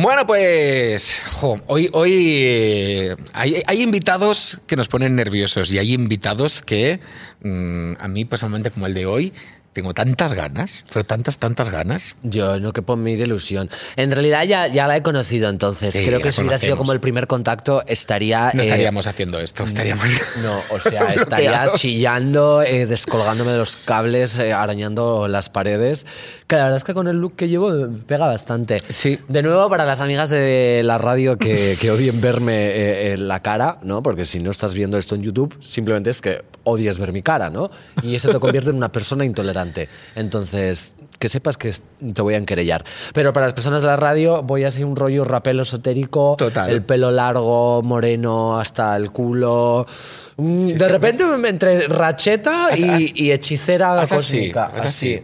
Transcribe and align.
Bueno, 0.00 0.28
pues 0.28 1.20
hoy, 1.66 1.90
eh, 1.92 3.16
hay, 3.32 3.62
hay 3.66 3.82
invitados 3.82 4.60
que 4.68 4.76
nos 4.76 4.86
ponen 4.86 5.16
nerviosos 5.16 5.72
y 5.72 5.78
hay 5.80 5.92
invitados 5.92 6.62
que 6.62 7.00
mm, 7.42 7.94
a 7.98 8.06
mí 8.06 8.24
personalmente 8.24 8.70
como 8.70 8.86
el 8.86 8.94
de 8.94 9.06
hoy 9.06 9.32
tengo 9.78 9.94
tantas 9.94 10.34
ganas, 10.34 10.84
pero 10.92 11.04
tantas, 11.04 11.38
tantas 11.38 11.70
ganas. 11.70 12.16
Yo 12.24 12.58
no 12.58 12.72
que 12.72 12.82
por 12.82 12.98
de 12.98 13.12
ilusión. 13.12 13.70
En 13.94 14.10
realidad 14.10 14.42
ya, 14.42 14.66
ya 14.66 14.88
la 14.88 14.96
he 14.96 15.02
conocido 15.04 15.48
entonces. 15.48 15.94
Sí, 15.94 16.04
Creo 16.04 16.20
que 16.20 16.32
si 16.32 16.40
hubiera 16.40 16.58
sido 16.58 16.76
como 16.76 16.90
el 16.92 16.98
primer 16.98 17.28
contacto 17.28 17.84
estaría... 17.86 18.50
No 18.54 18.62
eh, 18.62 18.64
estaríamos 18.64 19.06
haciendo 19.06 19.38
esto, 19.38 19.62
estaríamos... 19.62 20.04
No, 20.42 20.60
o 20.70 20.80
sea, 20.80 21.04
estaría 21.14 21.70
chillando, 21.74 22.62
eh, 22.62 22.86
descolgándome 22.86 23.52
de 23.52 23.58
los 23.58 23.76
cables, 23.76 24.36
eh, 24.40 24.52
arañando 24.52 25.28
las 25.28 25.48
paredes. 25.48 26.06
Que 26.48 26.56
la 26.56 26.62
verdad 26.64 26.78
es 26.78 26.84
que 26.84 26.94
con 26.94 27.08
el 27.08 27.18
look 27.18 27.36
que 27.36 27.46
llevo 27.46 27.74
eh, 27.74 27.88
pega 28.06 28.26
bastante. 28.26 28.78
Sí. 28.88 29.18
De 29.28 29.42
nuevo, 29.42 29.68
para 29.68 29.84
las 29.84 30.00
amigas 30.00 30.30
de 30.30 30.80
la 30.82 30.96
radio 30.96 31.36
que, 31.36 31.76
que 31.78 31.90
odien 31.90 32.22
verme 32.22 32.54
eh, 32.54 33.12
en 33.12 33.28
la 33.28 33.42
cara, 33.42 33.78
¿no? 33.82 34.02
Porque 34.02 34.24
si 34.24 34.40
no 34.40 34.50
estás 34.50 34.72
viendo 34.72 34.96
esto 34.96 35.14
en 35.14 35.22
YouTube, 35.22 35.54
simplemente 35.62 36.08
es 36.08 36.22
que 36.22 36.42
odias 36.64 36.98
ver 36.98 37.12
mi 37.12 37.22
cara, 37.22 37.50
¿no? 37.50 37.68
Y 38.02 38.14
eso 38.14 38.30
te 38.30 38.40
convierte 38.40 38.70
en 38.70 38.76
una 38.76 38.90
persona 38.90 39.26
intolerante. 39.26 39.67
Entonces, 40.14 40.94
que 41.18 41.28
sepas 41.28 41.56
que 41.56 41.72
te 42.12 42.22
voy 42.22 42.34
a 42.34 42.36
enquerellar. 42.36 42.84
Pero 43.12 43.32
para 43.32 43.46
las 43.46 43.52
personas 43.52 43.82
de 43.82 43.88
la 43.88 43.96
radio, 43.96 44.42
voy 44.42 44.64
a 44.64 44.70
ser 44.70 44.84
un 44.84 44.96
rollo 44.96 45.24
rapel 45.24 45.60
esotérico. 45.60 46.36
Total. 46.38 46.70
El 46.70 46.82
pelo 46.82 47.10
largo, 47.10 47.82
moreno, 47.82 48.58
hasta 48.58 48.96
el 48.96 49.10
culo. 49.10 49.86
Mm, 50.36 50.66
de 50.68 50.88
repente, 50.88 51.24
entre 51.46 51.88
racheta 51.88 52.68
y, 52.76 53.12
y 53.14 53.32
hechicera 53.32 54.00
Haz 54.00 54.12
así, 54.12 54.52
así. 54.54 55.22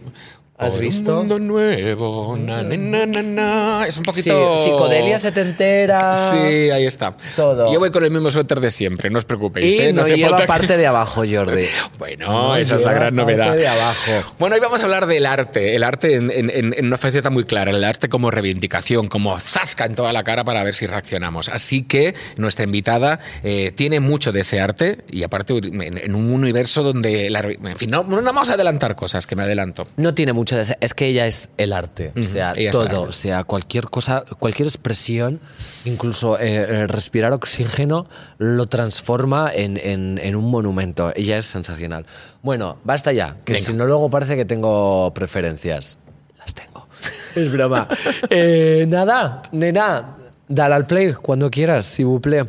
¿Has 0.57 0.73
Por 0.75 0.81
visto? 0.83 1.11
Un 1.11 1.17
mundo 1.27 1.37
nuevo. 1.39 2.37
na, 2.37 2.63
na, 2.63 3.05
na. 3.21 3.85
Es 3.85 3.97
un 3.97 4.05
Sí, 4.05 4.09
poquito. 4.09 4.55
psicodelia 4.55 5.19
setentera. 5.19 6.15
Sí, 6.31 6.69
ahí 6.71 6.85
está. 6.85 7.13
Todo. 7.35 7.73
Yo 7.73 7.79
voy 7.79 7.91
con 7.91 8.05
el 8.05 8.11
mismo 8.11 8.31
suéter 8.31 8.61
de 8.61 8.71
siempre, 8.71 9.09
no 9.09 9.17
os 9.17 9.25
preocupéis. 9.25 9.77
Y 9.77 9.81
¿eh? 9.81 9.93
no, 9.93 10.03
hace 10.03 10.15
lleva 10.15 10.29
falta 10.37 10.47
parte 10.47 10.77
de 10.77 10.87
abajo, 10.87 11.23
Jordi. 11.29 11.65
Bueno, 11.99 12.27
No 12.31 12.55
esa 12.55 12.75
es 12.75 12.83
la 12.83 12.93
gran 12.93 13.15
parte 13.15 13.33
novedad. 13.35 13.55
de 13.57 13.67
abajo. 13.67 14.11
Bueno, 14.39 14.55
hoy 14.55 14.61
vamos 14.61 14.79
a 14.79 14.85
hablar 14.85 15.07
del 15.07 15.25
arte, 15.25 15.75
el 15.75 15.83
arte 15.83 16.15
en, 16.15 16.31
en- 16.31 16.49
en- 16.73 16.85
una 16.85 16.97
faceta 16.97 17.29
muy 17.29 17.43
clara, 17.43 17.71
el 17.71 17.83
arte 17.83 18.07
como 18.07 18.31
reivindicación, 18.31 19.07
como 19.07 19.37
zasca 19.39 19.83
en 19.85 19.95
toda 19.95 20.13
la 20.13 20.23
cara 20.23 20.45
para 20.45 20.63
ver 20.63 20.73
si 20.73 20.87
reaccionamos. 20.87 21.49
Así 21.49 21.81
que 21.83 22.15
nuestra 22.37 22.63
invitada 22.63 23.19
eh, 23.43 23.73
tiene 23.75 23.99
mucho 23.99 24.31
de 24.31 24.39
ese 24.41 24.61
arte 24.61 24.99
y 25.11 25.23
aparte 25.23 25.53
en, 25.57 25.97
en 25.97 26.15
un 26.15 26.31
universo 26.31 26.81
donde, 26.81 27.29
la 27.29 27.39
en 27.41 27.75
fin, 27.77 27.89
no, 27.89 28.03
no 28.05 28.21
vamos 28.23 28.49
a 28.49 28.53
adelantar 28.53 28.95
cosas, 28.95 29.27
que 29.27 29.35
me 29.35 29.43
adelanto. 29.43 29.87
No 29.97 30.13
tiene 30.13 30.31
mucho 30.31 30.44
de 30.53 30.61
ese- 30.61 30.77
Es 30.81 30.93
que 30.93 31.07
ella 31.07 31.25
es 31.25 31.49
el 31.57 31.73
arte. 31.73 32.11
O 32.15 32.21
sea, 32.23 32.53
ella 32.55 32.71
todo. 32.71 33.01
O 33.03 33.11
sea, 33.11 33.43
cualquier 33.43 33.85
cosa, 33.89 34.23
cualquier 34.37 34.67
expresión, 34.67 35.39
incluso 35.85 36.37
eh, 36.39 36.55
eh, 36.57 36.87
respirar 36.87 37.33
oxígeno, 37.33 38.05
lo 38.37 38.67
transforma 38.67 39.49
en, 39.51 39.77
en- 39.77 40.19
en 40.21 40.35
un 40.35 40.51
monumento. 40.51 41.11
Ella 41.15 41.37
es 41.37 41.45
sensacional. 41.47 42.05
Bueno, 42.43 42.77
basta 42.83 43.11
ya. 43.13 43.37
Que 43.45 43.53
Venga. 43.53 43.65
si 43.65 43.73
no, 43.73 43.85
luego 43.85 44.09
parece 44.11 44.35
que 44.35 44.45
tengo 44.45 45.11
preferencias. 45.15 45.97
Las 46.37 46.53
tengo. 46.53 46.85
Es 47.35 47.51
broma. 47.51 47.87
Eh, 48.29 48.85
nada, 48.87 49.43
nena. 49.51 50.17
Dale 50.47 50.75
al 50.75 50.85
play 50.85 51.11
cuando 51.13 51.49
quieras, 51.49 51.87
si 51.87 52.03
vous 52.03 52.21
plaît. 52.21 52.47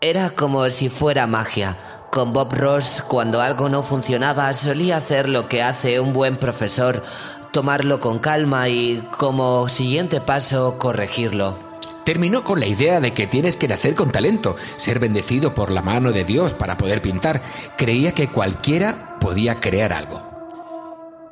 Era 0.00 0.30
como 0.30 0.68
si 0.70 0.88
fuera 0.88 1.26
magia. 1.26 1.76
Con 2.10 2.32
Bob 2.32 2.54
Ross, 2.54 3.02
cuando 3.06 3.40
algo 3.40 3.68
no 3.68 3.82
funcionaba, 3.82 4.52
solía 4.54 4.96
hacer 4.96 5.28
lo 5.28 5.48
que 5.48 5.62
hace 5.62 6.00
un 6.00 6.12
buen 6.12 6.36
profesor, 6.36 7.02
tomarlo 7.52 8.00
con 8.00 8.18
calma 8.18 8.68
y, 8.68 9.06
como 9.18 9.68
siguiente 9.68 10.20
paso, 10.20 10.78
corregirlo. 10.78 11.56
Terminó 12.04 12.44
con 12.44 12.60
la 12.60 12.66
idea 12.66 13.00
de 13.00 13.12
que 13.12 13.26
tienes 13.26 13.56
que 13.56 13.66
nacer 13.66 13.94
con 13.94 14.12
talento, 14.12 14.56
ser 14.76 15.00
bendecido 15.00 15.54
por 15.54 15.70
la 15.70 15.82
mano 15.82 16.12
de 16.12 16.24
Dios 16.24 16.52
para 16.52 16.76
poder 16.76 17.02
pintar. 17.02 17.42
Creía 17.76 18.12
que 18.12 18.28
cualquiera 18.28 19.18
podía 19.18 19.58
crear 19.60 19.92
algo. 19.92 20.22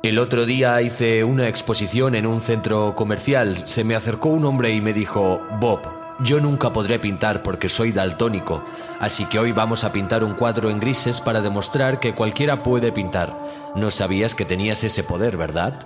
El 0.03 0.19
otro 0.19 0.45
día 0.45 0.81
hice 0.81 1.23
una 1.23 1.47
exposición 1.47 2.13
en 2.13 2.27
un 2.27 2.41
centro 2.41 2.93
comercial. 2.95 3.67
Se 3.67 3.83
me 3.83 3.95
acercó 3.95 4.29
un 4.29 4.45
hombre 4.45 4.71
y 4.71 4.81
me 4.81 4.93
dijo, 4.93 5.41
Bob, 5.59 5.79
yo 6.19 6.39
nunca 6.39 6.71
podré 6.71 6.99
pintar 6.99 7.43
porque 7.43 7.69
soy 7.69 7.91
daltónico, 7.91 8.63
así 8.99 9.25
que 9.25 9.39
hoy 9.39 9.51
vamos 9.51 9.83
a 9.83 9.91
pintar 9.91 10.23
un 10.23 10.33
cuadro 10.33 10.69
en 10.69 10.79
grises 10.79 11.21
para 11.21 11.41
demostrar 11.41 11.99
que 11.99 12.15
cualquiera 12.15 12.63
puede 12.63 12.91
pintar. 12.91 13.37
No 13.75 13.91
sabías 13.91 14.35
que 14.35 14.45
tenías 14.45 14.83
ese 14.83 15.03
poder, 15.03 15.37
¿verdad? 15.37 15.79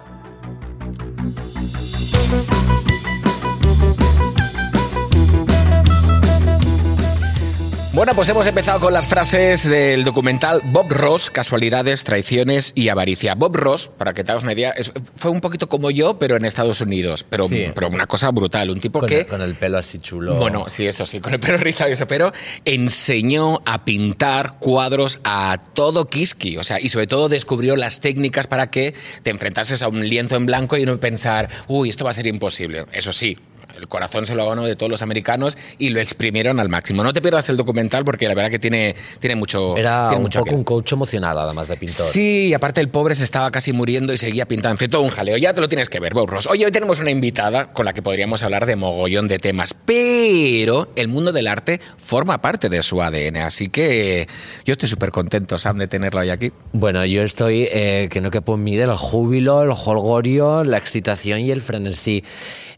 Bueno, 8.00 8.16
pues 8.16 8.30
hemos 8.30 8.48
empezado 8.48 8.80
con 8.80 8.94
las 8.94 9.10
frases 9.10 9.68
del 9.68 10.06
documental 10.06 10.62
Bob 10.64 10.90
Ross, 10.90 11.30
Casualidades, 11.30 12.06
Traiciones 12.06 12.72
y 12.74 12.88
Avaricia. 12.88 13.36
Bob 13.36 13.58
Ross, 13.58 13.90
para 13.90 14.14
que 14.14 14.24
te 14.24 14.32
hagas 14.32 14.44
una 14.46 14.54
idea, 14.54 14.74
fue 15.18 15.32
un 15.32 15.42
poquito 15.42 15.68
como 15.68 15.92
yo, 15.92 16.18
pero 16.18 16.38
en 16.38 16.46
Estados 16.46 16.80
Unidos. 16.80 17.26
Pero, 17.30 17.50
Sí. 17.50 17.66
pero 17.76 17.90
una 17.90 18.08
cosa 18.08 18.32
brutal. 18.32 18.70
Un 18.70 18.80
tipo 18.80 19.00
Con, 19.02 19.10
que... 19.10 19.20
el, 19.20 19.26
con 19.26 19.42
el 19.42 19.54
pelo 19.54 19.78
así 19.78 20.00
chulo. 20.00 20.36
Bueno, 20.36 20.64
sí, 20.70 20.88
eso 20.88 21.06
sí, 21.06 21.20
con 21.20 21.34
el 21.34 21.42
pelo 21.42 21.58
rizado 21.58 21.90
y 21.90 21.94
eso, 21.94 22.08
pero 22.08 22.32
enseñó 22.64 23.62
a 23.66 23.84
pintar 23.84 24.60
cuadros 24.60 25.20
a 25.26 25.58
todo 25.74 26.08
Kiski, 26.08 26.56
o 26.56 26.64
sea, 26.64 26.80
y 26.80 26.88
sobre 26.88 27.08
todo 27.08 27.28
descubrió 27.28 27.76
las 27.76 28.00
técnicas 28.00 28.48
para 28.48 28.72
que 28.72 28.94
te 29.24 29.30
enfrentases 29.30 29.82
a 29.82 29.90
un 29.90 30.08
lienzo 30.08 30.38
en 30.38 30.46
blanco 30.46 30.78
y 30.78 30.86
no 30.86 30.98
pensar, 31.02 31.50
uy, 31.68 31.90
esto 31.90 32.06
va 32.06 32.12
a 32.12 32.14
ser 32.14 32.28
imposible. 32.28 32.86
Eso 32.94 33.12
sí. 33.12 33.38
El 33.78 33.88
corazón 33.88 34.26
se 34.26 34.36
lo 34.36 34.48
ganó 34.48 34.66
de 34.66 34.76
todos 34.76 34.90
los 34.90 35.02
americanos 35.02 35.58
y 35.78 35.90
lo 35.90 36.00
exprimieron 36.00 36.60
al 36.60 36.70
máximo. 36.70 37.04
No 37.04 37.14
te 37.14 37.22
pierdas 37.22 37.50
el 37.50 37.58
documental 37.58 38.04
porque 38.04 38.28
la 38.28 38.34
verdad 38.34 38.52
que 38.52 38.60
tiene, 38.60 38.96
tiene 39.20 39.36
mucho. 39.36 39.78
Era 39.78 40.08
tiene 40.10 40.18
un 40.18 40.24
mucho 40.24 40.40
poco 40.40 40.50
aquel. 40.50 40.58
un 40.58 40.64
coach 40.64 40.94
emocional, 40.94 41.38
además 41.38 41.68
de 41.68 41.78
pintor. 41.78 42.06
Sí, 42.06 42.48
y 42.48 42.54
aparte 42.54 42.82
el 42.82 42.90
pobre 42.90 43.16
se 43.16 43.24
estaba 43.24 43.52
casi 43.52 43.74
muriendo 43.74 44.14
y 44.14 44.18
seguía 44.18 44.46
pintando. 44.46 44.74
En 44.74 44.78
fin, 44.78 44.90
todo 44.90 45.02
un 45.02 45.10
jaleo. 45.10 45.38
Ya 45.38 45.54
te 45.54 45.62
lo 45.62 45.70
tienes 45.70 45.90
que 45.90 46.00
ver, 46.00 46.14
Bob 46.14 46.30
Ross. 46.30 46.48
Oye, 46.48 46.66
hoy 46.66 46.72
tenemos 46.72 47.00
una 47.00 47.12
invitada 47.12 47.72
con 47.74 47.86
la 47.86 47.94
que 47.94 48.02
podríamos 48.02 48.44
hablar 48.44 48.66
de 48.66 48.76
mogollón 48.76 49.28
de 49.28 49.40
temas, 49.40 49.74
pero 49.74 50.90
el 50.96 51.08
mundo 51.08 51.32
del 51.32 51.48
arte 51.48 51.80
forma 51.98 52.42
parte 52.42 52.70
de 52.70 52.84
su 52.84 53.02
ADN. 53.02 53.38
Así 53.38 53.70
que 53.70 54.28
yo 54.66 54.74
estoy 54.74 54.90
súper 54.90 55.12
contento, 55.12 55.58
Sam, 55.60 55.78
de 55.78 55.88
tenerla 55.88 56.22
hoy 56.22 56.30
aquí. 56.30 56.52
Bueno, 56.74 57.06
yo 57.06 57.22
estoy, 57.22 57.68
eh, 57.72 58.08
que 58.12 58.22
no 58.22 58.32
que 58.32 58.42
puedo 58.42 58.58
mide, 58.58 58.84
el 58.84 58.96
júbilo, 58.96 59.64
el 59.64 59.72
holgorio, 59.72 60.64
la 60.64 60.78
excitación 60.78 61.40
y 61.40 61.52
el 61.52 61.62
frenesí. 61.62 62.24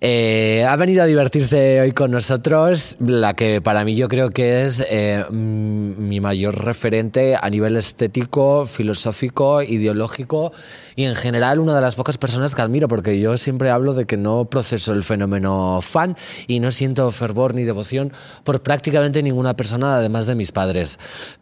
Eh, 0.04 0.66
ha 0.68 0.76
venido 0.76 0.91
a 1.00 1.06
divertirse 1.06 1.80
hoy 1.80 1.92
con 1.94 2.12
nosotros, 2.12 2.98
la 3.00 3.34
que 3.34 3.62
para 3.62 3.86
mí 3.86 3.96
yo 3.96 4.10
creo 4.10 4.32
que 4.32 4.66
es 4.66 4.84
eh, 4.90 5.24
mm, 5.30 6.08
mi 6.08 6.20
mayor 6.20 6.66
referente 6.66 7.38
a 7.40 7.50
nivel 7.50 7.78
estético, 7.78 8.66
filosófico, 8.66 9.62
ideológico 9.62 10.52
y 10.96 11.06
en 11.06 11.16
general 11.16 11.60
una 11.60 11.76
de 11.76 11.82
las 11.82 11.96
pocas 11.96 12.18
personas 12.18 12.56
que 12.56 12.62
admiro, 12.62 12.88
porque 12.88 13.20
yo 13.20 13.38
siempre 13.38 13.70
hablo 13.70 13.94
de 13.94 14.06
que 14.06 14.18
no 14.18 14.46
proceso 14.46 14.92
el 14.92 15.04
fenómeno 15.04 15.80
fan 15.82 16.18
y 16.48 16.60
no 16.60 16.72
siento 16.72 17.10
fervor 17.12 17.56
ni 17.56 17.64
devoción 17.64 18.12
por 18.44 18.62
prácticamente 18.62 19.24
ninguna 19.24 19.56
persona, 19.56 19.96
además 19.96 20.28
de 20.28 20.36
mis 20.36 20.52
padres. 20.52 21.00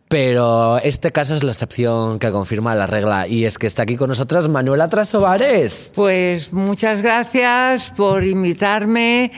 Pero 0.10 0.80
este 0.80 1.12
caso 1.12 1.36
es 1.36 1.44
la 1.44 1.52
excepción 1.52 2.18
que 2.18 2.32
confirma 2.32 2.74
la 2.74 2.88
regla 2.88 3.28
y 3.28 3.46
es 3.46 3.60
que 3.60 3.68
está 3.68 3.84
aquí 3.84 3.96
con 3.96 4.10
nosotras 4.10 4.50
Manuela 4.50 4.88
Trasovares. 4.88 5.94
Pues 5.94 6.52
muchas 6.52 7.04
gracias 7.04 7.92
por 7.96 8.26
invitarme 8.26 9.32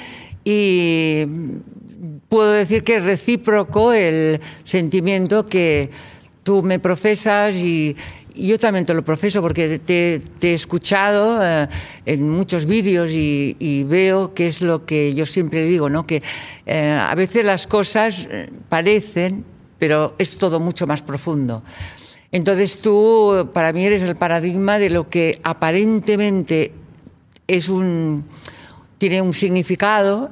y 0.46 1.26
puedo 2.30 2.54
decir 2.54 2.86
que 2.86 2.96
es 2.96 3.04
recíproco 3.04 3.92
el 3.92 4.40
sentimiento 4.64 5.46
que 5.46 5.90
tú 6.44 6.64
me 6.64 6.80
profesas 6.80 7.54
y, 7.56 7.98
yo 8.34 8.58
también 8.58 8.86
te 8.86 8.94
lo 8.94 9.04
profeso 9.04 9.42
porque 9.42 9.78
te, 9.78 10.22
he 10.42 10.54
escuchado 10.54 11.46
eh, 11.46 11.68
en 12.06 12.30
muchos 12.30 12.66
vídeos 12.66 13.12
y, 13.12 13.58
y 13.60 13.84
veo 13.84 14.34
que 14.34 14.48
es 14.48 14.62
lo 14.62 14.86
que 14.86 15.14
yo 15.14 15.26
siempre 15.26 15.66
digo, 15.66 15.90
¿no? 15.90 16.08
que 16.08 16.24
eh, 16.66 16.98
a 16.98 17.14
veces 17.14 17.44
las 17.44 17.68
cosas 17.68 18.30
eh, 18.32 18.50
parecen, 18.70 19.44
pero 19.82 20.14
es 20.20 20.38
todo 20.38 20.60
mucho 20.60 20.86
más 20.86 21.02
profundo. 21.02 21.64
Entonces 22.32 22.82
tú, 22.82 23.50
para 23.52 23.74
mí, 23.74 23.84
eres 23.84 24.04
el 24.04 24.16
paradigma 24.16 24.78
de 24.78 24.92
lo 24.92 25.10
que 25.10 25.42
aparentemente 25.44 26.72
es 27.48 27.68
un, 27.68 28.24
tiene 29.00 29.24
un 29.24 29.34
significado, 29.34 30.30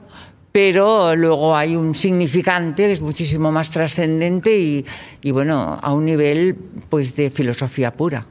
pero 0.52 1.16
luego 1.16 1.58
hay 1.58 1.76
un 1.76 1.96
significante 1.96 2.84
que 2.84 2.92
es 2.92 3.02
muchísimo 3.02 3.52
más 3.52 3.72
trascendente 3.72 4.56
y, 4.56 4.86
y, 5.24 5.32
bueno, 5.32 5.80
a 5.82 5.94
un 5.94 6.06
nivel 6.06 6.56
pues 6.88 7.16
de 7.16 7.32
filosofía 7.32 7.92
pura. 7.92 8.28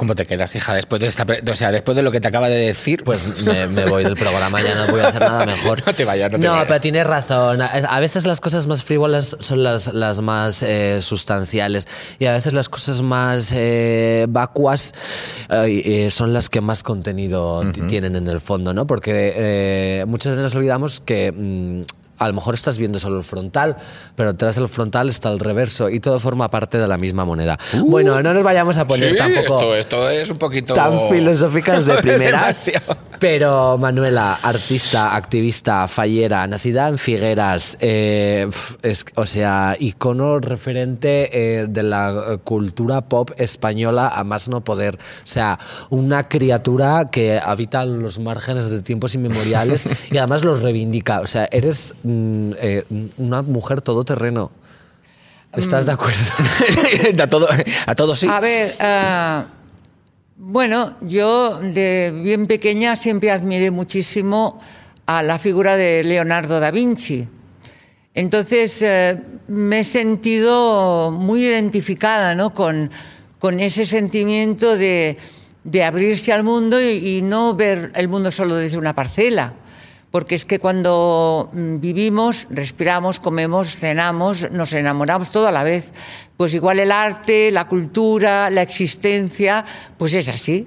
¿Cómo, 0.00 0.10
¿Cómo 0.10 0.16
te 0.16 0.26
quedas, 0.26 0.56
hija, 0.56 0.74
después 0.74 1.00
de 1.00 1.06
esta, 1.06 1.24
o 1.52 1.54
sea, 1.54 1.70
después 1.70 1.94
de 1.96 2.02
lo 2.02 2.10
que 2.10 2.20
te 2.20 2.26
acaba 2.26 2.48
de 2.48 2.56
decir? 2.58 3.04
Pues 3.04 3.44
me, 3.46 3.66
me 3.68 3.84
voy 3.84 4.02
del 4.02 4.16
programa, 4.16 4.60
ya 4.60 4.74
no 4.74 4.90
voy 4.90 5.00
a 5.02 5.06
hacer 5.08 5.20
nada 5.20 5.46
mejor. 5.46 5.80
No 5.86 5.92
te 5.94 6.04
vayas, 6.04 6.32
no 6.32 6.38
te 6.40 6.48
vayas. 6.48 6.64
pero 6.66 6.80
tienes 6.80 7.06
razón. 7.06 7.60
A 7.62 8.00
veces 8.00 8.26
las 8.26 8.40
cosas 8.40 8.66
más 8.66 8.82
frívolas 8.82 9.36
son 9.38 9.62
las, 9.62 9.92
las 9.94 10.20
más 10.20 10.62
eh, 10.64 11.00
sustanciales 11.00 11.86
y 12.18 12.24
a 12.26 12.32
veces 12.32 12.54
las 12.54 12.68
cosas 12.68 13.02
más 13.02 13.52
eh, 13.54 14.26
vacuas 14.28 14.92
eh, 15.50 16.08
son 16.10 16.32
las 16.32 16.48
que 16.48 16.60
más 16.60 16.82
contenido 16.82 17.62
ti- 17.72 17.82
tienen 17.82 18.16
en 18.16 18.26
el 18.26 18.40
fondo, 18.40 18.74
¿no? 18.74 18.86
Porque 18.86 20.02
muchas 20.08 20.30
veces 20.30 20.42
nos 20.42 20.54
olvidamos 20.56 21.00
que... 21.00 21.30
mm, 21.32 21.99
a 22.20 22.28
lo 22.28 22.34
mejor 22.34 22.54
estás 22.54 22.76
viendo 22.76 22.98
solo 23.00 23.16
el 23.16 23.24
frontal, 23.24 23.76
pero 24.14 24.34
tras 24.34 24.58
el 24.58 24.68
frontal 24.68 25.08
está 25.08 25.30
el 25.30 25.38
reverso 25.38 25.88
y 25.88 26.00
todo 26.00 26.20
forma 26.20 26.48
parte 26.48 26.78
de 26.78 26.86
la 26.86 26.98
misma 26.98 27.24
moneda. 27.24 27.58
bueno, 27.86 28.22
no 28.22 28.34
nos 28.34 28.42
vayamos 28.42 28.76
a 28.76 28.86
poner 28.86 29.12
Sí, 29.12 29.16
tampoco 29.18 29.74
esto, 29.74 30.08
esto 30.08 30.10
es 30.10 30.30
un 30.30 30.36
poquito... 30.36 30.74
tan 30.74 31.08
filosóficas 31.08 31.86
de 31.86 31.94
primeras. 32.02 32.70
Pero 33.20 33.76
Manuela, 33.76 34.38
artista, 34.42 35.14
activista, 35.14 35.86
fallera, 35.88 36.46
nacida 36.46 36.88
en 36.88 36.96
Figueras, 36.96 37.76
eh, 37.82 38.48
es- 38.80 39.04
o 39.14 39.26
sea, 39.26 39.76
icono 39.78 40.40
referente 40.40 41.28
eh, 41.60 41.66
de 41.68 41.82
la 41.82 42.08
eh, 42.10 42.38
cultura 42.38 43.02
pop 43.02 43.30
española 43.36 44.08
a 44.08 44.24
más 44.24 44.48
no 44.48 44.62
poder. 44.62 44.94
O 44.96 45.26
sea, 45.26 45.58
una 45.90 46.28
criatura 46.28 47.08
que 47.12 47.38
habita 47.38 47.84
los 47.84 48.18
márgenes 48.20 48.70
de 48.70 48.80
tiempos 48.80 49.14
inmemoriales 49.14 49.86
y 50.10 50.16
además 50.16 50.42
los 50.42 50.62
reivindica. 50.62 51.20
O 51.20 51.26
sea, 51.26 51.46
eres 51.52 51.94
mm, 52.02 52.52
eh, 52.58 52.84
una 53.18 53.42
mujer 53.42 53.82
todoterreno. 53.82 54.50
¿Estás 55.54 55.84
de 55.84 55.92
acuerdo? 55.92 56.18
a, 57.22 57.26
todo, 57.26 57.48
a 57.86 57.94
todo 57.96 58.16
sí. 58.16 58.28
A 58.30 58.40
ver, 58.40 58.72
bueno, 60.42 60.96
yo 61.02 61.58
de 61.58 62.18
bien 62.24 62.46
pequeña 62.46 62.96
siempre 62.96 63.30
admiré 63.30 63.70
muchísimo 63.70 64.58
a 65.04 65.22
la 65.22 65.38
figura 65.38 65.76
de 65.76 66.02
Leonardo 66.02 66.60
da 66.60 66.70
Vinci. 66.70 67.28
Entonces 68.14 68.80
eh, 68.80 69.20
me 69.48 69.80
he 69.80 69.84
sentido 69.84 71.10
muy 71.10 71.44
identificada 71.44 72.34
¿no? 72.34 72.54
con, 72.54 72.90
con 73.38 73.60
ese 73.60 73.84
sentimiento 73.84 74.78
de, 74.78 75.18
de 75.64 75.84
abrirse 75.84 76.32
al 76.32 76.42
mundo 76.42 76.80
y, 76.80 77.18
y 77.18 77.22
no 77.22 77.54
ver 77.54 77.92
el 77.94 78.08
mundo 78.08 78.30
solo 78.30 78.54
desde 78.56 78.78
una 78.78 78.94
parcela. 78.94 79.52
Porque 80.10 80.34
es 80.34 80.44
que 80.44 80.58
cuando 80.58 81.50
mm, 81.52 81.80
vivimos, 81.80 82.46
respiramos, 82.50 83.20
comemos, 83.20 83.76
cenamos, 83.76 84.50
nos 84.50 84.72
enamoramos 84.72 85.30
todo 85.30 85.46
a 85.46 85.52
la 85.52 85.62
vez. 85.62 85.92
Pues 86.36 86.52
igual 86.54 86.80
el 86.80 86.90
arte, 86.90 87.52
la 87.52 87.68
cultura, 87.68 88.50
la 88.50 88.62
existencia, 88.62 89.64
pues 89.98 90.14
es 90.14 90.28
así. 90.28 90.66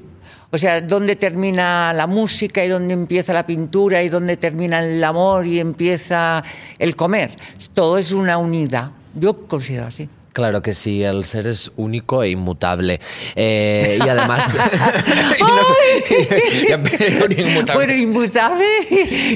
O 0.52 0.58
sea, 0.58 0.82
dónde 0.82 1.16
termina 1.16 1.94
la 1.94 2.06
música 2.06 2.64
y 2.64 2.70
dónde 2.70 2.94
empieza 2.94 3.34
la 3.34 3.46
pintura 3.46 4.04
y 4.04 4.10
dónde 4.10 4.38
termina 4.38 4.80
el 4.80 5.04
amor 5.04 5.48
y 5.48 5.60
empieza 5.60 6.44
el 6.78 6.96
comer. 6.96 7.36
Todo 7.74 7.98
es 7.98 8.12
una 8.12 8.38
unidad. 8.38 8.92
Yo 9.16 9.48
considero 9.48 9.88
así. 9.88 10.08
Claro 10.34 10.62
que 10.62 10.74
sí, 10.74 11.04
el 11.04 11.26
ser 11.26 11.46
es 11.48 11.72
único 11.78 12.24
e 12.24 12.30
inmutable. 12.32 13.00
Eh, 13.36 14.00
y 14.04 14.10
además... 14.10 14.56
Y 15.40 16.72
no 16.72 16.78
inmutable. 17.38 17.74
Bueno, 17.74 17.94
inmutable. 17.94 18.66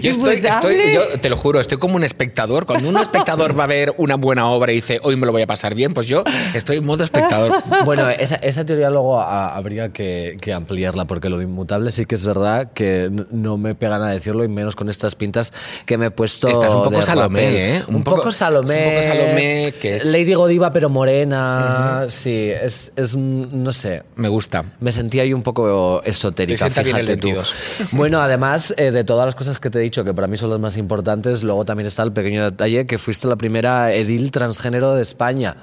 Yo 0.01 0.11
estoy, 0.11 0.37
inmutable. 0.37 0.49
estoy- 0.49 0.93
yo 0.93 1.19
te 1.19 1.29
lo 1.29 1.37
juro, 1.37 1.59
estoy 1.59 1.77
como 1.77 1.95
un 1.95 2.03
espectador. 2.03 2.65
Cuando 2.65 2.89
un 2.89 2.97
espectador 2.97 3.57
va 3.57 3.63
a 3.65 3.67
ver 3.67 3.93
una 3.97 4.15
buena 4.15 4.49
obra 4.49 4.71
y 4.71 4.75
dice, 4.75 4.99
hoy 5.03 5.15
me 5.17 5.25
lo 5.25 5.31
voy 5.31 5.41
a 5.41 5.47
pasar 5.47 5.75
bien, 5.75 5.93
pues 5.93 6.07
yo 6.07 6.23
estoy 6.53 6.77
en 6.77 6.85
modo 6.85 7.03
espectador. 7.03 7.51
Bueno, 7.85 8.09
esa, 8.09 8.35
esa 8.35 8.65
teoría 8.65 8.89
luego 8.89 9.19
a- 9.19 9.55
habría 9.55 9.89
que, 9.89 10.37
que 10.41 10.53
ampliarla, 10.53 11.05
porque 11.05 11.29
lo 11.29 11.41
inmutable 11.41 11.91
sí 11.91 12.05
que 12.05 12.15
es 12.15 12.25
verdad 12.25 12.71
que 12.73 13.09
no 13.31 13.57
me 13.57 13.75
pegan 13.75 14.01
a 14.03 14.09
decirlo, 14.09 14.43
y 14.43 14.47
menos 14.47 14.75
con 14.75 14.89
estas 14.89 15.15
pintas 15.15 15.53
que 15.85 15.97
me 15.97 16.07
he 16.07 16.11
puesto. 16.11 16.47
Estás 16.47 16.69
un 16.73 16.83
poco 16.83 16.97
de 16.97 17.03
Salomé. 17.03 17.77
¿eh? 17.77 17.83
Un, 17.87 17.95
Un 17.97 18.03
poco, 18.03 18.17
poco- 18.17 18.31
Salomé. 18.31 18.87
un 18.87 18.89
poco 18.91 19.03
Salomé 19.03 19.73
que- 19.79 20.01
Lady 20.03 20.33
Godiva, 20.33 20.71
pero 20.73 20.86
morena. 20.89 22.05
Sí, 22.09 22.49
es, 22.49 22.91
es. 22.95 23.15
mm, 23.15 23.43
No 23.63 23.71
sé. 23.73 24.03
Me 24.15 24.27
gusta. 24.27 24.63
Me 24.79 24.91
sentía 24.91 25.23
ahí 25.23 25.33
un 25.33 25.43
poco 25.43 26.01
esotérica. 26.03 26.65
Te 26.67 26.71
sienta 26.73 26.83
bien 26.83 26.95
el 26.97 27.05
fíjate 27.05 27.21
tú. 27.21 27.27
22. 27.27 27.89
Bueno, 27.93 28.19
además 28.21 28.73
eh, 28.77 28.91
de 28.91 29.03
todas 29.03 29.25
las 29.25 29.35
cosas 29.35 29.59
que 29.59 29.69
te 29.69 29.79
he 29.79 29.81
dicho, 29.81 30.03
que 30.03 30.13
para 30.13 30.27
mí 30.27 30.37
son 30.37 30.49
las 30.49 30.59
más 30.59 30.77
importantes, 30.77 31.43
luego 31.43 31.65
también 31.65 31.87
está 31.87 32.03
el 32.03 32.11
pequeño 32.13 32.43
detalle 32.43 32.85
que 32.85 32.97
fuiste 32.97 33.27
la 33.27 33.35
primera 33.35 33.93
edil 33.93 34.31
transgénero 34.31 34.93
de 34.95 35.01
España. 35.01 35.57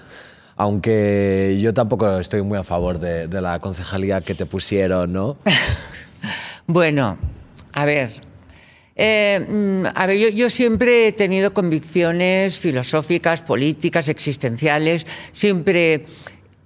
Aunque 0.56 1.56
yo 1.61 1.75
tampoco 1.75 2.19
estoy 2.19 2.43
muy 2.43 2.56
a 2.59 2.62
favor 2.62 3.00
de, 3.00 3.27
de 3.27 3.41
la 3.41 3.59
concejalía 3.59 4.20
que 4.20 4.35
te 4.35 4.47
pusieron, 4.47 5.12
¿no? 5.12 5.37
Bueno, 6.67 7.19
a 7.75 7.85
ver. 7.85 8.11
Eh, 8.96 9.41
mm, 9.49 10.35
yo, 10.35 10.50
siempre 10.50 11.08
he 11.08 11.12
tenido 11.12 11.52
convicciones 11.52 12.61
filosóficas, 12.61 13.43
políticas, 13.43 14.08
existenciales. 14.08 15.06
Siempre 15.32 16.06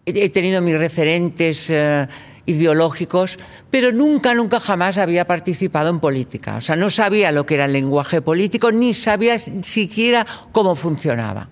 he 0.05 0.29
tenido 0.31 0.61
mis 0.61 0.79
referentes 0.79 1.71
eh, 1.71 2.07
ideológicos, 2.47 3.37
pero 3.71 3.93
nunca, 3.93 4.35
nunca 4.35 4.61
jamás 4.61 4.99
había 4.99 5.27
participado 5.27 5.91
en 5.91 6.01
política. 6.01 6.57
O 6.57 6.61
sea, 6.61 6.77
no 6.77 6.91
sabía 6.91 7.33
lo 7.33 7.47
que 7.47 7.55
era 7.55 7.67
el 7.67 7.73
lenguaje 7.73 8.23
político, 8.23 8.73
ni 8.73 8.95
sabía 8.95 9.39
siquiera 9.39 10.27
cómo 10.53 10.75
funcionaba. 10.75 11.49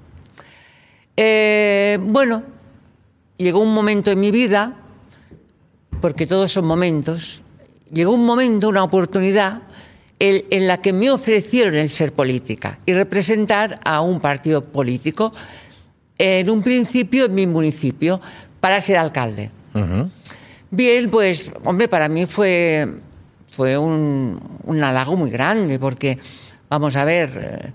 Eh, 1.17 1.99
bueno, 2.01 2.43
llegó 3.39 3.61
un 3.61 3.73
momento 3.73 4.11
en 4.11 4.21
mi 4.21 4.31
vida, 4.31 4.77
porque 6.01 6.27
todos 6.27 6.53
son 6.53 6.67
momentos, 6.67 7.43
llegó 7.91 8.13
un 8.13 8.25
momento, 8.25 8.69
una 8.69 8.85
oportunidad, 8.85 9.63
el- 10.19 10.47
en 10.51 10.67
la 10.67 10.79
que 10.79 10.93
me 10.93 11.11
ofrecieron 11.11 11.75
el 11.75 11.91
ser 11.91 12.13
política 12.13 12.79
y 12.87 12.93
representar 12.95 13.79
a 13.85 14.01
un 14.01 14.21
partido 14.21 14.65
político, 14.65 15.33
en 16.19 16.49
un 16.49 16.63
principio 16.63 17.27
en 17.27 17.35
mi 17.35 17.47
municipio, 17.47 18.21
para 18.61 18.81
ser 18.81 18.97
alcalde. 18.97 19.51
Bien, 20.71 21.11
pues, 21.11 21.53
hombre, 21.65 21.89
para 21.89 22.09
mí 22.09 22.25
fue, 22.27 22.89
fue 23.51 23.77
un, 23.77 24.41
un 24.65 24.83
halago 24.83 25.17
muy 25.17 25.31
grande, 25.31 25.79
porque, 25.79 26.19
vamos 26.71 26.97
a 26.97 27.05
ver, 27.05 27.31
eh, 27.37 27.71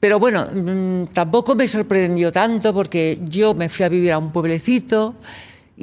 pero 0.00 0.18
bueno, 0.18 0.46
mm, 0.52 1.12
tampoco 1.12 1.54
me 1.54 1.68
sorprendió 1.68 2.32
tanto 2.32 2.72
porque 2.74 3.20
yo 3.24 3.54
me 3.54 3.68
fui 3.68 3.84
a 3.84 3.88
vivir 3.88 4.12
a 4.12 4.18
un 4.18 4.32
pueblecito 4.32 5.14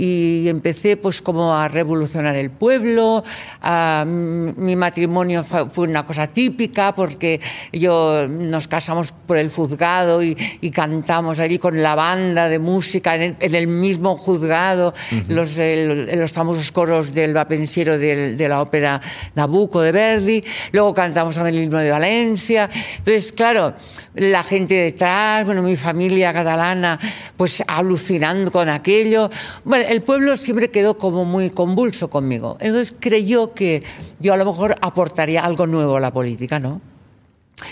y 0.01 0.47
empecé 0.47 0.95
pues 0.95 1.21
como 1.21 1.53
a 1.55 1.67
revolucionar 1.67 2.35
el 2.35 2.49
pueblo. 2.51 3.23
a- 3.61 4.05
mm, 4.07 4.53
mi 4.57 4.75
matrimonio 4.77 5.43
fue 5.43 5.87
una 5.87 6.05
cosa 6.05 6.27
típica 6.27 6.95
porque 6.95 7.41
yo 7.73 8.27
nos 8.29 8.67
casamos 8.67 9.13
por 9.27 9.37
el 9.37 9.49
juzgado 9.49 10.23
y, 10.23 10.37
y 10.61 10.71
cantamos 10.71 11.39
allí 11.39 11.57
con 11.59 11.81
la 11.83 11.95
banda 11.95 12.47
de 12.47 12.59
música 12.59 13.15
en 13.15 13.21
el, 13.21 13.35
en 13.39 13.55
el 13.55 13.67
mismo 13.67 14.15
juzgado, 14.17 14.93
los, 15.27 15.57
el- 15.57 16.17
los 16.17 16.31
famosos 16.31 16.71
coros 16.71 17.13
del 17.13 17.33
vapensiero 17.33 17.97
del- 17.97 18.37
de 18.37 18.47
la 18.47 18.61
ópera 18.61 19.01
Nabucco 19.35 19.81
de 19.81 19.91
Verdi. 19.91 20.41
Luego 20.71 20.93
cantamos 20.93 21.35
también 21.35 21.55
el 21.57 21.63
himno 21.63 21.79
de 21.79 21.91
Valencia. 21.91 22.69
Entonces, 22.97 23.33
claro, 23.33 23.73
la 24.15 24.43
gente 24.43 24.75
detrás, 24.75 25.45
bueno, 25.45 25.61
mi 25.61 25.75
familia 25.75 26.31
catalana, 26.31 26.97
pues 27.35 27.63
alucinando 27.67 28.51
con 28.51 28.69
aquello. 28.69 29.29
Bueno, 29.65 29.88
el 29.89 30.03
pueblo 30.03 30.37
siempre 30.37 30.69
quedó 30.69 30.97
como 30.97 31.25
muy 31.25 31.49
convulso 31.49 32.11
conmigo. 32.11 32.57
Entonces 32.59 32.95
creyó 32.97 33.55
que 33.55 33.83
yo 34.19 34.33
a 34.33 34.37
lo 34.37 34.45
mejor 34.45 34.75
aportaría 34.81 35.43
algo 35.43 35.65
nuevo 35.65 35.97
a 35.97 35.99
la 35.99 36.13
política, 36.13 36.59
¿no? 36.59 36.79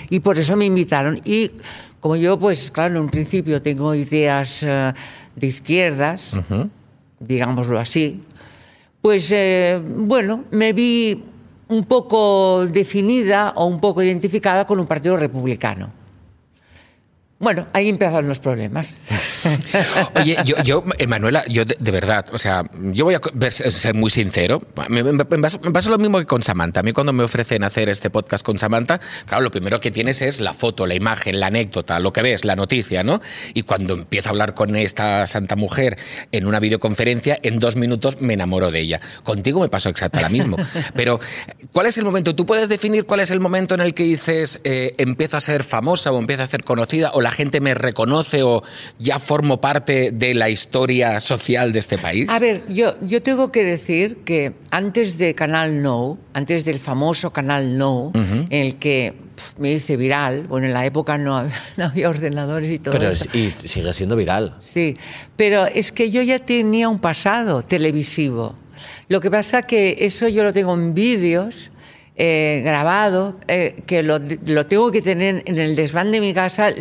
Y 0.10 0.20
por 0.20 0.40
eso 0.40 0.56
me 0.56 0.66
invitaron. 0.66 1.22
Y 1.24 1.52
como 2.00 2.16
yo, 2.16 2.40
pues 2.40 2.72
claro, 2.72 2.96
en 2.96 3.02
un 3.02 3.10
principio 3.10 3.62
tengo 3.62 3.94
ideas 3.94 4.64
eh, 4.64 4.94
de 5.36 5.48
izquierdas, 5.48 6.32
digámoslo 7.20 7.80
así, 7.80 8.20
pues 9.00 9.32
eh, 9.32 9.80
bueno, 9.86 10.46
me 10.50 10.74
vi 10.74 11.24
un 11.68 11.84
poco 11.84 12.66
definida 12.66 13.54
o 13.56 13.68
un 13.68 13.80
poco 13.80 14.02
identificada 14.02 14.66
con 14.66 14.80
un 14.80 14.88
partido 14.88 15.18
republicano. 15.18 15.92
Bueno, 17.40 17.68
ahí 17.74 17.88
empezaron 17.88 18.28
los 18.28 18.40
problemas. 18.40 18.96
Oye, 20.20 20.38
yo, 20.44 20.56
yo 20.64 20.84
yo 21.48 21.66
de, 21.66 21.92
verdad, 21.92 22.26
o 22.34 22.38
sea, 22.40 22.64
yo 22.74 23.06
voy 23.06 23.14
a 23.14 23.52
ser 23.52 23.94
muy 23.94 24.10
sincero. 24.10 24.60
Me, 24.90 25.04
pasa, 25.14 25.90
lo 25.92 26.00
mismo 26.00 26.18
que 26.18 26.26
con 26.26 26.42
Samantha. 26.42 26.80
A 26.80 26.84
mí 26.84 26.94
cuando 26.94 27.14
me 27.14 27.24
ofrecen 27.24 27.64
hacer 27.64 27.90
este 27.90 28.10
podcast 28.10 28.44
con 28.44 28.58
Samantha, 28.58 29.00
claro, 29.26 29.44
lo 29.44 29.52
primero 29.52 29.80
que 29.80 29.92
tienes 29.92 30.24
es 30.24 30.40
la 30.40 30.54
foto, 30.54 30.88
la 30.88 30.96
imagen, 30.96 31.40
la 31.40 31.48
anécdota, 31.48 32.00
lo 32.00 32.12
que 32.12 32.24
ves, 32.24 32.44
la 32.44 32.56
noticia, 32.56 33.04
¿no? 33.04 33.22
Y 33.54 33.62
cuando 33.62 33.94
empiezo 33.94 34.30
a 34.30 34.32
hablar 34.32 34.56
con 34.56 34.76
esta 34.76 35.28
santa 35.28 35.56
mujer 35.56 35.96
en 36.32 36.48
una 36.48 36.60
videoconferencia, 36.60 37.38
en 37.44 37.60
dos 37.60 37.76
minutos 37.76 38.20
me 38.20 38.34
enamoro 38.34 38.72
de 38.72 38.80
ella. 38.80 39.02
Contigo 39.24 39.62
me 39.62 39.70
pasó 39.70 39.90
exacto 39.90 40.20
lo 40.22 40.30
mismo. 40.32 40.58
Pero, 40.96 41.20
¿cuál 41.72 41.86
es 41.86 42.00
el 42.00 42.04
momento? 42.04 42.34
¿Tú 42.34 42.48
puedes 42.48 42.68
definir 42.68 43.06
cuál 43.06 43.20
es 43.20 43.30
el 43.30 43.40
momento 43.40 43.76
en 43.76 43.82
el 43.82 43.94
que 43.94 44.04
dices, 44.04 44.60
eh, 44.64 44.96
empiezo 44.98 45.38
a 45.38 45.42
ser 45.42 45.64
famosa 45.64 46.12
o 46.12 46.18
empiezo 46.18 46.42
a 46.42 46.48
ser 46.48 46.64
conocida 46.64 47.12
o 47.14 47.27
la 47.28 47.32
gente 47.34 47.60
me 47.60 47.74
reconoce 47.74 48.42
o 48.44 48.64
ya 49.00 49.20
formo 49.20 49.60
parte 49.60 50.12
de 50.12 50.34
la 50.34 50.50
historia 50.50 51.20
social 51.20 51.74
de 51.74 51.80
este 51.80 51.98
país? 51.98 52.30
A 52.30 52.40
ver, 52.40 52.64
yo, 52.70 52.96
yo 53.02 53.22
tengo 53.22 53.52
que 53.52 53.66
decir 53.66 54.20
que 54.24 54.54
antes 54.72 55.18
de 55.18 55.36
Canal 55.36 55.82
No, 55.82 56.18
antes 56.34 56.64
del 56.64 56.80
famoso 56.80 57.34
Canal 57.34 57.78
No, 57.78 58.14
en 58.16 58.48
el 58.50 58.76
que 58.76 59.14
pf, 59.36 59.56
me 59.60 59.74
hice 59.74 59.98
viral, 59.98 60.48
bueno, 60.48 60.68
en 60.68 60.74
la 60.74 60.86
época 60.86 61.18
no, 61.18 61.36
había- 61.36 61.54
no 61.78 61.86
había 61.88 62.10
ordenadores 62.10 62.72
y 62.72 62.80
todo 62.80 62.94
Pero 62.98 63.12
eso. 63.12 63.26
es- 63.34 63.36
y 63.64 63.68
sigue 63.68 63.92
siendo 63.94 64.16
viral. 64.16 64.56
Sí, 64.62 64.94
pero 65.36 65.66
es 65.66 65.92
que 65.92 66.10
yo 66.10 66.22
ya 66.22 66.40
tenía 66.40 66.88
un 66.88 67.00
pasado 67.00 67.62
televisivo. 67.62 68.56
Lo 69.10 69.20
que 69.20 69.30
pasa 69.30 69.64
que 69.64 69.98
eso 70.02 70.30
yo 70.30 70.44
lo 70.44 70.54
tengo 70.54 70.74
en 70.76 70.94
vídeos 70.94 71.72
eh, 72.20 72.62
grabado, 72.66 73.38
eh, 73.48 73.76
que 73.86 74.02
lo, 74.02 74.20
lo 74.48 74.66
tengo 74.66 74.92
que 74.92 75.04
tener 75.04 75.44
en 75.46 75.60
el 75.60 75.76
desván 75.76 76.12
de 76.12 76.20
mi 76.20 76.34
casa. 76.34 76.74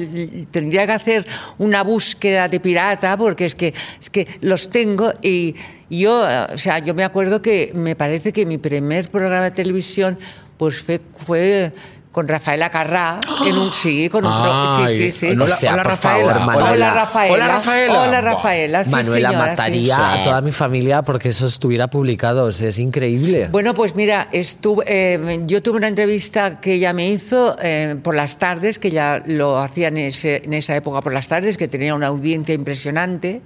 Tendría 0.51 0.87
que 0.87 0.93
hacer 0.93 1.27
una 1.59 1.83
búsqueda 1.83 2.49
de 2.49 2.59
pirata 2.59 3.17
porque 3.19 3.45
es 3.45 3.55
que, 3.55 3.75
es 4.01 4.09
que 4.09 4.27
los 4.41 4.71
tengo 4.71 5.13
y 5.21 5.55
yo, 5.91 6.27
o 6.53 6.59
sea, 6.59 6.79
yo 6.79 6.95
me 6.95 7.05
acuerdo 7.05 7.43
que 7.43 7.71
me 7.75 7.95
parece 7.95 8.33
que 8.33 8.47
mi 8.47 8.59
primer 8.59 9.11
programa 9.11 9.45
de 9.45 9.51
televisión 9.51 10.19
pues 10.57 10.83
fue, 10.83 11.01
fue 11.27 11.73
con 12.17 12.29
Rafaela 12.29 12.71
Carrá, 12.71 13.21
en 13.47 13.59
un 13.59 13.71
sí, 13.75 14.09
con 14.09 14.25
un 14.25 14.33
pro- 14.33 14.89
sí, 14.89 14.97
sí, 14.97 15.13
sí. 15.13 15.27
Hola, 15.33 15.45
O 15.45 15.49
sea, 15.51 15.75
hola, 15.75 15.85
Rafaela. 15.85 16.33
favor, 16.33 16.47
Manuela. 16.47 16.73
Hola 16.73 16.95
Rafaela. 16.95 17.35
Hola, 17.35 17.47
Rafaela. 17.49 18.01
Hola. 18.01 18.21
Rafaela. 18.23 18.85
Sí, 18.87 18.91
Manuela 18.91 19.29
señora, 19.29 19.47
mataría 19.51 19.97
sí. 19.97 20.03
a 20.03 20.23
toda 20.23 20.41
mi 20.41 20.51
familia 20.51 21.03
porque 21.03 21.29
eso 21.29 21.47
estuviera 21.47 21.89
publicado. 21.89 22.45
o 22.47 22.53
sea, 22.53 22.71
es 22.71 22.79
increíble. 22.79 23.49
Bueno, 23.53 23.75
pues 23.75 23.95
mira, 23.95 24.29
estuve, 24.33 24.83
eh, 24.87 25.43
yo 25.45 25.63
tuve 25.63 25.77
una 25.77 25.89
entrevista 25.89 26.59
que 26.59 26.73
ella 26.73 26.95
me 26.95 27.07
hizo 27.11 27.55
eh, 27.61 27.97
por 28.03 28.15
las 28.15 28.39
tardes, 28.39 28.79
que 28.79 28.91
ya 28.91 29.23
lo 29.27 29.59
hacía 29.59 29.89
en, 29.89 29.99
ese- 29.99 30.41
en 30.43 30.55
esa 30.55 30.75
época 30.75 31.03
por 31.03 31.13
las 31.13 31.29
tardes, 31.29 31.59
que 31.59 31.69
tenía 31.69 31.95
una 31.95 32.07
audiencia 32.07 32.55
impresionante. 32.55 33.43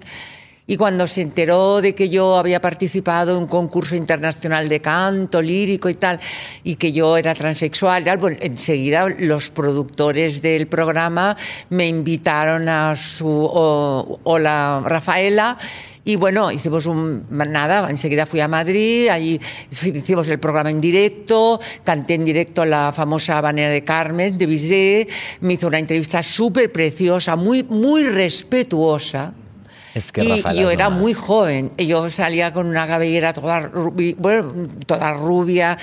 Y 0.71 0.77
cuando 0.77 1.09
se 1.09 1.21
enteró 1.23 1.81
de 1.81 1.97
que 1.97 2.11
yo 2.11 2.37
había 2.37 2.61
participado 2.61 3.33
en 3.33 3.39
un 3.39 3.47
concurso 3.49 3.97
internacional 3.97 4.69
de 4.69 4.81
canto 4.81 5.43
lírico 5.43 5.89
y 5.89 5.95
tal, 5.95 6.21
y 6.63 6.77
que 6.77 6.93
yo 6.93 7.17
era 7.17 7.35
transexual, 7.35 8.05
tal, 8.05 8.21
pues 8.21 8.39
enseguida 8.41 9.09
los 9.19 9.51
productores 9.51 10.43
del 10.43 10.69
programa 10.69 11.37
me 11.71 11.89
invitaron 11.89 12.69
a 12.69 12.95
su 12.95 13.27
o- 13.27 14.21
Hola 14.23 14.81
Rafaela 14.87 15.57
y 16.05 16.15
bueno, 16.15 16.53
hicimos 16.53 16.87
un 16.87 17.27
nada, 17.31 17.91
enseguida 17.91 18.25
fui 18.25 18.39
a 18.39 18.47
Madrid, 18.47 19.09
allí 19.09 19.41
hicimos 19.73 20.29
el 20.29 20.39
programa 20.39 20.71
en 20.71 20.81
directo, 20.81 21.59
canté 21.83 22.15
en 22.15 22.25
directo 22.25 22.65
la 22.65 22.93
famosa 22.93 23.39
habanera 23.39 23.71
de 23.71 23.83
Carmen 23.83 24.39
de 24.39 24.47
Bizet, 24.47 25.09
me 25.41 25.55
hizo 25.55 25.67
una 25.67 25.81
entrevista 25.81 26.23
súper 26.23 26.71
preciosa, 26.71 27.35
muy, 27.35 27.65
muy 27.65 28.05
respetuosa. 28.05 29.35
Es 29.95 30.13
que 30.13 30.23
y 30.23 30.43
yo 30.61 30.71
era 30.71 30.89
muy 30.89 31.13
joven, 31.15 31.73
yo 31.77 32.09
salía 32.11 32.53
con 32.53 32.67
una 32.67 32.87
cabellera 32.87 33.33
toda, 33.33 33.61
rubi- 33.71 34.15
bueno, 34.17 34.53
toda 34.87 35.13
rubia, 35.13 35.77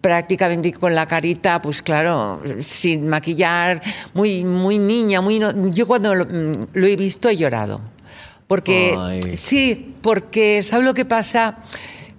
prácticamente 0.00 0.72
con 0.72 0.94
la 0.94 1.06
carita, 1.06 1.62
pues 1.62 1.80
claro, 1.82 2.40
sin 2.60 3.08
maquillar, 3.08 3.80
muy, 4.12 4.44
muy 4.44 4.78
niña, 4.78 5.20
muy 5.20 5.38
no- 5.38 5.68
yo 5.68 5.86
cuando 5.86 6.14
lo, 6.14 6.24
mm, 6.26 6.66
lo 6.72 6.86
he 6.86 6.96
visto 6.96 7.28
he 7.28 7.36
llorado. 7.36 7.80
Porque, 8.46 8.94
Ay. 8.98 9.36
sí, 9.36 9.94
porque 10.02 10.62
¿sabes 10.62 10.84
lo 10.84 10.92
que 10.92 11.04
pasa? 11.04 11.58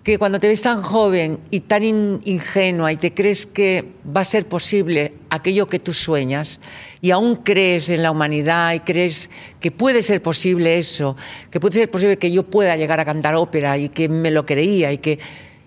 Que 0.06 0.20
cuando 0.20 0.40
te 0.40 0.48
ves 0.48 0.62
tan 0.62 0.84
joven 0.84 1.40
y 1.50 1.62
tan 1.62 1.84
in- 1.84 2.22
ingenua 2.26 2.94
y 2.94 2.96
te 2.96 3.12
crees 3.16 3.48
que 3.48 3.84
va 4.16 4.22
a 4.22 4.26
ser 4.26 4.48
posible 4.48 5.14
aquello 5.32 5.68
que 5.68 5.80
tú 5.80 5.96
sueñas 5.96 6.60
y 7.02 7.10
aún 7.10 7.38
crees 7.38 7.90
en 7.90 8.04
la 8.04 8.12
humanidad 8.12 8.74
y 8.76 8.82
crees 8.82 9.32
que 9.60 9.72
puede 9.72 10.04
ser 10.04 10.22
posible 10.22 10.78
eso, 10.78 11.18
que 11.50 11.60
puede 11.60 11.80
ser 11.80 11.90
posible 11.90 12.18
que 12.20 12.32
yo 12.32 12.44
pueda 12.44 12.78
llegar 12.78 13.00
a 13.00 13.06
cantar 13.06 13.34
ópera 13.34 13.80
y 13.80 13.90
que 13.90 14.08
me 14.08 14.30
lo 14.30 14.46
creía 14.46 14.92
y 14.94 15.00
que 15.00 15.18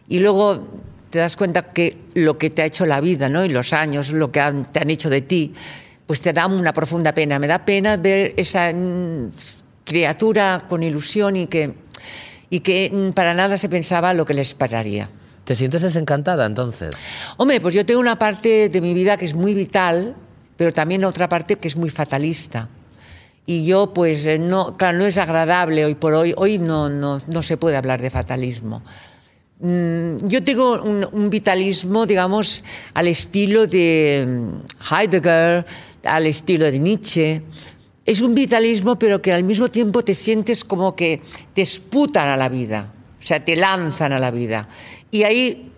y 0.09 0.21
luego 0.21 0.69
te 1.11 1.19
das 1.19 1.37
cuenta 1.37 1.73
que 1.73 1.97
lo 2.15 2.39
que 2.39 2.51
te 2.51 2.63
ha 2.63 2.67
hecho 2.67 2.87
la 2.87 3.01
vida, 3.01 3.29
¿no? 3.29 3.45
Y 3.45 3.49
los 3.49 3.73
años, 3.73 4.11
lo 4.13 4.31
que 4.31 4.39
han- 4.41 4.71
te 4.73 4.79
han 4.79 4.89
hecho 4.91 5.11
de 5.11 5.21
ti, 5.23 5.53
pues 6.07 6.21
te 6.21 6.33
da 6.33 6.47
una 6.47 6.73
profunda 6.73 7.13
pena. 7.13 7.41
Me 7.41 7.49
da 7.49 7.65
pena 7.65 7.97
ver 7.97 8.35
esa 8.37 8.73
criatura 9.85 10.65
con 10.69 10.83
ilusión 10.83 11.37
y 11.37 11.47
que, 11.49 11.75
y 12.51 12.61
que 12.61 12.91
mm, 12.93 13.13
para 13.13 13.35
nada 13.35 13.59
se 13.59 13.69
pensaba 13.69 14.15
lo 14.15 14.25
que 14.25 14.35
le 14.35 14.43
esperaría. 14.43 15.09
¿Te 15.45 15.55
sientes 15.55 15.81
desencantada 15.83 16.45
entonces? 16.45 16.95
Hombre, 17.39 17.61
pues 17.61 17.75
yo 17.75 17.87
tengo 17.87 18.01
una 18.01 18.19
parte 18.19 18.69
de 18.69 18.81
mi 18.81 18.93
vida 18.93 19.17
que 19.17 19.25
es 19.25 19.35
muy 19.35 19.55
vital, 19.55 20.15
pero 20.57 20.73
también 20.73 21.05
otra 21.05 21.29
parte 21.29 21.57
que 21.57 21.69
es 21.69 21.77
muy 21.77 21.89
fatalista. 21.89 22.69
Y 23.47 23.65
yo, 23.65 23.95
pues, 23.95 24.27
eh, 24.27 24.39
no, 24.39 24.77
claro, 24.77 24.99
no 24.99 25.07
es 25.07 25.17
agradable 25.17 25.87
hoy 25.87 25.95
por 25.95 26.13
hoy. 26.13 26.35
Hoy 26.37 26.59
no, 26.59 26.91
no, 26.91 27.19
no 27.27 27.43
se 27.43 27.57
puede 27.57 27.79
hablar 27.79 28.03
de 28.03 28.11
fatalismo. 28.11 28.83
Mm, 29.61 30.27
Yo 30.27 30.45
tengo 30.45 30.83
un, 30.83 31.09
un 31.11 31.31
vitalismo, 31.31 32.05
digamos, 32.05 32.63
al 32.93 33.09
estilo 33.09 33.67
de 33.67 34.27
mm, 34.29 34.95
Heidegger, 34.95 35.65
al 36.05 36.27
estilo 36.27 36.67
de 36.67 36.79
Nietzsche. 36.79 37.43
Es 38.09 38.23
un 38.23 38.35
vitalismo, 38.35 38.99
pero 38.99 39.21
que 39.21 39.35
al 39.35 39.45
mismo 39.45 39.69
tiempo 39.69 40.03
te 40.03 40.15
sientes 40.15 40.65
como 40.65 40.97
que 40.97 41.21
te 41.53 41.61
esputan 41.61 42.27
a 42.27 42.39
la 42.39 42.49
vida, 42.49 42.91
o 43.21 43.23
sea, 43.23 43.45
te 43.45 43.55
lanzan 43.55 44.15
a 44.15 44.19
la 44.19 44.31
vida. 44.31 44.67
Y 45.11 45.25
ahí 45.25 45.71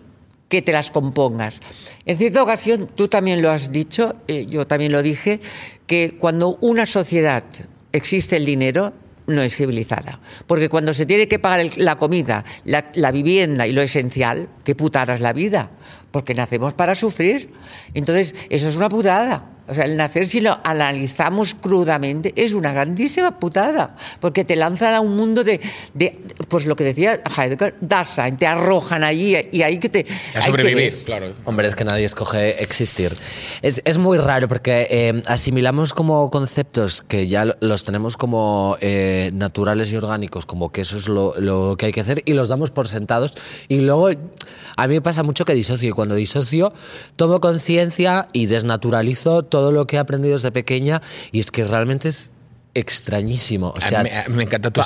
que 0.47 0.61
te 0.61 0.71
las 0.71 0.91
compongas. 0.91 1.59
En 2.05 2.17
cierta 2.17 2.41
ocasión, 2.41 2.89
tú 2.95 3.09
también 3.09 3.41
lo 3.41 3.51
has 3.51 3.73
dicho, 3.73 4.15
eh, 4.29 4.45
yo 4.45 4.65
también 4.65 4.93
lo 4.93 5.03
dije, 5.03 5.41
que 5.87 6.15
cuando 6.17 6.57
una 6.61 6.85
sociedad 6.85 7.43
existe 7.91 8.37
el 8.37 8.45
dinero, 8.45 8.93
no 9.27 9.41
es 9.41 9.53
civilizada. 9.53 10.21
Porque 10.47 10.69
cuando 10.69 10.93
se 10.93 11.05
tiene 11.05 11.27
que 11.27 11.37
pagar 11.37 11.69
la 11.75 11.97
comida, 11.97 12.45
la, 12.63 12.93
la 12.95 13.11
vivienda 13.11 13.67
y 13.67 13.73
lo 13.73 13.81
esencial, 13.81 14.47
qué 14.63 14.73
putada 14.73 15.15
es 15.15 15.19
la 15.19 15.33
vida. 15.33 15.69
Porque 16.11 16.33
nacemos 16.33 16.73
para 16.73 16.95
sufrir. 16.95 17.51
Entonces, 17.93 18.35
eso 18.49 18.67
es 18.69 18.75
una 18.75 18.89
putada. 18.89 19.47
O 19.67 19.73
sea, 19.73 19.85
el 19.85 19.95
nacer, 19.95 20.27
si 20.27 20.41
lo 20.41 20.59
analizamos 20.65 21.55
crudamente, 21.55 22.33
es 22.35 22.51
una 22.51 22.73
grandísima 22.73 23.39
putada. 23.39 23.95
Porque 24.19 24.43
te 24.43 24.57
lanzan 24.57 24.93
a 24.93 24.99
un 24.99 25.15
mundo 25.15 25.45
de, 25.45 25.61
de 25.93 26.19
pues 26.49 26.65
lo 26.65 26.75
que 26.75 26.83
decía 26.83 27.21
Heidegger, 27.37 27.75
Dasein, 27.79 28.35
te 28.35 28.47
arrojan 28.47 29.05
allí 29.05 29.37
y 29.53 29.61
ahí 29.61 29.77
que 29.77 29.87
te. 29.87 30.05
A 30.35 30.41
sobrevivir, 30.41 30.91
claro. 31.05 31.31
Hombre, 31.45 31.67
es 31.69 31.75
que 31.75 31.85
nadie 31.85 32.03
escoge 32.03 32.61
existir. 32.61 33.13
Es, 33.61 33.81
es 33.85 33.97
muy 33.97 34.17
raro 34.17 34.49
porque 34.49 34.87
eh, 34.89 35.21
asimilamos 35.27 35.93
como 35.93 36.29
conceptos 36.31 37.01
que 37.03 37.27
ya 37.29 37.45
lo- 37.45 37.55
los 37.61 37.85
tenemos 37.85 38.17
como 38.17 38.75
eh, 38.81 39.29
naturales 39.33 39.93
y 39.93 39.95
orgánicos, 39.95 40.45
como 40.45 40.73
que 40.73 40.81
eso 40.81 40.97
es 40.97 41.07
lo, 41.07 41.39
lo 41.39 41.77
que 41.77 41.85
hay 41.85 41.91
que 41.93 42.01
hacer 42.01 42.23
y 42.25 42.33
los 42.33 42.49
damos 42.49 42.71
por 42.71 42.89
sentados. 42.89 43.33
Y 43.69 43.79
luego 43.79 44.09
a 44.75 44.87
mí 44.87 44.95
me 44.95 45.01
pasa 45.01 45.23
mucho 45.23 45.45
que 45.45 45.53
disocio. 45.53 45.89
Y 45.89 45.91
cuando 45.93 46.15
disocio 46.15 46.73
tomo 47.15 47.39
conciencia 47.39 48.27
y 48.33 48.45
desnaturalizo 48.45 49.43
todo 49.43 49.71
lo 49.71 49.87
que 49.87 49.97
he 49.97 49.99
aprendido 49.99 50.35
desde 50.35 50.51
pequeña 50.51 51.01
y 51.31 51.39
es 51.39 51.51
que 51.51 51.63
realmente 51.63 52.09
es 52.09 52.31
extrañísimo. 52.73 53.73
O 53.75 53.81
sea, 53.81 53.99
mí 54.29 54.35
me 54.35 54.43
encantan 54.43 54.71
tus 54.71 54.85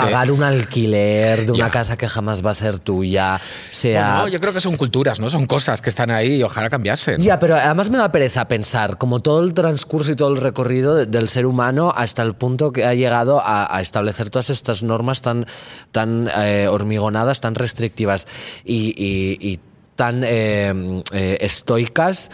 de- 0.00 0.06
Pagar 0.06 0.30
un 0.30 0.42
alquiler 0.42 1.44
de 1.46 1.52
una 1.52 1.70
casa 1.70 1.96
que 1.96 2.08
jamás 2.08 2.44
va 2.44 2.50
a 2.50 2.54
ser 2.54 2.78
tuya, 2.78 3.40
sea... 3.70 4.14
Bueno, 4.22 4.28
yo 4.28 4.40
creo 4.40 4.52
que 4.52 4.60
son 4.60 4.76
culturas, 4.76 5.20
¿no? 5.20 5.28
Son 5.30 5.46
cosas 5.46 5.82
que 5.82 5.90
están 5.90 6.10
ahí 6.10 6.36
y 6.36 6.42
ojalá 6.42 6.70
cambiasen. 6.70 7.20
Ya, 7.20 7.38
pero 7.38 7.56
además 7.56 7.90
me 7.90 7.98
da 7.98 8.10
pereza 8.10 8.48
pensar 8.48 8.96
como 8.98 9.20
todo 9.20 9.42
el 9.44 9.52
transcurso 9.54 10.12
y 10.12 10.16
todo 10.16 10.30
el 10.30 10.38
recorrido 10.38 10.94
de- 10.94 11.06
del 11.06 11.28
ser 11.28 11.46
humano 11.46 11.92
hasta 11.94 12.22
el 12.22 12.34
punto 12.34 12.72
que 12.72 12.84
ha 12.84 12.94
llegado 12.94 13.40
a, 13.40 13.74
a 13.76 13.80
establecer 13.80 14.30
todas 14.30 14.50
estas 14.50 14.82
normas 14.82 15.20
tan, 15.22 15.46
tan 15.92 16.30
eh, 16.36 16.68
hormigonadas, 16.70 17.40
tan 17.40 17.54
restrictivas 17.54 18.26
y, 18.64 18.94
y- 18.96 19.38
y 19.40 19.60
tan 19.94 20.22
eh, 20.24 21.02
eh, 21.12 21.38
estoicas 21.40 22.30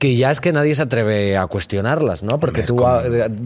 que 0.00 0.16
ya 0.16 0.30
es 0.30 0.40
que 0.40 0.50
nadie 0.50 0.74
se 0.74 0.80
atreve 0.82 1.36
a 1.36 1.46
cuestionarlas, 1.46 2.22
¿no? 2.22 2.38
Porque 2.40 2.62
tú 2.62 2.74
como- 2.76 2.88
ah, 2.88 3.02